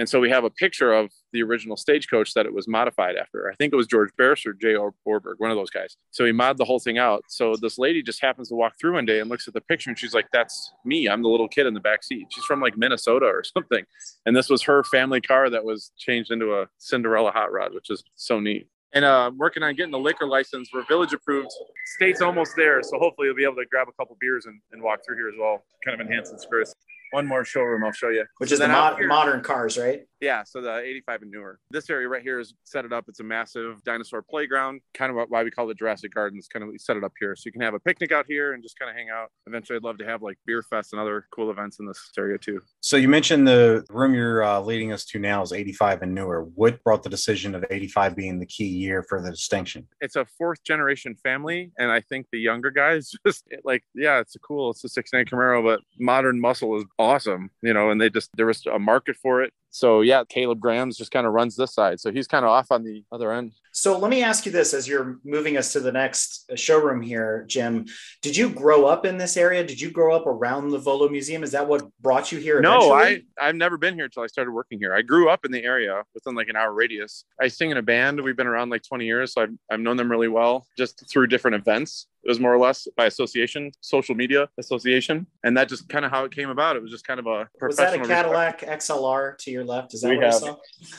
And 0.00 0.08
so 0.08 0.18
we 0.18 0.30
have 0.30 0.44
a 0.44 0.50
picture 0.50 0.94
of 0.94 1.10
the 1.34 1.42
original 1.42 1.76
stagecoach 1.76 2.32
that 2.32 2.46
it 2.46 2.54
was 2.54 2.66
modified 2.66 3.16
after. 3.16 3.50
I 3.52 3.54
think 3.56 3.74
it 3.74 3.76
was 3.76 3.86
George 3.86 4.08
Barris 4.16 4.46
or 4.46 4.54
Jay 4.54 4.72
Ohrberg, 4.72 5.34
one 5.36 5.50
of 5.50 5.58
those 5.58 5.68
guys. 5.68 5.94
So 6.10 6.24
he 6.24 6.32
modded 6.32 6.56
the 6.56 6.64
whole 6.64 6.78
thing 6.78 6.96
out. 6.96 7.22
So 7.28 7.54
this 7.60 7.76
lady 7.76 8.02
just 8.02 8.22
happens 8.22 8.48
to 8.48 8.54
walk 8.54 8.72
through 8.80 8.94
one 8.94 9.04
day 9.04 9.20
and 9.20 9.28
looks 9.28 9.46
at 9.46 9.52
the 9.52 9.60
picture 9.60 9.90
and 9.90 9.98
she's 9.98 10.14
like, 10.14 10.24
That's 10.32 10.72
me. 10.86 11.06
I'm 11.06 11.22
the 11.22 11.28
little 11.28 11.48
kid 11.48 11.66
in 11.66 11.74
the 11.74 11.80
back 11.80 12.02
seat. 12.02 12.28
She's 12.30 12.44
from 12.44 12.62
like 12.62 12.78
Minnesota 12.78 13.26
or 13.26 13.44
something. 13.44 13.84
And 14.24 14.34
this 14.34 14.48
was 14.48 14.62
her 14.62 14.82
family 14.84 15.20
car 15.20 15.50
that 15.50 15.66
was 15.66 15.92
changed 15.98 16.30
into 16.30 16.54
a 16.54 16.68
Cinderella 16.78 17.30
hot 17.30 17.52
rod, 17.52 17.74
which 17.74 17.90
is 17.90 18.02
so 18.16 18.40
neat. 18.40 18.68
And 18.94 19.04
uh, 19.04 19.30
working 19.36 19.62
on 19.62 19.74
getting 19.74 19.92
the 19.92 19.98
liquor 19.98 20.26
license. 20.26 20.70
We're 20.72 20.86
village 20.86 21.12
approved. 21.12 21.50
State's 21.96 22.22
almost 22.22 22.54
there. 22.56 22.82
So 22.82 22.98
hopefully 22.98 23.26
you'll 23.26 23.36
be 23.36 23.44
able 23.44 23.56
to 23.56 23.66
grab 23.70 23.86
a 23.86 23.92
couple 24.02 24.16
beers 24.18 24.46
and, 24.46 24.62
and 24.72 24.82
walk 24.82 25.00
through 25.04 25.16
here 25.16 25.28
as 25.28 25.34
well. 25.38 25.62
Kind 25.84 26.00
of 26.00 26.06
enhance 26.06 26.30
the 26.30 26.36
experience 26.36 26.74
one 27.10 27.26
more 27.26 27.44
showroom 27.44 27.84
I'll 27.84 27.92
show 27.92 28.08
you. 28.08 28.24
Which 28.38 28.52
is 28.52 28.58
the 28.58 28.68
mod- 28.68 29.04
modern 29.06 29.42
cars, 29.42 29.76
right? 29.78 30.02
Yeah, 30.20 30.44
so 30.44 30.60
the 30.60 30.78
85 30.78 31.22
and 31.22 31.30
newer. 31.30 31.58
This 31.70 31.88
area 31.88 32.06
right 32.06 32.22
here 32.22 32.38
is 32.38 32.52
set 32.64 32.84
it 32.84 32.92
up. 32.92 33.06
It's 33.08 33.20
a 33.20 33.24
massive 33.24 33.82
dinosaur 33.84 34.22
playground, 34.22 34.82
kind 34.92 35.10
of 35.16 35.28
why 35.30 35.42
we 35.42 35.50
call 35.50 35.70
it 35.70 35.78
Jurassic 35.78 36.12
Gardens. 36.12 36.46
Kind 36.46 36.62
of 36.62 36.70
set 36.78 36.96
it 36.96 37.04
up 37.04 37.12
here, 37.18 37.34
so 37.34 37.42
you 37.46 37.52
can 37.52 37.62
have 37.62 37.72
a 37.74 37.80
picnic 37.80 38.12
out 38.12 38.26
here 38.28 38.52
and 38.52 38.62
just 38.62 38.78
kind 38.78 38.90
of 38.90 38.96
hang 38.96 39.08
out. 39.08 39.30
Eventually, 39.46 39.76
I'd 39.76 39.82
love 39.82 39.96
to 39.98 40.04
have 40.04 40.20
like 40.20 40.36
beer 40.46 40.62
fest 40.62 40.92
and 40.92 41.00
other 41.00 41.26
cool 41.34 41.50
events 41.50 41.80
in 41.80 41.86
this 41.86 42.10
area 42.18 42.36
too. 42.36 42.60
So 42.80 42.98
you 42.98 43.08
mentioned 43.08 43.48
the 43.48 43.84
room 43.88 44.14
you're 44.14 44.44
uh, 44.44 44.60
leading 44.60 44.92
us 44.92 45.06
to 45.06 45.18
now 45.18 45.42
is 45.42 45.52
85 45.52 46.02
and 46.02 46.14
newer. 46.14 46.44
What 46.54 46.82
brought 46.84 47.02
the 47.02 47.08
decision 47.08 47.54
of 47.54 47.64
85 47.70 48.14
being 48.14 48.38
the 48.38 48.46
key 48.46 48.66
year 48.66 49.02
for 49.02 49.22
the 49.22 49.30
distinction? 49.30 49.88
It's 50.02 50.16
a 50.16 50.26
fourth 50.26 50.62
generation 50.64 51.16
family, 51.22 51.72
and 51.78 51.90
I 51.90 52.02
think 52.02 52.26
the 52.30 52.38
younger 52.38 52.70
guys 52.70 53.10
just 53.26 53.44
like, 53.64 53.84
yeah, 53.94 54.20
it's 54.20 54.36
a 54.36 54.38
cool, 54.40 54.70
it's 54.70 54.84
a 54.84 54.88
69 54.88 55.24
Camaro, 55.24 55.64
but 55.64 55.80
modern 55.98 56.40
muscle 56.40 56.76
is 56.76 56.84
awesome, 56.98 57.50
you 57.62 57.72
know. 57.72 57.90
And 57.90 57.98
they 57.98 58.10
just 58.10 58.28
there 58.36 58.46
was 58.46 58.66
a 58.66 58.78
market 58.78 59.16
for 59.16 59.42
it 59.42 59.54
so 59.70 60.00
yeah, 60.00 60.24
Caleb 60.28 60.60
Grams 60.60 60.96
just 60.96 61.10
kind 61.10 61.26
of 61.26 61.32
runs 61.32 61.56
this 61.56 61.72
side. 61.72 62.00
So 62.00 62.12
he's 62.12 62.26
kind 62.26 62.44
of 62.44 62.50
off 62.50 62.70
on 62.70 62.82
the 62.82 63.04
other 63.12 63.32
end. 63.32 63.52
So 63.72 63.96
let 63.96 64.10
me 64.10 64.22
ask 64.22 64.44
you 64.44 64.52
this 64.52 64.74
as 64.74 64.88
you're 64.88 65.20
moving 65.24 65.56
us 65.56 65.72
to 65.74 65.80
the 65.80 65.92
next 65.92 66.50
uh, 66.50 66.56
showroom 66.56 67.00
here, 67.00 67.44
Jim. 67.46 67.86
Did 68.20 68.36
you 68.36 68.50
grow 68.50 68.86
up 68.86 69.06
in 69.06 69.16
this 69.16 69.36
area? 69.36 69.64
Did 69.64 69.80
you 69.80 69.90
grow 69.90 70.14
up 70.14 70.26
around 70.26 70.70
the 70.70 70.78
Volo 70.78 71.08
Museum? 71.08 71.44
Is 71.44 71.52
that 71.52 71.68
what 71.68 71.88
brought 72.00 72.32
you 72.32 72.38
here? 72.38 72.58
Eventually? 72.58 72.88
No, 72.88 72.94
I, 72.94 73.22
I've 73.40 73.54
never 73.54 73.78
been 73.78 73.94
here 73.94 74.06
until 74.06 74.24
I 74.24 74.26
started 74.26 74.50
working 74.50 74.78
here. 74.78 74.92
I 74.92 75.02
grew 75.02 75.28
up 75.28 75.44
in 75.44 75.52
the 75.52 75.62
area 75.62 76.02
within 76.14 76.34
like 76.34 76.48
an 76.48 76.56
hour 76.56 76.72
radius. 76.72 77.24
I 77.40 77.46
sing 77.46 77.70
in 77.70 77.76
a 77.76 77.82
band. 77.82 78.20
We've 78.20 78.36
been 78.36 78.48
around 78.48 78.70
like 78.70 78.82
20 78.82 79.06
years. 79.06 79.34
So 79.34 79.42
I've, 79.42 79.54
I've 79.70 79.80
known 79.80 79.96
them 79.96 80.10
really 80.10 80.28
well 80.28 80.66
just 80.76 81.08
through 81.08 81.28
different 81.28 81.54
events. 81.54 82.08
It 82.22 82.28
was 82.28 82.38
more 82.38 82.54
or 82.54 82.58
less 82.58 82.86
by 82.96 83.06
association, 83.06 83.72
social 83.80 84.14
media 84.14 84.48
association, 84.58 85.26
and 85.42 85.56
that 85.56 85.68
just 85.68 85.88
kind 85.88 86.04
of 86.04 86.10
how 86.10 86.24
it 86.24 86.32
came 86.32 86.50
about. 86.50 86.76
It 86.76 86.82
was 86.82 86.90
just 86.90 87.06
kind 87.06 87.18
of 87.18 87.26
a 87.26 87.48
was 87.60 87.76
that 87.76 87.94
a 87.94 87.98
Cadillac 87.98 88.60
respect. 88.60 88.82
XLR 88.82 89.38
to 89.38 89.50
your 89.50 89.64
left? 89.64 89.94
Is 89.94 90.02
that 90.02 90.10
we 90.10 90.16
what 90.16 90.26
have, 90.26 90.34
I 90.34 90.38
saw? 90.38 90.56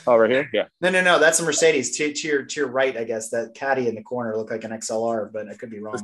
Oh, 0.08 0.18
right 0.18 0.32
here, 0.32 0.50
yeah. 0.52 0.66
No, 0.82 0.90
no, 0.90 1.02
no. 1.04 1.20
That's 1.20 1.40
a 1.40 1.44
Mercedes. 1.44 1.96
To, 1.98 2.12
to 2.12 2.28
your 2.28 2.44
to 2.44 2.60
your 2.60 2.70
right, 2.70 2.98
I 2.98 3.04
guess 3.04 3.30
that 3.30 3.54
caddy 3.54 3.88
in 3.88 3.96
the 3.96 4.04
corner 4.04 4.36
looked 4.36 4.52
like 4.52 4.64
an 4.64 4.72
XLR, 4.72 5.32
but 5.32 5.48
I 5.48 5.54
could 5.54 5.70
be 5.70 5.80
wrong. 5.80 5.96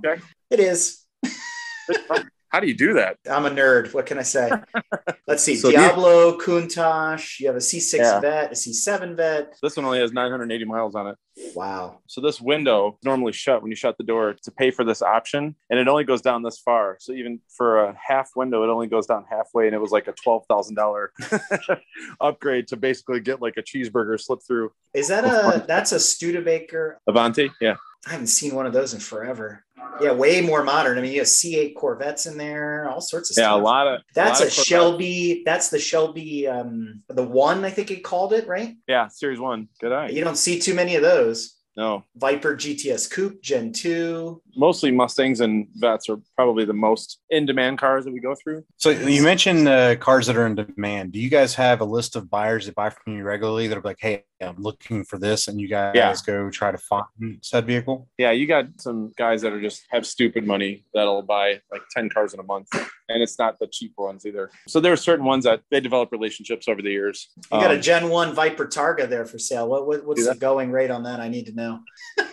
It 0.49 0.59
is. 0.59 1.05
How 2.49 2.59
do 2.59 2.67
you 2.67 2.75
do 2.75 2.93
that? 2.93 3.17
I'm 3.29 3.45
a 3.45 3.49
nerd. 3.49 3.93
What 3.93 4.05
can 4.05 4.17
I 4.17 4.23
say? 4.23 4.49
Let's 5.27 5.43
see. 5.43 5.55
so 5.55 5.69
Diablo, 5.69 6.37
Countach. 6.37 7.39
You 7.39 7.47
have 7.47 7.55
a 7.55 7.59
C6 7.59 7.97
yeah. 7.97 8.19
vet, 8.19 8.51
a 8.51 8.55
C7 8.55 9.15
vet. 9.15 9.55
This 9.61 9.75
one 9.75 9.85
only 9.85 9.99
has 9.99 10.13
980 10.13 10.65
miles 10.65 10.95
on 10.95 11.07
it. 11.07 11.17
Wow. 11.53 11.99
So 12.07 12.21
this 12.21 12.41
window 12.41 12.97
normally 13.03 13.31
shut 13.31 13.61
when 13.61 13.71
you 13.71 13.75
shut 13.75 13.97
the 13.97 14.03
door 14.03 14.35
to 14.43 14.51
pay 14.51 14.71
for 14.71 14.83
this 14.83 15.01
option, 15.01 15.55
and 15.69 15.79
it 15.79 15.87
only 15.87 16.03
goes 16.03 16.21
down 16.21 16.41
this 16.41 16.59
far. 16.59 16.97
So 16.99 17.13
even 17.13 17.39
for 17.55 17.85
a 17.85 17.97
half 18.01 18.31
window, 18.35 18.63
it 18.63 18.69
only 18.69 18.87
goes 18.87 19.05
down 19.05 19.25
halfway, 19.29 19.67
and 19.67 19.75
it 19.75 19.79
was 19.79 19.91
like 19.91 20.07
a 20.07 20.13
twelve 20.13 20.45
thousand 20.49 20.75
dollar 20.75 21.11
upgrade 22.21 22.67
to 22.69 22.77
basically 22.77 23.19
get 23.19 23.41
like 23.41 23.57
a 23.57 23.63
cheeseburger 23.63 24.19
slip 24.19 24.39
through. 24.47 24.71
Is 24.93 25.09
that 25.09 25.25
a 25.25 25.63
that's 25.67 25.91
a 25.91 25.99
Studebaker 25.99 26.99
Avanti? 27.07 27.51
Yeah. 27.61 27.75
I 28.05 28.11
haven't 28.11 28.27
seen 28.27 28.55
one 28.55 28.65
of 28.65 28.73
those 28.73 28.93
in 28.93 28.99
forever. 28.99 29.63
Yeah, 29.99 30.11
way 30.11 30.41
more 30.41 30.63
modern. 30.63 30.97
I 30.97 31.01
mean, 31.01 31.11
you 31.11 31.19
have 31.19 31.27
C8 31.27 31.75
Corvettes 31.75 32.25
in 32.27 32.37
there, 32.37 32.87
all 32.89 33.01
sorts 33.01 33.31
of 33.31 33.37
yeah, 33.37 33.45
stuff. 33.45 33.57
Yeah, 33.57 33.61
a 33.61 33.63
lot 33.63 33.87
of. 33.87 34.01
That's 34.13 34.41
a, 34.41 34.45
a 34.45 34.49
Shelby. 34.49 35.41
That's 35.45 35.69
the 35.69 35.79
Shelby, 35.79 36.47
um, 36.47 37.01
the 37.09 37.23
one 37.23 37.65
I 37.65 37.71
think 37.71 37.89
it 37.89 38.03
called 38.03 38.33
it, 38.33 38.47
right? 38.47 38.75
Yeah, 38.87 39.07
Series 39.07 39.39
One. 39.39 39.69
Good 39.81 39.91
eye. 39.91 40.09
You 40.09 40.23
don't 40.23 40.37
see 40.37 40.59
too 40.59 40.73
many 40.73 40.95
of 40.95 41.01
those. 41.01 41.57
No. 41.77 42.03
Viper 42.15 42.55
GTS 42.55 43.09
Coupe 43.09 43.39
Gen 43.43 43.71
2. 43.71 44.41
Mostly 44.55 44.89
Mustangs 44.89 45.41
and 45.41 45.67
Vets 45.75 46.09
are 46.09 46.19
probably 46.35 46.65
the 46.65 46.73
most 46.73 47.19
in 47.29 47.45
demand 47.45 47.77
cars 47.77 48.03
that 48.05 48.11
we 48.11 48.19
go 48.19 48.33
through. 48.33 48.65
So 48.77 48.89
you 48.89 49.21
mentioned 49.21 49.67
uh, 49.67 49.95
cars 49.97 50.25
that 50.25 50.35
are 50.35 50.47
in 50.47 50.55
demand. 50.55 51.11
Do 51.11 51.19
you 51.19 51.29
guys 51.29 51.53
have 51.53 51.81
a 51.81 51.85
list 51.85 52.15
of 52.15 52.31
buyers 52.31 52.65
that 52.65 52.73
buy 52.73 52.89
from 52.89 53.15
you 53.15 53.23
regularly 53.23 53.67
that 53.67 53.77
are 53.77 53.81
like, 53.81 53.99
hey, 53.99 54.23
I'm 54.41 54.61
looking 54.61 55.03
for 55.03 55.17
this, 55.17 55.47
and 55.47 55.59
you 55.59 55.67
guys 55.67 55.93
yeah. 55.95 56.13
go 56.25 56.49
try 56.49 56.71
to 56.71 56.77
find 56.77 57.05
said 57.41 57.65
vehicle? 57.65 58.07
Yeah, 58.17 58.31
you 58.31 58.47
got 58.47 58.65
some 58.77 59.11
guys 59.17 59.41
that 59.41 59.53
are 59.53 59.61
just 59.61 59.85
have 59.89 60.05
stupid 60.05 60.45
money 60.45 60.85
that'll 60.93 61.23
buy 61.23 61.61
like 61.71 61.81
10 61.95 62.09
cars 62.09 62.33
in 62.33 62.39
a 62.39 62.43
month. 62.43 62.67
And 63.09 63.23
it's 63.23 63.39
not 63.39 63.57
the 63.59 63.67
cheap 63.67 63.93
ones 63.97 64.25
either. 64.25 64.51
So 64.67 64.79
there 64.79 64.93
are 64.93 64.97
certain 64.97 65.25
ones 65.25 65.45
that 65.45 65.61
they 65.71 65.79
develop 65.79 66.11
relationships 66.11 66.67
over 66.67 66.81
the 66.81 66.91
years. 66.91 67.29
You 67.51 67.59
got 67.59 67.71
um, 67.71 67.77
a 67.77 67.79
Gen 67.79 68.09
1 68.09 68.33
Viper 68.33 68.67
Targa 68.67 69.09
there 69.09 69.25
for 69.25 69.39
sale. 69.39 69.67
What, 69.67 69.88
what 69.88 70.05
what's 70.05 70.27
the 70.27 70.35
going 70.35 70.71
rate 70.71 70.91
on 70.91 71.03
that? 71.03 71.19
I 71.19 71.27
need 71.29 71.45
to 71.47 71.53
know. 71.53 71.79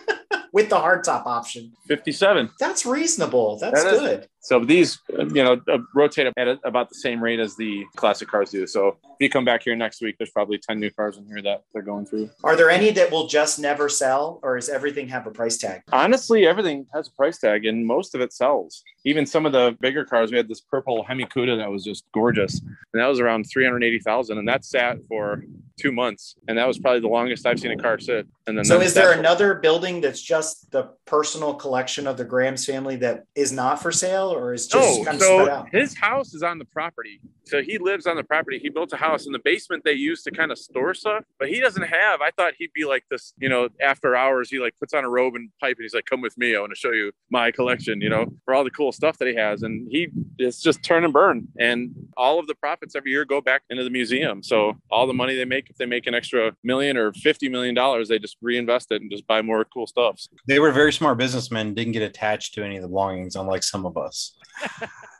With 0.53 0.69
the 0.69 0.77
hardtop 0.77 1.25
option. 1.25 1.73
57. 1.87 2.49
That's 2.59 2.85
reasonable. 2.85 3.57
That's 3.59 3.83
that 3.83 3.99
good. 3.99 4.27
So 4.45 4.59
these, 4.59 4.99
you 5.09 5.43
know, 5.43 5.59
uh, 5.67 5.79
rotate 5.95 6.31
at 6.37 6.59
about 6.63 6.89
the 6.89 6.95
same 6.95 7.21
rate 7.21 7.39
as 7.39 7.55
the 7.55 7.83
classic 7.95 8.27
cars 8.27 8.51
do. 8.51 8.67
So 8.67 8.89
if 8.89 8.95
you 9.19 9.27
come 9.27 9.43
back 9.43 9.63
here 9.63 9.75
next 9.75 10.01
week, 10.01 10.17
there's 10.19 10.29
probably 10.29 10.59
10 10.59 10.79
new 10.79 10.91
cars 10.91 11.17
in 11.17 11.25
here 11.25 11.41
that 11.41 11.63
they're 11.73 11.81
going 11.81 12.05
through. 12.05 12.29
Are 12.43 12.55
there 12.55 12.69
any 12.69 12.91
that 12.91 13.09
will 13.09 13.25
just 13.25 13.57
never 13.57 13.89
sell 13.89 14.39
or 14.43 14.55
does 14.55 14.69
everything 14.69 15.07
have 15.07 15.25
a 15.25 15.31
price 15.31 15.57
tag? 15.57 15.81
Honestly, 15.91 16.45
everything 16.45 16.85
has 16.93 17.07
a 17.07 17.11
price 17.13 17.39
tag 17.39 17.65
and 17.65 17.87
most 17.87 18.13
of 18.13 18.21
it 18.21 18.33
sells. 18.33 18.83
Even 19.03 19.25
some 19.25 19.47
of 19.47 19.51
the 19.51 19.75
bigger 19.81 20.05
cars, 20.05 20.29
we 20.29 20.37
had 20.37 20.47
this 20.47 20.61
purple 20.61 21.03
Hemi 21.03 21.25
Cuda 21.25 21.57
that 21.57 21.71
was 21.71 21.83
just 21.83 22.05
gorgeous. 22.13 22.59
And 22.59 23.01
that 23.01 23.07
was 23.07 23.19
around 23.19 23.45
380,000 23.45 24.37
and 24.37 24.47
that 24.47 24.63
sat 24.63 24.99
for 25.07 25.43
two 25.77 25.91
months. 25.91 26.35
And 26.47 26.57
that 26.57 26.67
was 26.67 26.77
probably 26.77 27.01
the 27.01 27.07
longest 27.07 27.45
I've 27.45 27.59
seen 27.59 27.71
a 27.71 27.77
car 27.77 27.99
sit. 27.99 28.27
And 28.47 28.57
then 28.57 28.63
so 28.63 28.79
is 28.79 28.93
there 28.93 29.11
another 29.11 29.55
building 29.55 30.01
that's 30.01 30.21
just 30.21 30.71
the 30.71 30.91
personal 31.05 31.55
collection 31.55 32.07
of 32.07 32.17
the 32.17 32.25
Grams 32.25 32.65
family 32.65 32.95
that 32.97 33.25
is 33.35 33.51
not 33.51 33.81
for 33.81 33.91
sale 33.91 34.34
or 34.35 34.53
is 34.53 34.67
just 34.67 34.99
no, 34.99 35.05
kind 35.05 35.15
of 35.15 35.21
so 35.21 35.39
spread 35.43 35.49
out? 35.49 35.69
His 35.71 35.95
house 35.97 36.33
is 36.33 36.43
on 36.43 36.59
the 36.59 36.65
property. 36.65 37.21
So 37.45 37.61
he 37.61 37.77
lives 37.77 38.07
on 38.07 38.15
the 38.15 38.23
property. 38.23 38.59
He 38.59 38.69
built 38.69 38.91
a 38.93 38.97
house 38.97 39.27
in 39.27 39.31
the 39.31 39.39
basement 39.43 39.83
they 39.83 39.93
use 39.93 40.23
to 40.23 40.31
kind 40.31 40.51
of 40.51 40.57
store 40.57 40.93
stuff, 40.93 41.23
but 41.37 41.47
he 41.47 41.59
doesn't 41.59 41.83
have. 41.83 42.21
I 42.21 42.31
thought 42.31 42.53
he'd 42.57 42.73
be 42.73 42.85
like 42.85 43.03
this, 43.11 43.33
you 43.37 43.49
know, 43.49 43.69
after 43.81 44.15
hours, 44.15 44.49
he 44.49 44.59
like 44.59 44.73
puts 44.79 44.93
on 44.93 45.03
a 45.03 45.09
robe 45.09 45.35
and 45.35 45.49
pipe 45.59 45.77
and 45.77 45.83
he's 45.83 45.93
like, 45.93 46.05
come 46.05 46.21
with 46.21 46.37
me. 46.37 46.55
I 46.55 46.59
want 46.59 46.71
to 46.71 46.75
show 46.75 46.91
you 46.91 47.11
my 47.29 47.51
collection, 47.51 48.01
you 48.01 48.09
know, 48.09 48.25
for 48.45 48.53
all 48.55 48.63
the 48.63 48.71
cool 48.71 48.91
stuff 48.91 49.17
that 49.19 49.27
he 49.27 49.35
has. 49.35 49.61
And 49.61 49.87
he 49.91 50.09
it's 50.39 50.61
just 50.61 50.83
turn 50.83 51.03
and 51.03 51.13
burn. 51.13 51.47
And 51.59 51.91
all 52.17 52.39
of 52.39 52.47
the 52.47 52.55
profits 52.55 52.95
every 52.95 53.11
year 53.11 53.25
go 53.25 53.41
back 53.41 53.61
into 53.69 53.83
the 53.83 53.89
museum. 53.89 54.41
So 54.41 54.73
all 54.89 55.05
the 55.05 55.13
money 55.13 55.35
they 55.35 55.45
make, 55.45 55.69
if 55.69 55.77
they 55.77 55.85
make 55.85 56.07
an 56.07 56.15
extra 56.15 56.53
million 56.63 56.97
or 56.97 57.11
$50 57.11 57.51
million, 57.51 57.75
they 58.09 58.19
just 58.19 58.37
reinvest 58.41 58.91
it 58.91 59.01
and 59.01 59.11
just 59.11 59.27
buy 59.27 59.41
more 59.41 59.65
cool 59.65 59.87
stuff. 59.87 60.19
They 60.47 60.59
were 60.59 60.71
very 60.71 60.93
smart 60.93 61.17
businessmen, 61.17 61.73
didn't 61.73 61.93
get 61.93 62.01
attached 62.01 62.55
to 62.55 62.63
any 62.63 62.77
of 62.77 62.81
the 62.81 62.87
belongings, 62.87 63.35
unlike 63.35 63.63
some 63.63 63.85
of 63.85 63.97
us. 63.97 64.24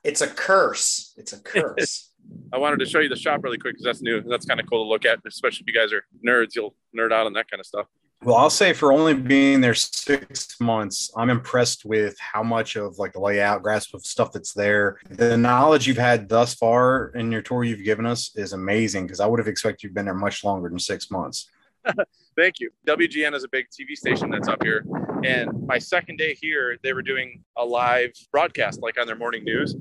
It's 0.04 0.22
a 0.22 0.28
curse. 0.28 1.14
It's 1.18 1.34
a 1.34 1.40
curse. 1.40 2.12
I 2.54 2.58
wanted 2.58 2.80
to 2.80 2.86
show 2.86 3.00
you 3.00 3.10
the 3.10 3.16
shop 3.16 3.44
really 3.44 3.58
quick 3.58 3.76
because 3.76 3.86
that's 3.86 4.02
new. 4.02 4.22
That's 4.22 4.46
kind 4.46 4.60
of 4.60 4.68
cool 4.68 4.84
to 4.84 4.90
look 4.90 5.06
at, 5.06 5.20
especially 5.28 5.66
if 5.68 5.74
you 5.74 5.80
guys 5.80 5.94
are 5.94 6.04
nerds. 6.26 6.56
You'll 6.56 6.76
nerd 6.98 7.12
out 7.12 7.26
on 7.26 7.34
that 7.34 7.50
kind 7.50 7.60
of 7.60 7.66
stuff. 7.66 7.88
Well, 8.24 8.38
I'll 8.38 8.50
say 8.50 8.74
for 8.74 8.92
only 8.92 9.14
being 9.14 9.62
there 9.62 9.76
six 9.76 10.60
months, 10.60 11.12
I'm 11.16 11.30
impressed 11.30 11.86
with 11.86 12.18
how 12.20 12.42
much 12.42 12.76
of 12.76 12.98
like 12.98 13.14
the 13.14 13.20
layout, 13.20 13.62
grasp 13.62 13.94
of 13.94 14.04
stuff 14.04 14.32
that's 14.32 14.54
there. 14.54 14.98
The 15.10 15.38
knowledge 15.38 15.86
you've 15.86 15.98
had 15.98 16.28
thus 16.28 16.56
far 16.56 17.12
in 17.14 17.32
your 17.32 17.44
tour 17.44 17.64
you've 17.64 17.84
given 17.84 18.06
us 18.06 18.32
is 18.36 18.54
amazing 18.54 19.06
because 19.06 19.20
I 19.20 19.28
would 19.28 19.40
have 19.40 19.48
expected 19.48 19.84
you've 19.84 19.94
been 19.94 20.06
there 20.06 20.16
much 20.16 20.44
longer 20.44 20.70
than 20.70 20.80
six 20.80 21.12
months. 21.12 21.52
Thank 22.38 22.60
you. 22.60 22.72
WGN 22.88 23.36
is 23.36 23.44
a 23.44 23.50
big 23.50 23.68
TV 23.70 23.96
station 23.96 24.30
that's 24.30 24.48
up 24.48 24.64
here. 24.64 24.86
And 25.26 25.68
my 25.68 25.80
second 25.80 26.18
day 26.18 26.36
here, 26.40 26.78
they 26.84 26.94
were 26.94 27.02
doing 27.02 27.44
a 27.58 27.66
live 27.66 28.12
broadcast 28.32 28.82
like 28.82 29.00
on 29.00 29.08
their 29.08 29.18
morning 29.18 29.44
news 29.44 29.76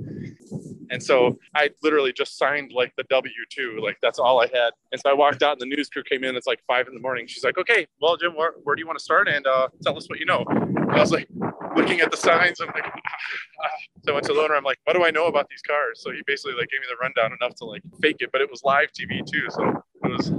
And 0.90 1.02
so 1.02 1.38
I 1.54 1.70
literally 1.82 2.12
just 2.12 2.38
signed 2.38 2.72
like 2.74 2.94
the 2.96 3.04
W 3.10 3.32
two, 3.50 3.80
like 3.82 3.98
that's 4.02 4.18
all 4.18 4.40
I 4.42 4.46
had. 4.46 4.72
And 4.92 5.00
so 5.00 5.10
I 5.10 5.14
walked 5.14 5.42
out, 5.42 5.52
and 5.54 5.60
the 5.60 5.76
news 5.76 5.88
crew 5.88 6.02
came 6.04 6.24
in. 6.24 6.36
It's 6.36 6.46
like 6.46 6.60
five 6.66 6.88
in 6.88 6.94
the 6.94 7.00
morning. 7.00 7.26
She's 7.26 7.44
like, 7.44 7.58
"Okay, 7.58 7.86
well, 8.00 8.16
Jim, 8.16 8.36
where, 8.36 8.52
where 8.64 8.76
do 8.76 8.80
you 8.80 8.86
want 8.86 8.98
to 8.98 9.04
start? 9.04 9.28
And 9.28 9.46
uh, 9.46 9.68
tell 9.82 9.96
us 9.96 10.08
what 10.08 10.20
you 10.20 10.26
know." 10.26 10.44
And 10.48 10.92
I 10.92 11.00
was 11.00 11.12
like, 11.12 11.28
looking 11.76 12.00
at 12.00 12.10
the 12.10 12.16
signs. 12.16 12.60
I'm 12.60 12.68
like, 12.68 12.84
so 14.04 14.12
I 14.12 14.14
went 14.14 14.26
to 14.26 14.34
the 14.34 14.40
owner. 14.40 14.56
I'm 14.56 14.64
like, 14.64 14.78
"What 14.84 14.94
do 14.94 15.04
I 15.04 15.10
know 15.10 15.26
about 15.26 15.48
these 15.50 15.62
cars?" 15.62 16.00
So 16.02 16.12
he 16.12 16.22
basically 16.26 16.54
like 16.58 16.70
gave 16.70 16.80
me 16.80 16.86
the 16.90 16.96
rundown 17.02 17.36
enough 17.40 17.56
to 17.56 17.66
like 17.66 17.82
fake 18.02 18.18
it, 18.20 18.30
but 18.32 18.40
it 18.40 18.50
was 18.50 18.62
live 18.64 18.90
TV 18.92 19.24
too, 19.26 19.46
so 19.50 19.82
it 20.04 20.10
was 20.10 20.32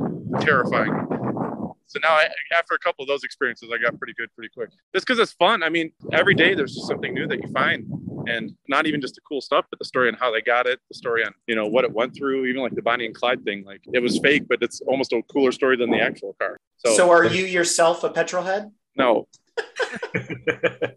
terrifying. 0.46 1.15
So 1.88 2.00
now, 2.02 2.10
I, 2.10 2.28
after 2.58 2.74
a 2.74 2.80
couple 2.80 3.04
of 3.04 3.08
those 3.08 3.24
experiences, 3.24 3.70
I 3.74 3.78
got 3.78 3.98
pretty 4.00 4.14
good 4.18 4.30
pretty 4.36 4.50
quick. 4.54 4.70
Just 4.94 5.06
because 5.06 5.20
it's 5.20 5.34
fun. 5.34 5.64
I 5.64 5.70
mean, 5.70 5.92
every 6.12 6.34
day 6.34 6.56
there's 6.56 6.74
just 6.74 6.88
something 6.88 7.14
new 7.14 7.28
that 7.28 7.42
you 7.42 7.50
find, 7.52 7.86
and 8.28 8.52
not 8.68 8.88
even 8.88 9.02
just 9.02 9.16
the 9.16 9.22
cool 9.22 9.42
stuff, 9.42 9.66
but 9.70 9.80
the 9.80 9.86
story 9.86 10.08
on 10.08 10.16
how 10.16 10.32
they 10.32 10.42
got 10.42 10.66
it, 10.66 10.80
the 10.90 10.96
story 10.96 11.24
on 11.24 11.34
you 11.48 11.56
know 11.56 11.68
what 11.68 11.86
it 11.86 11.94
went 11.94 12.16
through, 12.16 12.46
even 12.46 12.62
like 12.62 12.76
the 12.76 12.82
Bonnie 12.82 13.06
and 13.06 13.16
Clyde 13.16 13.44
thing. 13.44 13.64
Like 13.64 13.82
it 13.94 14.00
was 14.00 14.20
fake, 14.20 14.48
but 14.48 14.60
it's 14.62 14.82
almost 14.82 15.14
a 15.14 15.22
cooler 15.32 15.52
story 15.52 15.78
than 15.78 15.92
the 15.92 16.02
actual 16.02 16.36
car. 16.40 16.58
So, 16.78 16.96
So, 16.96 17.12
are 17.12 17.26
you 17.26 17.46
yourself 17.46 18.04
a 18.04 18.10
petrol 18.10 18.44
head? 18.44 18.72
no, 18.96 19.28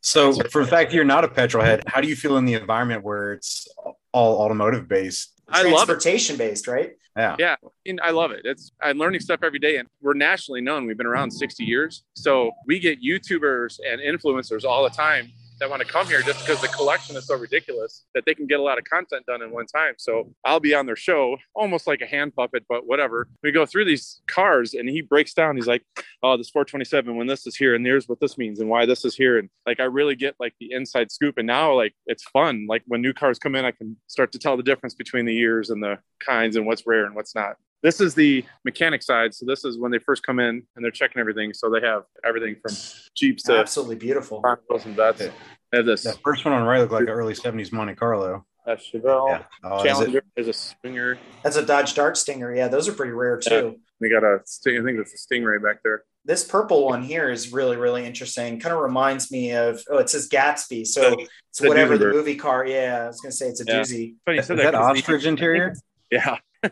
so, 0.00 0.32
for 0.50 0.64
the 0.64 0.70
fact 0.70 0.90
that 0.90 0.96
you're 0.96 1.04
not 1.04 1.24
a 1.24 1.28
petrol 1.28 1.64
head, 1.64 1.82
how 1.86 2.00
do 2.00 2.08
you 2.08 2.16
feel 2.16 2.36
in 2.36 2.44
the 2.44 2.54
environment 2.54 3.02
where 3.02 3.34
it's 3.34 3.68
all 4.12 4.40
automotive 4.42 4.88
based? 4.88 5.33
I 5.48 5.62
love 5.62 5.66
it. 5.66 6.00
Transportation 6.00 6.36
based, 6.36 6.66
right? 6.66 6.92
Yeah. 7.16 7.36
Yeah, 7.38 7.56
and 7.86 8.00
I 8.00 8.10
love 8.10 8.32
it. 8.32 8.40
It's 8.44 8.72
I'm 8.82 8.98
learning 8.98 9.20
stuff 9.20 9.40
every 9.42 9.60
day, 9.60 9.76
and 9.76 9.88
we're 10.02 10.14
nationally 10.14 10.60
known. 10.60 10.86
We've 10.86 10.96
been 10.96 11.06
around 11.06 11.30
60 11.30 11.62
years, 11.64 12.04
so 12.14 12.50
we 12.66 12.80
get 12.80 13.00
YouTubers 13.02 13.78
and 13.88 14.00
influencers 14.00 14.64
all 14.64 14.82
the 14.82 14.90
time 14.90 15.30
that 15.60 15.70
want 15.70 15.80
to 15.80 15.88
come 15.88 16.06
here 16.06 16.20
just 16.22 16.40
because 16.44 16.60
the 16.60 16.68
collection 16.68 17.16
is 17.16 17.26
so 17.26 17.36
ridiculous 17.36 18.04
that 18.14 18.24
they 18.26 18.34
can 18.34 18.46
get 18.46 18.60
a 18.60 18.62
lot 18.62 18.78
of 18.78 18.84
content 18.84 19.24
done 19.26 19.42
in 19.42 19.50
one 19.50 19.66
time. 19.66 19.94
So 19.98 20.32
I'll 20.44 20.60
be 20.60 20.74
on 20.74 20.86
their 20.86 20.96
show, 20.96 21.36
almost 21.54 21.86
like 21.86 22.00
a 22.00 22.06
hand 22.06 22.34
puppet, 22.34 22.64
but 22.68 22.86
whatever. 22.86 23.28
We 23.42 23.52
go 23.52 23.66
through 23.66 23.84
these 23.84 24.20
cars, 24.26 24.74
and 24.74 24.88
he 24.88 25.00
breaks 25.00 25.34
down. 25.34 25.56
He's 25.56 25.66
like, 25.66 25.84
"Oh, 26.22 26.36
this 26.36 26.50
427 26.50 27.16
when 27.16 27.26
this 27.26 27.46
is 27.46 27.56
here, 27.56 27.74
and 27.74 27.86
here's 27.86 28.08
what 28.08 28.20
this 28.20 28.36
means, 28.36 28.60
and 28.60 28.68
why 28.68 28.86
this 28.86 29.04
is 29.04 29.14
here." 29.14 29.38
And 29.38 29.48
like, 29.66 29.80
I 29.80 29.84
really 29.84 30.16
get 30.16 30.34
like 30.40 30.54
the 30.58 30.72
inside 30.72 31.10
scoop. 31.12 31.38
And 31.38 31.46
now, 31.46 31.74
like, 31.74 31.94
it's 32.06 32.24
fun. 32.24 32.66
Like 32.68 32.82
when 32.86 33.02
new 33.02 33.12
cars 33.12 33.38
come 33.38 33.54
in, 33.54 33.64
I 33.64 33.70
can 33.70 33.96
start 34.06 34.32
to 34.32 34.38
tell 34.38 34.56
the 34.56 34.62
difference 34.62 34.94
between 34.94 35.26
the 35.26 35.34
years 35.34 35.70
and 35.70 35.82
the 35.82 35.98
kinds 36.20 36.56
and 36.56 36.66
what's 36.66 36.86
rare 36.86 37.04
and 37.04 37.14
what's 37.14 37.34
not. 37.34 37.56
This 37.84 38.00
is 38.00 38.14
the 38.14 38.44
mechanic 38.64 39.02
side. 39.02 39.34
So 39.34 39.44
this 39.46 39.62
is 39.64 39.78
when 39.78 39.92
they 39.92 39.98
first 39.98 40.24
come 40.26 40.40
in 40.40 40.62
and 40.74 40.82
they're 40.84 40.90
checking 40.90 41.20
everything. 41.20 41.52
So 41.52 41.68
they 41.70 41.86
have 41.86 42.04
everything 42.24 42.56
from 42.60 42.74
Jeeps 43.14 43.42
to 43.44 43.58
Absolutely 43.58 43.96
beautiful. 43.96 44.40
Broncos 44.40 44.86
and 44.86 44.96
Vets. 44.96 45.18
They 45.18 45.30
have 45.74 45.84
this 45.86 46.02
The 46.04 46.14
first 46.24 46.44
one 46.46 46.54
on 46.54 46.62
the 46.62 46.66
right 46.68 46.80
looked 46.80 46.92
like 46.92 47.02
an 47.02 47.10
early 47.10 47.34
70s 47.34 47.72
Monte 47.72 47.94
Carlo. 47.94 48.46
That's 48.64 48.90
Chevelle 48.90 49.28
Yeah. 49.28 49.42
Oh, 49.62 49.76
is 49.80 49.84
it? 49.84 49.88
Challenger. 49.88 50.22
There's 50.34 50.48
a 50.48 50.52
Stinger. 50.54 51.18
That's 51.42 51.56
a 51.56 51.66
Dodge 51.66 51.92
Dart 51.94 52.16
Stinger. 52.16 52.54
Yeah, 52.54 52.68
those 52.68 52.88
are 52.88 52.92
pretty 52.94 53.12
rare 53.12 53.38
too. 53.38 53.76
We 54.00 54.08
got 54.08 54.24
a 54.24 54.38
Sting. 54.46 54.80
I 54.80 54.82
think 54.82 54.96
that's 54.96 55.12
a 55.12 55.18
Stingray 55.34 55.62
back 55.62 55.82
there. 55.84 56.04
This 56.24 56.42
purple 56.42 56.86
one 56.86 57.02
here 57.02 57.28
is 57.30 57.52
really, 57.52 57.76
really 57.76 58.06
interesting. 58.06 58.58
Kind 58.60 58.74
of 58.74 58.80
reminds 58.80 59.30
me 59.30 59.52
of 59.52 59.82
oh, 59.90 59.98
it 59.98 60.08
says 60.08 60.30
Gatsby. 60.30 60.86
So 60.86 61.14
it's 61.50 61.58
the 61.60 61.68
whatever 61.68 61.98
the 61.98 62.06
movie 62.06 62.36
car. 62.36 62.66
Yeah, 62.66 63.02
I 63.04 63.06
was 63.08 63.20
gonna 63.20 63.32
say 63.32 63.48
it's 63.48 63.60
a 63.60 63.64
Yeah. 63.66 63.80
doozy. 63.80 64.14
Funny 64.24 64.36
you 64.36 64.40
Is 64.40 64.46
said 64.46 64.56
that 64.58 64.72
'cause 64.72 64.96
the- 64.96 65.00
ostrich 65.02 65.26
interior? 65.26 65.74
Yeah. 66.10 66.38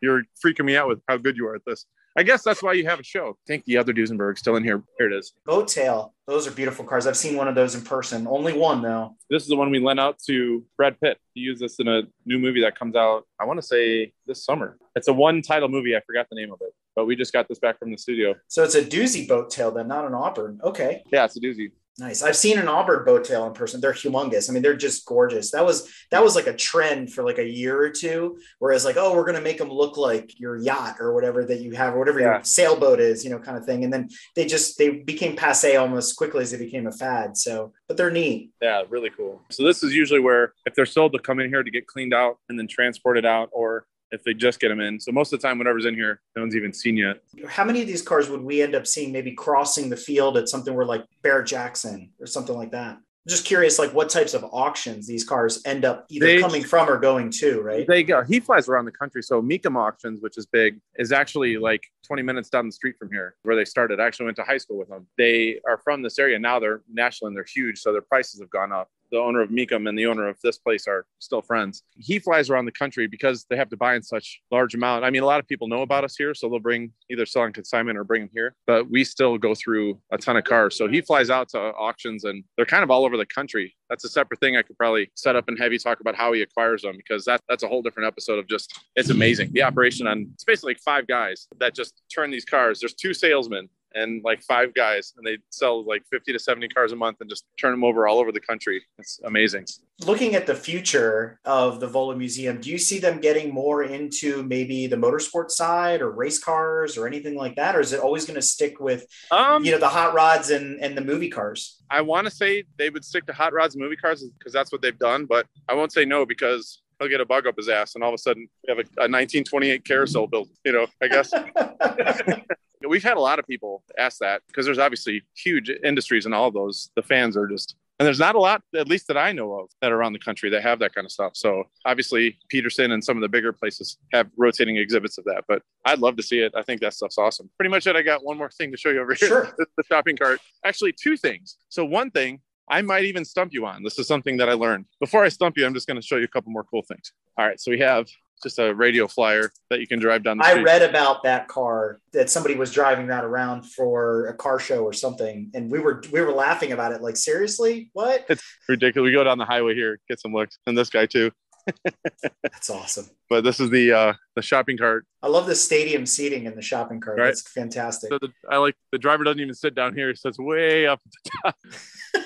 You're 0.00 0.22
freaking 0.44 0.64
me 0.64 0.76
out 0.76 0.88
with 0.88 1.00
how 1.08 1.16
good 1.16 1.36
you 1.36 1.46
are 1.46 1.54
at 1.54 1.62
this. 1.66 1.86
I 2.16 2.24
guess 2.24 2.42
that's 2.42 2.62
why 2.64 2.72
you 2.72 2.84
have 2.86 2.98
a 2.98 3.04
show. 3.04 3.30
I 3.30 3.46
think 3.46 3.64
the 3.64 3.76
other 3.76 3.92
Duesenberg 3.92 4.38
still 4.38 4.56
in 4.56 4.64
here. 4.64 4.82
Here 4.98 5.08
it 5.08 5.16
is. 5.16 5.34
Boat 5.46 5.68
tail. 5.68 6.14
Those 6.26 6.48
are 6.48 6.50
beautiful 6.50 6.84
cars. 6.84 7.06
I've 7.06 7.16
seen 7.16 7.36
one 7.36 7.46
of 7.46 7.54
those 7.54 7.76
in 7.76 7.82
person. 7.82 8.26
Only 8.26 8.52
one 8.54 8.82
though. 8.82 9.16
This 9.30 9.44
is 9.44 9.48
the 9.48 9.56
one 9.56 9.70
we 9.70 9.78
lent 9.78 10.00
out 10.00 10.18
to 10.26 10.64
Brad 10.76 11.00
Pitt. 11.00 11.18
He 11.34 11.42
used 11.42 11.60
this 11.60 11.78
in 11.78 11.86
a 11.86 12.02
new 12.26 12.40
movie 12.40 12.60
that 12.62 12.76
comes 12.76 12.96
out, 12.96 13.24
I 13.38 13.44
want 13.44 13.60
to 13.60 13.66
say 13.66 14.12
this 14.26 14.44
summer. 14.44 14.78
It's 14.96 15.06
a 15.06 15.12
one 15.12 15.42
title 15.42 15.68
movie. 15.68 15.94
I 15.94 16.00
forgot 16.00 16.26
the 16.28 16.34
name 16.34 16.52
of 16.52 16.60
it, 16.60 16.74
but 16.96 17.04
we 17.06 17.14
just 17.14 17.32
got 17.32 17.46
this 17.46 17.60
back 17.60 17.78
from 17.78 17.92
the 17.92 17.98
studio. 17.98 18.34
So 18.48 18.64
it's 18.64 18.74
a 18.74 18.82
doozy 18.82 19.28
boat 19.28 19.50
tail 19.50 19.70
then, 19.70 19.86
not 19.86 20.04
an 20.04 20.14
Auburn. 20.14 20.60
Okay. 20.64 21.04
Yeah, 21.12 21.24
it's 21.24 21.36
a 21.36 21.40
doozy. 21.40 21.70
Nice. 22.00 22.22
I've 22.22 22.36
seen 22.36 22.58
an 22.58 22.68
Auburn 22.68 23.04
boat 23.04 23.24
tail 23.24 23.44
in 23.46 23.52
person. 23.54 23.80
They're 23.80 23.92
humongous. 23.92 24.48
I 24.48 24.52
mean, 24.52 24.62
they're 24.62 24.76
just 24.76 25.04
gorgeous. 25.04 25.50
That 25.50 25.64
was 25.66 25.92
that 26.12 26.22
was 26.22 26.36
like 26.36 26.46
a 26.46 26.52
trend 26.54 27.12
for 27.12 27.24
like 27.24 27.38
a 27.38 27.44
year 27.44 27.76
or 27.76 27.90
two. 27.90 28.38
Whereas 28.60 28.84
like, 28.84 28.96
oh, 28.96 29.16
we're 29.16 29.24
gonna 29.24 29.40
make 29.40 29.58
them 29.58 29.68
look 29.70 29.96
like 29.96 30.38
your 30.38 30.56
yacht 30.56 30.98
or 31.00 31.12
whatever 31.12 31.44
that 31.46 31.58
you 31.60 31.72
have, 31.72 31.94
or 31.94 31.98
whatever 31.98 32.20
Yeah. 32.20 32.34
your 32.34 32.44
sailboat 32.44 33.00
is, 33.00 33.24
you 33.24 33.30
know, 33.30 33.38
kind 33.40 33.56
of 33.58 33.64
thing. 33.66 33.82
And 33.82 33.92
then 33.92 34.08
they 34.36 34.46
just 34.46 34.78
they 34.78 34.90
became 34.90 35.34
passe 35.34 35.74
almost 35.74 36.16
quickly 36.16 36.42
as 36.42 36.52
they 36.52 36.58
became 36.58 36.86
a 36.86 36.92
fad. 36.92 37.36
So, 37.36 37.72
but 37.88 37.96
they're 37.96 38.12
neat. 38.12 38.52
Yeah, 38.62 38.84
really 38.88 39.10
cool. 39.10 39.42
So 39.50 39.64
this 39.64 39.82
is 39.82 39.92
usually 39.92 40.20
where 40.20 40.52
if 40.66 40.74
they're 40.76 40.86
sold, 40.86 41.12
they'll 41.12 41.18
come 41.20 41.40
in 41.40 41.48
here 41.48 41.64
to 41.64 41.70
get 41.70 41.88
cleaned 41.88 42.14
out 42.14 42.38
and 42.48 42.56
then 42.56 42.68
transported 42.68 43.26
out, 43.26 43.48
or 43.52 43.86
if 44.10 44.24
they 44.24 44.34
just 44.34 44.60
get 44.60 44.68
them 44.68 44.80
in. 44.80 45.00
So 45.00 45.12
most 45.12 45.32
of 45.32 45.40
the 45.40 45.46
time, 45.46 45.58
whatever's 45.58 45.84
in 45.84 45.94
here, 45.94 46.20
no 46.36 46.42
one's 46.42 46.56
even 46.56 46.72
seen 46.72 46.96
yet. 46.96 47.18
How 47.46 47.64
many 47.64 47.80
of 47.82 47.86
these 47.86 48.02
cars 48.02 48.28
would 48.28 48.42
we 48.42 48.62
end 48.62 48.74
up 48.74 48.86
seeing 48.86 49.12
maybe 49.12 49.32
crossing 49.32 49.90
the 49.90 49.96
field 49.96 50.36
at 50.36 50.48
something 50.48 50.74
where 50.74 50.86
like 50.86 51.04
Barrett-Jackson 51.22 52.10
or 52.20 52.26
something 52.26 52.56
like 52.56 52.72
that? 52.72 52.96
I'm 52.96 53.30
just 53.30 53.44
curious, 53.44 53.78
like 53.78 53.92
what 53.92 54.08
types 54.08 54.32
of 54.32 54.42
auctions 54.52 55.06
these 55.06 55.22
cars 55.24 55.60
end 55.66 55.84
up 55.84 56.06
either 56.08 56.24
They- 56.26 56.40
coming 56.40 56.62
from 56.64 56.88
or 56.88 56.98
going 56.98 57.30
to, 57.40 57.60
right? 57.60 57.86
They 57.86 58.02
go. 58.02 58.22
He 58.22 58.40
flies 58.40 58.68
around 58.68 58.86
the 58.86 58.92
country. 58.92 59.22
So 59.22 59.42
Mecum 59.42 59.76
Auctions, 59.76 60.20
which 60.22 60.38
is 60.38 60.46
big, 60.46 60.80
is 60.96 61.12
actually 61.12 61.58
like 61.58 61.82
20 62.06 62.22
minutes 62.22 62.48
down 62.48 62.64
the 62.66 62.72
street 62.72 62.96
from 62.98 63.10
here, 63.10 63.34
where 63.42 63.54
they 63.54 63.66
started. 63.66 64.00
I 64.00 64.06
actually 64.06 64.26
went 64.26 64.36
to 64.38 64.44
high 64.44 64.56
school 64.56 64.78
with 64.78 64.88
them. 64.88 65.06
They 65.18 65.60
are 65.68 65.76
from 65.84 66.00
this 66.00 66.18
area 66.18 66.38
now. 66.38 66.58
They're 66.58 66.80
national 66.90 67.28
and 67.28 67.36
they're 67.36 67.44
huge, 67.44 67.80
so 67.80 67.92
their 67.92 68.00
prices 68.00 68.40
have 68.40 68.48
gone 68.48 68.72
up. 68.72 68.88
The 69.10 69.18
owner 69.18 69.40
of 69.40 69.50
Mecum 69.50 69.88
and 69.88 69.98
the 69.98 70.06
owner 70.06 70.28
of 70.28 70.38
this 70.42 70.58
place 70.58 70.86
are 70.86 71.06
still 71.18 71.42
friends. 71.42 71.82
He 71.96 72.18
flies 72.18 72.50
around 72.50 72.66
the 72.66 72.72
country 72.72 73.06
because 73.06 73.46
they 73.48 73.56
have 73.56 73.68
to 73.70 73.76
buy 73.76 73.94
in 73.94 74.02
such 74.02 74.40
large 74.50 74.74
amount. 74.74 75.04
I 75.04 75.10
mean, 75.10 75.22
a 75.22 75.26
lot 75.26 75.40
of 75.40 75.48
people 75.48 75.68
know 75.68 75.82
about 75.82 76.04
us 76.04 76.16
here, 76.16 76.34
so 76.34 76.48
they'll 76.48 76.58
bring 76.58 76.92
either 77.10 77.26
sell 77.26 77.42
on 77.42 77.52
consignment 77.52 77.98
or 77.98 78.04
bring 78.04 78.22
them 78.22 78.30
here. 78.32 78.54
But 78.66 78.90
we 78.90 79.04
still 79.04 79.38
go 79.38 79.54
through 79.54 80.00
a 80.12 80.18
ton 80.18 80.36
of 80.36 80.44
cars. 80.44 80.76
So 80.76 80.88
he 80.88 81.00
flies 81.00 81.30
out 81.30 81.48
to 81.50 81.58
auctions, 81.58 82.24
and 82.24 82.44
they're 82.56 82.66
kind 82.66 82.82
of 82.82 82.90
all 82.90 83.04
over 83.04 83.16
the 83.16 83.26
country. 83.26 83.74
That's 83.88 84.04
a 84.04 84.08
separate 84.08 84.40
thing 84.40 84.56
I 84.56 84.62
could 84.62 84.76
probably 84.76 85.10
set 85.14 85.36
up 85.36 85.48
and 85.48 85.58
have 85.58 85.72
you 85.72 85.78
talk 85.78 86.00
about 86.00 86.14
how 86.14 86.32
he 86.32 86.42
acquires 86.42 86.82
them 86.82 86.96
because 86.96 87.24
that 87.24 87.40
that's 87.48 87.62
a 87.62 87.68
whole 87.68 87.82
different 87.82 88.06
episode 88.06 88.38
of 88.38 88.46
just 88.48 88.78
it's 88.96 89.10
amazing. 89.10 89.52
The 89.52 89.62
operation 89.62 90.06
on 90.06 90.30
it's 90.34 90.44
basically 90.44 90.72
like 90.72 90.80
five 90.80 91.06
guys 91.06 91.48
that 91.58 91.74
just 91.74 92.02
turn 92.14 92.30
these 92.30 92.44
cars. 92.44 92.80
There's 92.80 92.94
two 92.94 93.14
salesmen 93.14 93.68
and 93.98 94.22
like 94.24 94.42
five 94.42 94.72
guys, 94.74 95.12
and 95.16 95.26
they 95.26 95.38
sell 95.50 95.84
like 95.84 96.02
50 96.10 96.32
to 96.32 96.38
70 96.38 96.68
cars 96.68 96.92
a 96.92 96.96
month 96.96 97.18
and 97.20 97.28
just 97.28 97.44
turn 97.60 97.72
them 97.72 97.84
over 97.84 98.06
all 98.06 98.18
over 98.18 98.32
the 98.32 98.40
country. 98.40 98.82
It's 98.98 99.20
amazing. 99.24 99.66
looking 100.06 100.34
at 100.36 100.46
the 100.46 100.54
future 100.54 101.40
of 101.44 101.80
the 101.80 101.88
Volo 101.88 102.14
Museum, 102.14 102.60
do 102.60 102.70
you 102.70 102.78
see 102.78 102.98
them 103.00 103.20
getting 103.20 103.52
more 103.52 103.82
into 103.82 104.42
maybe 104.44 104.86
the 104.86 104.96
motorsport 104.96 105.50
side 105.50 106.00
or 106.00 106.10
race 106.10 106.38
cars 106.38 106.96
or 106.96 107.06
anything 107.06 107.34
like 107.34 107.56
that? 107.56 107.74
Or 107.76 107.80
is 107.80 107.92
it 107.92 108.00
always 108.00 108.24
going 108.24 108.36
to 108.36 108.46
stick 108.56 108.78
with, 108.80 109.06
Um, 109.30 109.64
you 109.64 109.72
know, 109.72 109.78
the 109.78 109.88
hot 109.88 110.14
rods 110.14 110.50
and, 110.50 110.80
and 110.80 110.96
the 110.96 111.02
movie 111.02 111.30
cars? 111.30 111.82
I 111.90 112.00
want 112.02 112.26
to 112.26 112.30
say 112.30 112.64
they 112.78 112.90
would 112.90 113.04
stick 113.04 113.26
to 113.26 113.32
hot 113.32 113.52
rods 113.52 113.74
and 113.74 113.82
movie 113.82 113.96
cars 113.96 114.24
because 114.38 114.52
that's 114.52 114.70
what 114.70 114.82
they've 114.82 114.98
done, 114.98 115.26
but 115.26 115.46
I 115.68 115.74
won't 115.74 115.92
say 115.92 116.04
no 116.04 116.24
because 116.26 116.82
he'll 116.98 117.08
get 117.08 117.20
a 117.20 117.24
bug 117.26 117.46
up 117.46 117.56
his 117.56 117.68
ass, 117.68 117.94
and 117.94 118.02
all 118.04 118.10
of 118.10 118.14
a 118.14 118.18
sudden 118.18 118.46
we 118.66 118.70
have 118.70 118.78
a, 118.78 118.86
a 119.00 119.06
1928 119.08 119.84
carousel 119.84 120.26
built. 120.26 120.48
You 120.64 120.72
know, 120.72 120.86
I 121.02 121.08
guess 121.08 121.32
we've 122.86 123.02
had 123.02 123.16
a 123.16 123.20
lot 123.20 123.38
of 123.38 123.46
people 123.46 123.82
ask 123.98 124.18
that 124.18 124.42
because 124.46 124.66
there's 124.66 124.78
obviously 124.78 125.22
huge 125.34 125.70
industries 125.84 126.26
in 126.26 126.32
all 126.32 126.50
those. 126.50 126.90
The 126.96 127.02
fans 127.02 127.36
are 127.36 127.46
just. 127.46 127.76
And 128.00 128.06
there's 128.06 128.20
not 128.20 128.36
a 128.36 128.38
lot, 128.38 128.62
at 128.76 128.86
least 128.86 129.08
that 129.08 129.16
I 129.16 129.32
know 129.32 129.54
of, 129.54 129.70
that 129.82 129.90
are 129.90 129.96
around 129.96 130.12
the 130.12 130.20
country 130.20 130.48
that 130.50 130.62
have 130.62 130.78
that 130.78 130.94
kind 130.94 131.04
of 131.04 131.10
stuff. 131.10 131.32
So 131.34 131.64
obviously, 131.84 132.38
Petersen 132.48 132.92
and 132.92 133.02
some 133.02 133.16
of 133.16 133.22
the 133.22 133.28
bigger 133.28 133.52
places 133.52 133.98
have 134.12 134.28
rotating 134.36 134.76
exhibits 134.76 135.18
of 135.18 135.24
that. 135.24 135.42
But 135.48 135.62
I'd 135.84 135.98
love 135.98 136.16
to 136.18 136.22
see 136.22 136.38
it. 136.38 136.52
I 136.56 136.62
think 136.62 136.80
that 136.82 136.94
stuff's 136.94 137.18
awesome. 137.18 137.50
Pretty 137.58 137.70
much 137.70 137.88
it. 137.88 137.96
I 137.96 138.02
got 138.02 138.24
one 138.24 138.38
more 138.38 138.50
thing 138.50 138.70
to 138.70 138.76
show 138.76 138.90
you 138.90 139.00
over 139.00 139.14
here. 139.14 139.28
Sure. 139.28 139.56
The 139.76 139.82
shopping 139.88 140.16
cart. 140.16 140.38
Actually, 140.64 140.92
two 140.92 141.16
things. 141.16 141.56
So 141.70 141.84
one 141.84 142.12
thing 142.12 142.40
I 142.70 142.82
might 142.82 143.04
even 143.04 143.24
stump 143.24 143.52
you 143.52 143.66
on. 143.66 143.82
This 143.82 143.98
is 143.98 144.06
something 144.06 144.36
that 144.36 144.48
I 144.48 144.52
learned. 144.52 144.84
Before 145.00 145.24
I 145.24 145.28
stump 145.28 145.56
you, 145.56 145.66
I'm 145.66 145.74
just 145.74 145.86
going 145.86 146.00
to 146.00 146.06
show 146.06 146.16
you 146.16 146.24
a 146.24 146.28
couple 146.28 146.52
more 146.52 146.64
cool 146.64 146.82
things. 146.82 147.12
All 147.36 147.46
right. 147.46 147.58
So 147.58 147.70
we 147.70 147.78
have 147.80 148.06
just 148.42 148.58
a 148.58 148.74
radio 148.74 149.06
flyer 149.06 149.50
that 149.70 149.80
you 149.80 149.86
can 149.86 149.98
drive 149.98 150.22
down 150.22 150.38
the 150.38 150.44
I 150.44 150.62
read 150.62 150.82
about 150.82 151.22
that 151.24 151.48
car 151.48 152.00
that 152.12 152.30
somebody 152.30 152.54
was 152.54 152.72
driving 152.72 153.06
that 153.08 153.24
around 153.24 153.64
for 153.64 154.26
a 154.26 154.34
car 154.34 154.58
show 154.58 154.84
or 154.84 154.92
something, 154.92 155.50
and 155.54 155.70
we 155.70 155.78
were 155.78 156.02
we 156.12 156.20
were 156.20 156.32
laughing 156.32 156.72
about 156.72 156.92
it. 156.92 157.02
Like, 157.02 157.16
seriously, 157.16 157.90
what? 157.92 158.26
It's 158.28 158.42
ridiculous. 158.68 159.06
We 159.06 159.12
go 159.12 159.24
down 159.24 159.38
the 159.38 159.44
highway 159.44 159.74
here, 159.74 159.98
get 160.08 160.20
some 160.20 160.32
looks, 160.32 160.58
and 160.66 160.76
this 160.76 160.90
guy 160.90 161.06
too. 161.06 161.30
That's 162.42 162.70
awesome. 162.70 163.06
But 163.28 163.44
this 163.44 163.60
is 163.60 163.70
the 163.70 163.92
uh, 163.92 164.12
the 164.36 164.42
shopping 164.42 164.78
cart. 164.78 165.06
I 165.22 165.28
love 165.28 165.46
the 165.46 165.54
stadium 165.54 166.06
seating 166.06 166.46
in 166.46 166.54
the 166.54 166.62
shopping 166.62 167.00
cart. 167.00 167.18
Right. 167.18 167.26
That's 167.26 167.42
fantastic. 167.42 168.10
So 168.10 168.18
the, 168.18 168.32
I 168.50 168.56
like 168.56 168.74
the 168.92 168.98
driver 168.98 169.24
doesn't 169.24 169.40
even 169.40 169.54
sit 169.54 169.74
down 169.74 169.94
here; 169.94 170.08
he 170.08 170.14
sits 170.14 170.38
way 170.38 170.86
up 170.86 171.00
at 171.04 171.12
the 171.12 171.30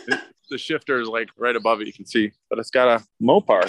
top. 0.09 0.21
the 0.51 0.59
shifter 0.59 1.01
is 1.01 1.09
like 1.09 1.29
right 1.37 1.57
above 1.57 1.81
it. 1.81 1.87
You 1.87 1.93
can 1.93 2.07
see, 2.07 2.33
but 2.51 2.59
it's 2.59 2.71
got 2.71 2.89
a 2.89 3.05
Mopar. 3.23 3.69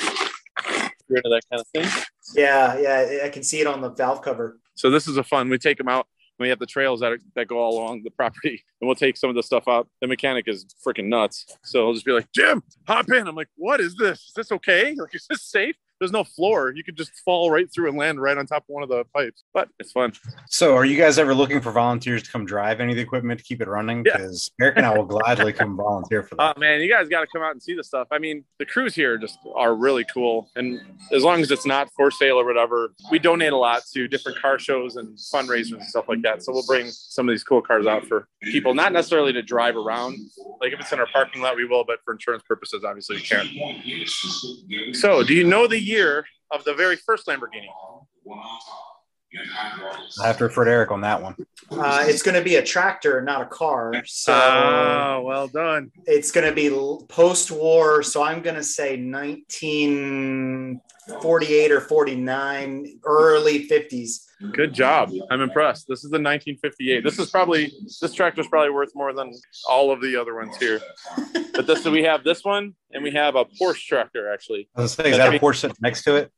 Rid 1.13 1.25
of 1.25 1.31
that 1.31 1.41
kind 1.49 1.61
of 1.61 1.67
thing. 1.67 2.05
Yeah, 2.35 2.77
yeah, 2.79 3.25
I 3.25 3.29
can 3.29 3.43
see 3.43 3.61
it 3.61 3.67
on 3.67 3.81
the 3.81 3.89
valve 3.89 4.21
cover. 4.21 4.59
So 4.75 4.89
this 4.89 5.07
is 5.07 5.17
a 5.17 5.23
fun. 5.23 5.49
We 5.49 5.57
take 5.57 5.77
them 5.77 5.87
out. 5.87 6.07
we 6.39 6.49
have 6.49 6.59
the 6.59 6.65
trails 6.65 7.01
that, 7.01 7.11
are, 7.11 7.19
that 7.35 7.47
go 7.47 7.59
all 7.59 7.77
along 7.77 8.03
the 8.03 8.11
property 8.11 8.63
and 8.81 8.87
we'll 8.87 8.95
take 8.95 9.17
some 9.17 9.29
of 9.29 9.35
the 9.35 9.43
stuff 9.43 9.67
out. 9.67 9.87
The 10.01 10.07
mechanic 10.07 10.47
is 10.47 10.65
freaking 10.85 11.05
nuts. 11.05 11.45
So 11.63 11.85
I'll 11.85 11.93
just 11.93 12.05
be 12.05 12.11
like, 12.11 12.27
Jim, 12.33 12.63
hop 12.87 13.11
in. 13.11 13.27
I'm 13.27 13.35
like, 13.35 13.49
what 13.55 13.79
is 13.79 13.95
this? 13.95 14.19
Is 14.19 14.33
this 14.35 14.51
okay? 14.51 14.95
Like, 14.97 15.13
is 15.13 15.25
this 15.29 15.43
safe? 15.43 15.75
There's 16.03 16.11
no 16.11 16.25
floor. 16.25 16.73
You 16.75 16.83
could 16.83 16.97
just 16.97 17.13
fall 17.23 17.49
right 17.49 17.71
through 17.73 17.87
and 17.87 17.97
land 17.97 18.21
right 18.21 18.37
on 18.37 18.45
top 18.45 18.63
of 18.63 18.67
one 18.67 18.83
of 18.83 18.89
the 18.89 19.05
pipes, 19.15 19.45
but 19.53 19.69
it's 19.79 19.93
fun. 19.93 20.11
So, 20.49 20.75
are 20.75 20.83
you 20.83 20.97
guys 20.97 21.17
ever 21.17 21.33
looking 21.33 21.61
for 21.61 21.71
volunteers 21.71 22.23
to 22.23 22.29
come 22.29 22.45
drive 22.45 22.81
any 22.81 22.91
of 22.91 22.97
the 22.97 23.01
equipment 23.01 23.39
to 23.39 23.45
keep 23.45 23.61
it 23.61 23.69
running? 23.69 24.03
Yeah. 24.05 24.17
Because 24.17 24.51
Eric 24.59 24.75
and 24.75 24.85
I 24.85 24.97
will 24.97 25.05
gladly 25.05 25.53
come 25.53 25.77
volunteer 25.83 26.23
for 26.23 26.35
that. 26.35 26.57
Oh 26.57 26.59
man, 26.59 26.81
you 26.81 26.91
guys 26.91 27.07
got 27.07 27.21
to 27.21 27.27
come 27.27 27.41
out 27.41 27.51
and 27.51 27.63
see 27.63 27.73
the 27.73 27.85
stuff. 27.85 28.09
I 28.11 28.19
mean, 28.19 28.43
the 28.59 28.65
crews 28.65 28.93
here 28.93 29.17
just 29.17 29.39
are 29.55 29.73
really 29.75 30.05
cool, 30.13 30.49
and 30.57 30.81
as 31.13 31.23
long 31.23 31.39
as 31.39 31.51
it's 31.51 31.65
not 31.65 31.89
for 31.95 32.11
sale 32.11 32.37
or 32.37 32.43
whatever, 32.43 32.93
we 33.09 33.17
donate 33.17 33.53
a 33.53 33.57
lot 33.57 33.83
to 33.93 34.09
different 34.09 34.41
car 34.41 34.59
shows 34.59 34.97
and 34.97 35.17
fundraisers 35.17 35.75
and 35.75 35.83
stuff 35.83 36.09
like 36.09 36.21
that. 36.23 36.43
So 36.43 36.51
we'll 36.51 36.65
bring 36.65 36.89
some 36.91 37.29
of 37.29 37.33
these 37.33 37.45
cool 37.45 37.61
cars 37.61 37.87
out 37.87 38.05
for 38.07 38.27
people, 38.41 38.73
not 38.73 38.91
necessarily 38.91 39.31
to 39.31 39.41
drive 39.41 39.77
around. 39.77 40.17
Like 40.59 40.73
if 40.73 40.81
it's 40.81 40.91
in 40.91 40.99
our 40.99 41.07
parking 41.07 41.41
lot, 41.41 41.55
we 41.55 41.63
will, 41.63 41.85
but 41.85 41.99
for 42.03 42.13
insurance 42.13 42.43
purposes, 42.45 42.83
obviously 42.83 43.15
we 43.15 43.21
can't. 43.21 43.47
So, 44.95 45.23
do 45.23 45.33
you 45.33 45.45
know 45.45 45.67
the 45.67 45.79
year 45.93 46.25
of 46.51 46.63
the 46.65 46.73
very 46.73 46.95
first 46.97 47.27
Lamborghini? 47.27 47.67
I 50.21 50.27
have 50.27 50.37
to 50.37 50.43
refer 50.43 50.65
to 50.65 50.71
Eric 50.71 50.91
on 50.91 51.01
that 51.01 51.21
one. 51.21 51.35
Uh, 51.71 52.03
it's 52.07 52.21
going 52.21 52.35
to 52.37 52.43
be 52.43 52.57
a 52.57 52.63
tractor, 52.63 53.19
not 53.21 53.41
a 53.41 53.45
car. 53.47 53.93
So 54.05 54.31
Oh, 54.33 55.23
well 55.25 55.47
done. 55.47 55.91
it's 56.05 56.31
going 56.31 56.45
to 56.47 56.53
be 56.53 56.69
post 57.09 57.49
war. 57.49 58.03
So 58.03 58.21
I'm 58.21 58.41
going 58.43 58.55
to 58.57 58.63
say 58.63 58.95
1948 61.07 61.71
or 61.71 61.81
49, 61.81 62.99
early 63.03 63.67
50s. 63.67 64.25
Good 64.51 64.73
job. 64.73 65.11
I'm 65.29 65.41
impressed. 65.41 65.87
This 65.87 65.99
is 66.03 66.11
the 66.11 66.15
1958. 66.15 67.03
This 67.03 67.19
is 67.19 67.29
probably 67.29 67.71
this 68.01 68.13
tractor's 68.13 68.47
probably 68.47 68.71
worth 68.71 68.91
more 68.95 69.13
than 69.13 69.33
all 69.69 69.91
of 69.91 70.01
the 70.01 70.15
other 70.19 70.35
ones 70.35 70.57
here. 70.57 70.81
But 71.53 71.65
this 71.67 71.85
we 71.85 72.03
have 72.03 72.23
this 72.23 72.43
one 72.43 72.73
and 72.91 73.03
we 73.03 73.11
have 73.11 73.35
a 73.35 73.45
Porsche 73.45 73.85
tractor 73.85 74.33
actually. 74.33 74.67
I 74.75 74.81
was 74.81 74.95
gonna 74.95 75.09
say, 75.09 75.11
is 75.13 75.17
that 75.17 75.33
a 75.33 75.39
Porsche 75.39 75.73
next 75.81 76.03
to 76.03 76.15
it? 76.15 76.31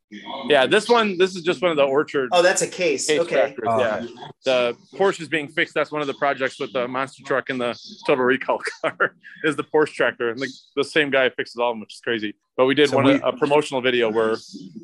Yeah, 0.47 0.67
this 0.67 0.87
one 0.87 1.17
this 1.17 1.35
is 1.35 1.41
just 1.41 1.61
one 1.63 1.71
of 1.71 1.77
the 1.77 1.83
orchard 1.83 2.29
Oh, 2.31 2.43
that's 2.43 2.61
a 2.61 2.67
case. 2.67 3.07
case 3.07 3.21
Okay. 3.21 3.35
tractors. 3.35 3.65
Oh, 3.67 3.79
yeah. 3.79 3.95
okay. 3.95 4.07
The 4.45 4.77
Porsche 4.95 5.21
is 5.21 5.27
being 5.27 5.47
fixed. 5.47 5.73
That's 5.73 5.91
one 5.91 6.01
of 6.01 6.07
the 6.07 6.13
projects 6.15 6.59
with 6.59 6.73
the 6.73 6.87
monster 6.87 7.23
truck 7.23 7.49
and 7.49 7.59
the 7.59 7.75
total 8.05 8.23
recall 8.25 8.61
car 8.83 9.15
is 9.43 9.55
the 9.55 9.63
Porsche 9.63 9.93
tractor. 9.93 10.29
And 10.29 10.39
the, 10.39 10.51
the 10.75 10.83
same 10.83 11.09
guy 11.09 11.29
fixes 11.29 11.55
all 11.57 11.71
of 11.71 11.75
them, 11.75 11.81
which 11.81 11.93
is 11.95 12.01
crazy. 12.01 12.35
But 12.57 12.67
we 12.67 12.75
did 12.75 12.89
So 12.89 12.95
one 12.95 13.05
we- 13.05 13.21
uh, 13.21 13.29
a 13.29 13.37
promotional 13.37 13.81
video 13.81 14.09
where 14.09 14.37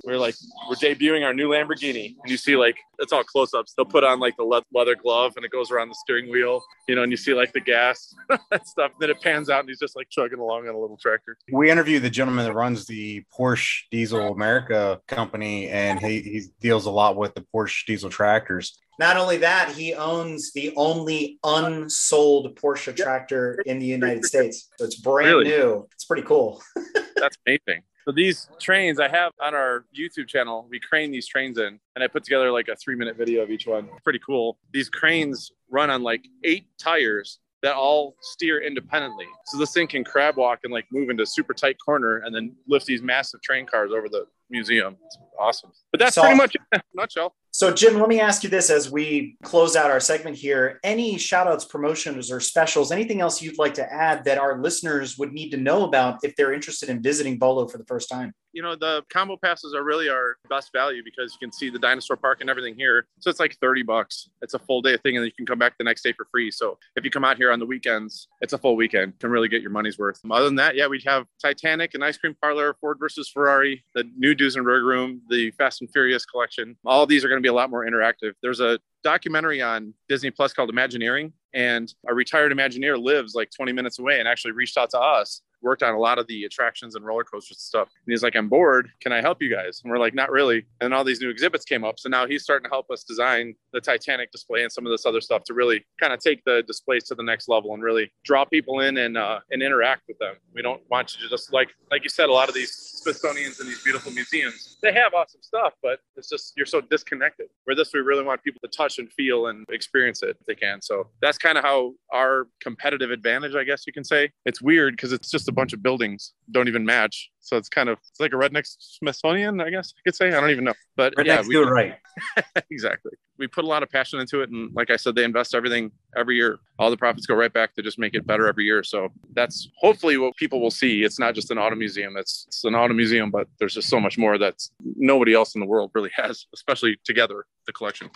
we're 0.04 0.18
like 0.18 0.36
we're 0.68 0.76
debuting 0.76 1.24
our 1.26 1.34
new 1.34 1.50
Lamborghini, 1.50 2.16
and 2.22 2.30
you 2.30 2.36
see 2.36 2.58
like 2.58 2.76
it's 3.00 3.14
all 3.14 3.24
close-ups. 3.24 3.74
They'll 3.74 3.86
put 3.86 4.04
on 4.04 4.20
like 4.20 4.36
the 4.36 4.44
leather 4.74 4.96
glove, 4.96 5.34
and 5.38 5.46
it 5.46 5.52
goes 5.52 5.72
around 5.72 5.88
the 5.90 5.96
steering 5.96 6.30
wheel, 6.30 6.62
you 6.90 6.96
know, 6.96 7.04
and 7.04 7.12
you 7.12 7.18
see 7.18 7.34
like 7.34 7.54
the 7.54 7.62
gas, 7.62 8.14
that 8.52 8.68
stuff. 8.68 8.92
Then 9.00 9.10
it 9.10 9.22
pans 9.22 9.50
out, 9.50 9.62
and 9.62 9.70
he's 9.70 9.80
just 9.80 9.96
like 9.96 10.10
chugging 10.10 10.40
along 10.40 10.68
on 10.68 10.76
a 10.76 10.78
little 10.78 10.98
tractor. 10.98 11.38
We 11.52 11.72
interviewed 11.72 12.04
the 12.04 12.10
gentleman 12.10 12.46
that 12.46 12.54
runs 12.54 12.86
the 12.88 13.24
Porsche 13.34 13.84
Diesel 13.90 14.34
America 14.34 15.00
company, 15.08 15.70
and 15.70 15.98
he, 16.00 16.20
he 16.22 16.42
deals 16.60 16.86
a 16.88 16.92
lot 16.92 17.16
with 17.16 17.34
the 17.36 17.46
Porsche 17.56 17.86
diesel 17.86 18.10
tractors. 18.10 18.78
Not 19.00 19.16
only 19.18 19.38
that, 19.38 19.72
he 19.74 19.94
owns 19.96 20.52
the 20.52 20.74
only 20.76 21.40
unsold 21.44 22.56
Porsche 22.56 22.96
tractor 22.96 23.60
in 23.66 23.80
the 23.80 23.86
United 23.86 24.26
States. 24.26 24.68
So 24.78 24.86
it's 24.86 24.96
brand 24.96 25.30
Really? 25.30 25.46
new. 25.46 25.88
It's 25.94 26.04
pretty 26.06 26.24
cool. 26.24 26.62
That's 27.22 27.38
amazing. 27.48 27.84
So 28.06 28.12
these 28.12 28.50
trains 28.60 29.00
I 29.00 29.08
have 29.08 29.32
on 29.40 29.54
our 29.54 29.86
YouTube 29.98 30.28
channel, 30.28 30.68
we 30.70 30.80
crane 30.80 31.12
these 31.12 31.28
trains 31.28 31.58
in, 31.60 31.80
and 31.96 32.04
I 32.04 32.08
put 32.08 32.24
together 32.24 32.52
like 32.52 32.68
a 32.68 32.76
three 32.76 32.96
minute 32.96 33.16
video 33.16 33.44
of 33.44 33.52
each 33.52 33.68
one. 33.68 33.88
Pretty 34.04 34.20
cool. 34.26 34.58
These 34.74 34.90
cranes 34.90 35.52
run 35.70 35.90
on 35.92 36.02
like 36.02 36.26
eight 36.44 36.66
tires 36.80 37.40
that 37.62 37.76
all 37.76 38.16
steer 38.22 38.60
independently. 38.60 39.28
So 39.46 39.60
this 39.60 39.72
thing 39.72 39.88
can 39.88 40.04
crab 40.04 40.36
walk 40.36 40.62
and 40.64 40.74
like 40.74 40.86
move 40.92 41.12
into 41.12 41.22
a 41.22 41.28
super 41.28 41.54
tight 41.54 41.78
corner 41.86 42.18
and 42.26 42.34
then 42.36 42.56
lift 42.68 42.88
these 42.88 43.04
massive 43.04 43.40
train 43.44 43.68
cars 43.68 43.92
over 43.96 44.10
the 44.10 44.26
museum. 44.50 44.98
It's 45.06 45.18
awesome. 45.40 45.72
But 45.92 46.00
that's 46.00 46.16
So- 46.16 46.22
pretty 46.24 46.38
much 46.38 46.56
it 46.56 46.62
in 46.74 46.80
a 46.80 46.84
nutshell. 46.96 47.36
So, 47.54 47.74
Jim, 47.74 48.00
let 48.00 48.08
me 48.08 48.22
ask 48.22 48.46
you 48.46 48.50
this 48.50 48.70
as 48.70 48.90
we 48.90 49.36
close 49.44 49.76
out 49.76 49.92
our 49.92 50.00
segment 50.00 50.38
here. 50.38 50.80
Any 50.86 51.18
shout 51.18 51.48
outs, 51.48 51.66
promotions, 51.66 52.32
or 52.32 52.40
specials, 52.40 52.94
anything 52.94 53.20
else 53.20 53.42
you'd 53.42 53.60
like 53.60 53.74
to 53.74 53.94
add 53.94 54.24
that 54.24 54.38
our 54.38 54.62
listeners 54.62 55.18
would 55.18 55.34
need 55.34 55.50
to 55.50 55.58
know 55.58 55.84
about 55.84 56.20
if 56.24 56.34
they're 56.38 56.54
interested 56.54 56.88
in 56.88 57.04
visiting 57.04 57.38
Volo 57.38 57.68
for 57.68 57.78
the 57.78 57.84
first 57.84 58.08
time? 58.10 58.34
You 58.54 58.62
know 58.62 58.76
the 58.76 59.04
combo 59.10 59.38
passes 59.38 59.74
are 59.74 59.84
really 59.84 60.10
our 60.10 60.38
best 60.50 60.72
value 60.74 61.04
because 61.04 61.34
you 61.34 61.40
can 61.40 61.52
see 61.52 61.70
the 61.70 61.80
dinosaur 61.80 62.18
park 62.18 62.42
and 62.42 62.50
everything 62.50 62.76
here. 62.76 63.08
So 63.20 63.30
it's 63.30 63.40
like 63.40 63.58
30 63.60 63.84
bucks. 63.84 64.30
It's 64.42 64.54
a 64.54 64.60
full 64.60 64.82
day 64.82 64.98
thing 64.98 65.18
and 65.18 65.26
you 65.26 65.32
can 65.32 65.46
come 65.46 65.60
back 65.60 65.78
the 65.78 65.84
next 65.84 66.02
day 66.02 66.14
for 66.14 66.26
free. 66.32 66.52
So 66.52 66.78
if 66.96 67.04
you 67.04 67.12
come 67.12 67.24
out 67.24 67.38
here 67.38 67.52
on 67.52 67.60
the 67.60 67.66
weekends 67.66 68.28
it's 68.42 68.54
a 68.54 68.58
full 68.58 68.76
weekend. 68.76 69.20
Can 69.20 69.32
really 69.32 69.48
get 69.48 69.62
your 69.62 69.72
money's 69.72 69.98
worth. 69.98 70.20
Other 70.30 70.46
than 70.46 70.56
that 70.56 70.76
yeah 70.76 70.88
we 70.88 71.02
have 71.06 71.26
titanic 71.42 71.94
and 71.94 72.04
ice 72.04 72.18
cream 72.18 72.36
parlor 72.42 72.76
ford 72.80 72.98
versus 73.00 73.30
ferrari 73.30 73.84
the 73.96 74.04
new 74.18 74.36
duesenberg 74.36 74.84
room 74.84 75.22
the 75.30 75.52
fast 75.52 75.82
and 75.82 75.90
furious 75.92 76.26
collection. 76.26 76.76
All 76.86 77.06
these 77.06 77.24
are 77.24 77.30
going 77.30 77.42
to 77.42 77.46
be 77.46 77.50
a 77.50 77.54
lot 77.54 77.70
more 77.70 77.86
interactive. 77.86 78.34
There's 78.42 78.60
a 78.60 78.80
documentary 79.04 79.62
on 79.62 79.94
disney 80.10 80.32
plus 80.32 80.54
called 80.54 80.70
imagineering 80.70 81.34
and 81.54 81.94
a 82.08 82.14
retired 82.14 82.52
imagineer 82.52 83.02
lives 83.02 83.34
like 83.36 83.50
20 83.56 83.74
minutes 83.74 84.00
away 84.00 84.20
and 84.20 84.28
actually 84.28 84.52
reached 84.52 84.78
out 84.78 84.90
to 84.92 85.00
us 85.00 85.42
worked 85.62 85.84
on 85.84 85.94
a 85.94 86.00
lot 86.00 86.20
of 86.20 86.28
the 86.28 86.44
attractions 86.44 86.96
and 86.96 87.06
roller 87.06 87.24
coasters 87.24 87.58
and 87.58 87.62
stuff. 87.62 87.88
And 88.06 88.12
he's 88.12 88.24
like, 88.24 88.36
I'm 88.36 88.50
bored. 88.50 88.90
Can 89.00 89.12
I 89.12 89.22
help 89.22 89.42
you 89.42 89.54
guys? 89.54 89.82
And 89.84 89.92
we're 89.92 90.00
like, 90.00 90.14
not 90.14 90.32
really. 90.32 90.66
And 90.80 90.94
all 90.94 91.04
these 91.04 91.22
new 91.22 91.30
exhibits 91.30 91.66
came 91.66 91.84
up. 91.84 92.00
So 92.00 92.10
now 92.10 92.28
he's 92.28 92.44
starting 92.44 92.64
to 92.66 92.70
help 92.70 92.90
us 92.92 93.04
design 93.04 93.56
the 93.74 93.82
Titanic 93.82 94.32
display 94.32 94.64
and 94.64 94.72
some 94.72 94.86
of 94.86 94.92
this 94.92 95.06
other 95.06 95.22
stuff 95.22 95.44
to 95.46 95.54
really 95.54 95.86
kind 96.00 96.14
of 96.14 96.20
take 96.20 96.44
the 96.46 96.64
displays 96.64 97.04
to 97.06 97.16
the 97.16 97.24
next 97.24 97.48
level 97.48 97.74
and 97.74 97.84
really 97.84 98.12
draw 98.24 98.46
people 98.46 98.80
in 98.80 98.98
and 98.98 99.18
uh, 99.18 99.40
and 99.52 99.62
interact 99.62 100.04
with 100.08 100.18
them. 100.20 100.36
We 100.54 100.62
don't 100.62 100.82
want 100.90 101.16
you 101.16 101.24
to 101.24 101.30
just 101.30 101.54
like 101.54 101.70
like 101.90 102.04
you 102.04 102.10
said, 102.10 102.30
a 102.30 102.34
lot 102.34 102.50
of 102.50 102.56
these 102.56 102.72
Smithsonian's 103.02 103.60
and 103.60 103.68
these 103.68 103.84
beautiful 103.84 104.12
museums, 104.12 104.78
they 104.82 104.94
have 104.94 105.14
awesome 105.14 105.42
stuff, 105.42 105.74
but 105.82 106.00
it's 106.16 106.30
just 106.30 106.54
you're 106.56 106.66
so 106.66 106.82
disconnected. 106.82 107.48
Where 107.64 107.76
this 107.76 107.92
we 107.94 108.02
really 108.02 108.24
want 108.24 108.44
people 108.44 108.62
to 108.64 108.70
touch 108.76 109.00
and 109.00 109.12
feel 109.12 109.48
and 109.48 109.66
experience 109.70 110.22
it 110.22 110.38
if 110.40 110.46
they 110.46 110.56
can. 110.56 110.82
So 110.82 111.08
that's 111.22 111.38
kind 111.38 111.58
of 111.58 111.64
how 111.64 111.94
our 112.14 112.48
competitive 112.62 113.10
advantage, 113.10 113.56
I 113.56 113.64
guess 113.64 113.86
you 113.88 113.94
can 113.94 114.04
say. 114.04 114.32
It's 114.46 114.62
weird 114.62 114.94
because 114.96 115.14
it's 115.14 115.32
just 115.32 115.50
a 115.50 115.52
bunch 115.52 115.74
of 115.74 115.82
buildings 115.82 116.34
don't 116.52 116.68
even 116.68 116.86
match. 116.86 117.31
So 117.42 117.58
it's 117.58 117.70
kind 117.70 117.90
of 117.90 117.98
it's 118.10 118.20
like 118.20 118.34
a 118.34 118.36
redneck 118.36 118.66
Smithsonian, 118.66 119.60
I 119.60 119.72
guess 119.72 119.94
I 119.98 120.02
could 120.06 120.16
say. 120.16 120.28
I 120.28 120.40
don't 120.40 120.52
even 120.52 120.64
know. 120.64 120.74
But 120.96 121.16
Rednecks 121.16 121.26
yeah, 121.26 121.42
we, 121.42 121.54
do 121.56 121.64
it 121.64 121.72
right. 121.72 121.96
exactly. 122.70 123.12
We 123.40 123.48
put 123.48 123.64
a 123.64 123.68
lot 123.68 123.82
of 123.82 123.90
passion 123.90 124.20
into 124.20 124.42
it, 124.42 124.52
and 124.52 124.72
like 124.76 124.92
I 124.92 124.96
said, 124.96 125.16
they 125.16 125.24
invest 125.24 125.56
everything 125.56 125.92
every 126.16 126.36
year. 126.36 126.60
All 126.78 126.92
the 126.92 126.98
profits 126.98 127.26
go 127.26 127.34
right 127.34 127.52
back 127.52 127.74
to 127.76 127.82
just 127.82 127.98
make 127.98 128.14
it 128.14 128.28
better 128.28 128.48
every 128.48 128.66
year. 128.66 128.84
So 128.84 129.10
that's 129.34 129.70
hopefully 129.78 130.18
what 130.18 130.36
people 130.36 130.62
will 130.62 130.72
see. 130.72 131.04
It's 131.04 131.20
not 131.20 131.34
just 131.34 131.50
an 131.50 131.58
auto 131.58 131.76
museum; 131.76 132.16
it's, 132.16 132.46
it's 132.48 132.64
an 132.64 132.76
auto 132.76 132.94
museum, 132.94 133.32
but 133.32 133.48
there's 133.60 133.74
just 133.74 133.90
so 133.90 134.00
much 134.00 134.18
more 134.18 134.38
that 134.38 134.62
nobody 134.96 135.34
else 135.34 135.56
in 135.56 135.62
the 135.62 135.68
world 135.68 135.92
really 135.96 136.12
has, 136.16 136.46
especially 136.54 136.98
together 137.04 137.46
the 137.66 137.74
collection. 137.74 138.10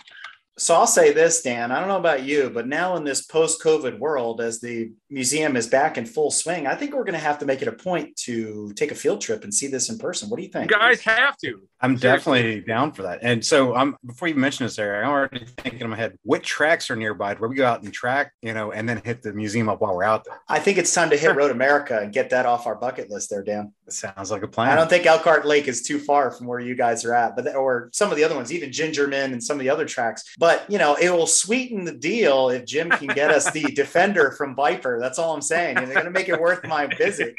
So 0.58 0.74
I'll 0.74 0.86
say 0.86 1.12
this, 1.12 1.42
Dan. 1.42 1.70
I 1.70 1.78
don't 1.78 1.88
know 1.88 1.98
about 1.98 2.22
you, 2.22 2.48
but 2.48 2.66
now 2.66 2.96
in 2.96 3.04
this 3.04 3.26
post 3.26 3.62
COVID 3.62 3.98
world, 3.98 4.40
as 4.40 4.58
the 4.58 4.90
museum 5.10 5.54
is 5.54 5.66
back 5.66 5.98
in 5.98 6.06
full 6.06 6.30
swing, 6.30 6.66
I 6.66 6.74
think 6.74 6.94
we're 6.94 7.04
going 7.04 7.12
to 7.12 7.18
have 7.18 7.38
to 7.40 7.46
make 7.46 7.60
it 7.60 7.68
a 7.68 7.72
point 7.72 8.16
to 8.24 8.72
take 8.74 8.90
a 8.90 8.94
field 8.94 9.20
trip 9.20 9.44
and 9.44 9.52
see 9.52 9.66
this 9.66 9.90
in 9.90 9.98
person. 9.98 10.30
What 10.30 10.38
do 10.38 10.42
you 10.42 10.48
think? 10.48 10.70
You 10.70 10.78
think? 10.78 10.90
guys 10.90 11.00
have 11.02 11.36
to. 11.38 11.60
I'm 11.82 11.98
Seriously. 11.98 12.40
definitely 12.40 12.60
down 12.62 12.92
for 12.92 13.02
that. 13.02 13.18
And 13.20 13.44
so 13.44 13.74
I'm 13.74 13.96
before 14.06 14.28
you 14.28 14.34
mention 14.34 14.64
this, 14.64 14.78
Eric, 14.78 15.04
I'm 15.04 15.10
already 15.10 15.44
thinking 15.58 15.82
in 15.82 15.90
my 15.90 15.96
head, 15.96 16.16
what 16.22 16.42
tracks 16.42 16.90
are 16.90 16.96
nearby 16.96 17.34
where 17.34 17.50
we 17.50 17.56
go 17.56 17.66
out 17.66 17.82
and 17.82 17.92
track, 17.92 18.32
you 18.40 18.54
know, 18.54 18.72
and 18.72 18.88
then 18.88 19.02
hit 19.04 19.22
the 19.22 19.34
museum 19.34 19.68
up 19.68 19.82
while 19.82 19.94
we're 19.94 20.04
out 20.04 20.24
there. 20.24 20.40
I 20.48 20.58
think 20.58 20.78
it's 20.78 20.94
time 20.94 21.10
to 21.10 21.18
hit 21.18 21.36
Road 21.36 21.50
America 21.50 21.98
and 21.98 22.14
get 22.14 22.30
that 22.30 22.46
off 22.46 22.66
our 22.66 22.76
bucket 22.76 23.10
list 23.10 23.28
there, 23.28 23.42
Dan. 23.42 23.74
It 23.86 23.92
sounds 23.92 24.30
like 24.30 24.42
a 24.42 24.48
plan. 24.48 24.70
I 24.70 24.74
don't 24.74 24.88
think 24.88 25.04
Elkhart 25.04 25.44
Lake 25.46 25.68
is 25.68 25.82
too 25.82 25.98
far 25.98 26.30
from 26.30 26.46
where 26.46 26.60
you 26.60 26.74
guys 26.74 27.04
are 27.04 27.12
at, 27.12 27.36
but 27.36 27.54
or 27.54 27.90
some 27.92 28.10
of 28.10 28.16
the 28.16 28.24
other 28.24 28.34
ones, 28.34 28.50
even 28.52 28.70
Gingerman 28.70 29.32
and 29.32 29.44
some 29.44 29.56
of 29.56 29.60
the 29.60 29.68
other 29.68 29.84
tracks. 29.84 30.24
But 30.38 30.45
you 30.68 30.78
know, 30.78 30.94
it 30.94 31.10
will 31.10 31.26
sweeten 31.26 31.84
the 31.84 31.94
deal 31.94 32.50
if 32.50 32.64
Jim 32.64 32.90
can 32.90 33.08
get 33.08 33.30
us 33.30 33.50
the 33.50 33.62
Defender 33.74 34.32
from 34.32 34.54
Viper. 34.54 34.98
That's 35.00 35.18
all 35.18 35.34
I'm 35.34 35.42
saying. 35.42 35.76
And 35.76 35.86
they're 35.86 35.94
going 35.94 36.06
to 36.06 36.10
make 36.10 36.28
it 36.28 36.40
worth 36.40 36.64
my 36.66 36.86
visit. 36.86 37.34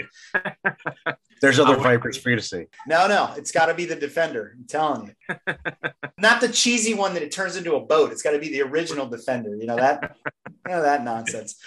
There's 1.42 1.60
other 1.60 1.76
vipers 1.76 2.18
for 2.18 2.30
you 2.30 2.36
to 2.36 2.42
see. 2.42 2.66
No, 2.88 3.08
no, 3.08 3.34
it's 3.38 3.52
got 3.52 3.68
to 3.68 3.74
be 3.74 3.86
the 3.86 3.96
Defender. 3.96 4.56
I'm 4.58 4.66
telling 4.66 5.16
you, 5.30 5.36
not 6.18 6.42
the 6.42 6.50
cheesy 6.50 6.94
one 6.94 7.14
that 7.14 7.24
it 7.24 7.32
turns 7.32 7.56
into 7.56 7.76
a 7.76 7.80
boat. 7.80 8.12
It's 8.12 8.24
got 8.24 8.32
to 8.32 8.40
be 8.40 8.50
the 8.50 8.62
original 8.62 9.08
Defender. 9.08 9.56
You 9.56 9.68
know 9.68 9.76
that, 9.76 10.16
you 10.66 10.72
know 10.72 10.82
that 10.82 11.04
nonsense. 11.04 11.60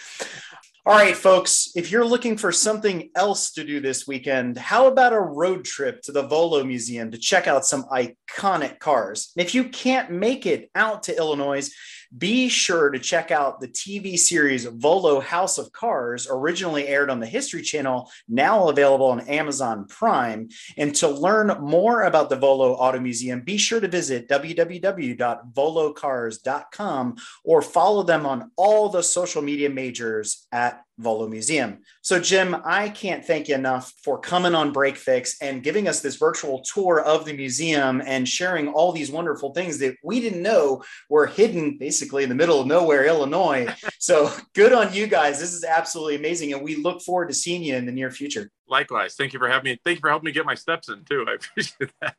All 0.87 0.95
right, 0.95 1.15
folks, 1.15 1.73
if 1.77 1.91
you're 1.91 2.07
looking 2.07 2.39
for 2.39 2.51
something 2.51 3.11
else 3.15 3.53
to 3.53 3.65
do 3.65 3.81
this 3.81 4.07
weekend, 4.07 4.57
how 4.57 4.87
about 4.87 5.13
a 5.13 5.21
road 5.21 5.67
trip 5.67 6.01
to 6.05 6.13
the 6.13 6.23
Volo 6.23 6.65
Museum 6.65 7.11
to 7.11 7.19
check 7.19 7.47
out 7.47 7.67
some 7.67 7.85
iconic 7.93 8.79
cars? 8.79 9.31
If 9.37 9.55
you 9.55 9.69
can't 9.69 10.11
make 10.11 10.47
it 10.47 10.71
out 10.75 11.03
to 11.03 11.15
Illinois, 11.15 11.71
be 12.17 12.49
sure 12.49 12.89
to 12.91 12.99
check 12.99 13.31
out 13.31 13.61
the 13.61 13.69
TV 13.69 14.19
series 14.19 14.65
Volo 14.65 15.21
House 15.21 15.59
of 15.59 15.71
Cars, 15.73 16.27
originally 16.31 16.89
aired 16.89 17.11
on 17.11 17.21
the 17.21 17.27
History 17.27 17.61
Channel, 17.63 18.11
now 18.29 18.69
available 18.69 19.07
on 19.07 19.21
Amazon 19.21 19.87
Prime. 19.87 20.49
And 20.77 20.93
to 20.97 21.09
learn 21.09 21.57
more 21.61 22.03
about 22.03 22.29
the 22.31 22.37
Volo 22.37 22.75
Auto 22.75 22.99
Museum, 22.99 23.43
be 23.43 23.57
sure 23.57 23.79
to 23.81 23.89
visit 23.89 24.29
www.volocars.com 24.29 27.17
or 27.45 27.63
follow 27.63 28.03
them 28.03 28.27
on 28.27 28.51
all 28.57 28.89
the 28.89 29.03
social 29.03 29.43
media 29.43 29.71
majors 29.71 30.49
at 30.51 30.83
Volo 31.01 31.27
Museum. 31.27 31.79
So, 32.03 32.21
Jim, 32.21 32.57
I 32.65 32.89
can't 32.89 33.25
thank 33.25 33.49
you 33.49 33.55
enough 33.55 33.93
for 34.03 34.19
coming 34.19 34.55
on 34.55 34.73
Break 34.73 34.97
Fix 34.97 35.41
and 35.41 35.63
giving 35.63 35.89
us 35.89 36.01
this 36.01 36.17
virtual 36.17 36.61
tour 36.61 37.01
of 37.01 37.25
the 37.25 37.33
museum 37.33 38.03
and 38.05 38.29
sharing 38.29 38.69
all 38.69 38.93
these 38.93 39.11
wonderful 39.11 39.53
things 39.53 39.79
that 39.79 39.97
we 40.05 40.21
didn't 40.21 40.43
know 40.43 40.83
were 41.09 41.27
hidden 41.27 41.79
basically 41.79 42.23
in 42.23 42.29
the 42.29 42.35
middle 42.35 42.61
of 42.61 42.67
nowhere, 42.67 43.07
Illinois. 43.07 43.67
so, 43.99 44.33
good 44.55 44.73
on 44.73 44.93
you 44.93 45.07
guys. 45.07 45.39
This 45.39 45.53
is 45.53 45.65
absolutely 45.65 46.17
amazing. 46.17 46.53
And 46.53 46.63
we 46.63 46.77
look 46.77 47.03
forward 47.03 47.29
to 47.29 47.35
seeing 47.35 47.63
you 47.63 47.75
in 47.77 47.87
the 47.87 47.93
near 47.93 48.11
future. 48.11 48.51
Likewise. 48.69 49.15
Thank 49.15 49.33
you 49.33 49.39
for 49.39 49.49
having 49.49 49.73
me. 49.73 49.81
Thank 49.85 49.97
you 49.97 50.01
for 50.01 50.11
helping 50.11 50.27
me 50.27 50.33
get 50.33 50.47
my 50.47 50.55
steps 50.55 50.89
in, 50.89 51.05
too. 51.05 51.25
I 51.27 51.35
appreciate 51.35 51.93
that. 52.01 52.17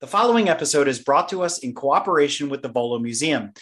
The 0.00 0.06
following 0.06 0.48
episode 0.48 0.86
is 0.86 1.00
brought 1.00 1.28
to 1.30 1.42
us 1.42 1.58
in 1.58 1.74
cooperation 1.74 2.48
with 2.48 2.62
the 2.62 2.68
Volo 2.68 3.00
Museum. 3.00 3.52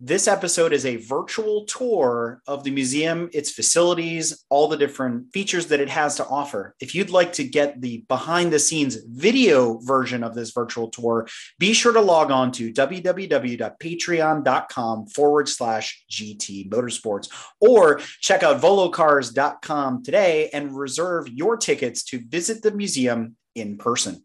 This 0.00 0.26
episode 0.26 0.72
is 0.72 0.84
a 0.84 0.96
virtual 0.96 1.66
tour 1.66 2.42
of 2.48 2.64
the 2.64 2.72
museum, 2.72 3.30
its 3.32 3.52
facilities, 3.52 4.44
all 4.48 4.66
the 4.66 4.76
different 4.76 5.32
features 5.32 5.68
that 5.68 5.78
it 5.78 5.88
has 5.88 6.16
to 6.16 6.26
offer. 6.26 6.74
If 6.80 6.96
you'd 6.96 7.10
like 7.10 7.32
to 7.34 7.44
get 7.44 7.80
the 7.80 7.98
behind 8.08 8.52
the 8.52 8.58
scenes 8.58 8.96
video 9.06 9.78
version 9.78 10.24
of 10.24 10.34
this 10.34 10.50
virtual 10.50 10.88
tour, 10.88 11.28
be 11.60 11.72
sure 11.72 11.92
to 11.92 12.00
log 12.00 12.32
on 12.32 12.50
to 12.52 12.72
www.patreon.com 12.72 15.06
forward 15.06 15.48
slash 15.48 16.04
GT 16.10 16.68
Motorsports 16.70 17.30
or 17.60 18.00
check 18.20 18.42
out 18.42 18.60
volocars.com 18.60 20.02
today 20.02 20.50
and 20.52 20.76
reserve 20.76 21.28
your 21.28 21.56
tickets 21.56 22.02
to 22.02 22.18
visit 22.18 22.62
the 22.62 22.72
museum 22.72 23.36
in 23.54 23.78
person. 23.78 24.24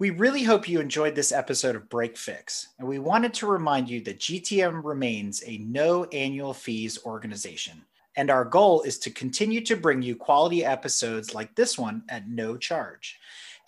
We 0.00 0.10
really 0.10 0.44
hope 0.44 0.68
you 0.68 0.78
enjoyed 0.78 1.16
this 1.16 1.32
episode 1.32 1.74
of 1.74 1.88
Break 1.88 2.16
Fix, 2.16 2.68
and 2.78 2.86
we 2.86 3.00
wanted 3.00 3.34
to 3.34 3.48
remind 3.48 3.90
you 3.90 4.00
that 4.02 4.20
GTM 4.20 4.84
remains 4.84 5.42
a 5.44 5.58
no 5.58 6.04
annual 6.04 6.54
fees 6.54 7.00
organization. 7.04 7.84
And 8.14 8.30
our 8.30 8.44
goal 8.44 8.82
is 8.82 9.00
to 9.00 9.10
continue 9.10 9.60
to 9.62 9.74
bring 9.74 10.00
you 10.00 10.14
quality 10.14 10.64
episodes 10.64 11.34
like 11.34 11.52
this 11.56 11.76
one 11.76 12.04
at 12.10 12.28
no 12.28 12.56
charge. 12.56 13.18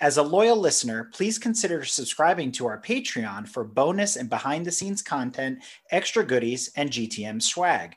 As 0.00 0.18
a 0.18 0.22
loyal 0.22 0.56
listener, 0.56 1.10
please 1.12 1.36
consider 1.36 1.84
subscribing 1.84 2.52
to 2.52 2.66
our 2.66 2.80
Patreon 2.80 3.48
for 3.48 3.64
bonus 3.64 4.14
and 4.14 4.30
behind 4.30 4.64
the 4.64 4.70
scenes 4.70 5.02
content, 5.02 5.64
extra 5.90 6.24
goodies, 6.24 6.70
and 6.76 6.90
GTM 6.90 7.42
swag. 7.42 7.96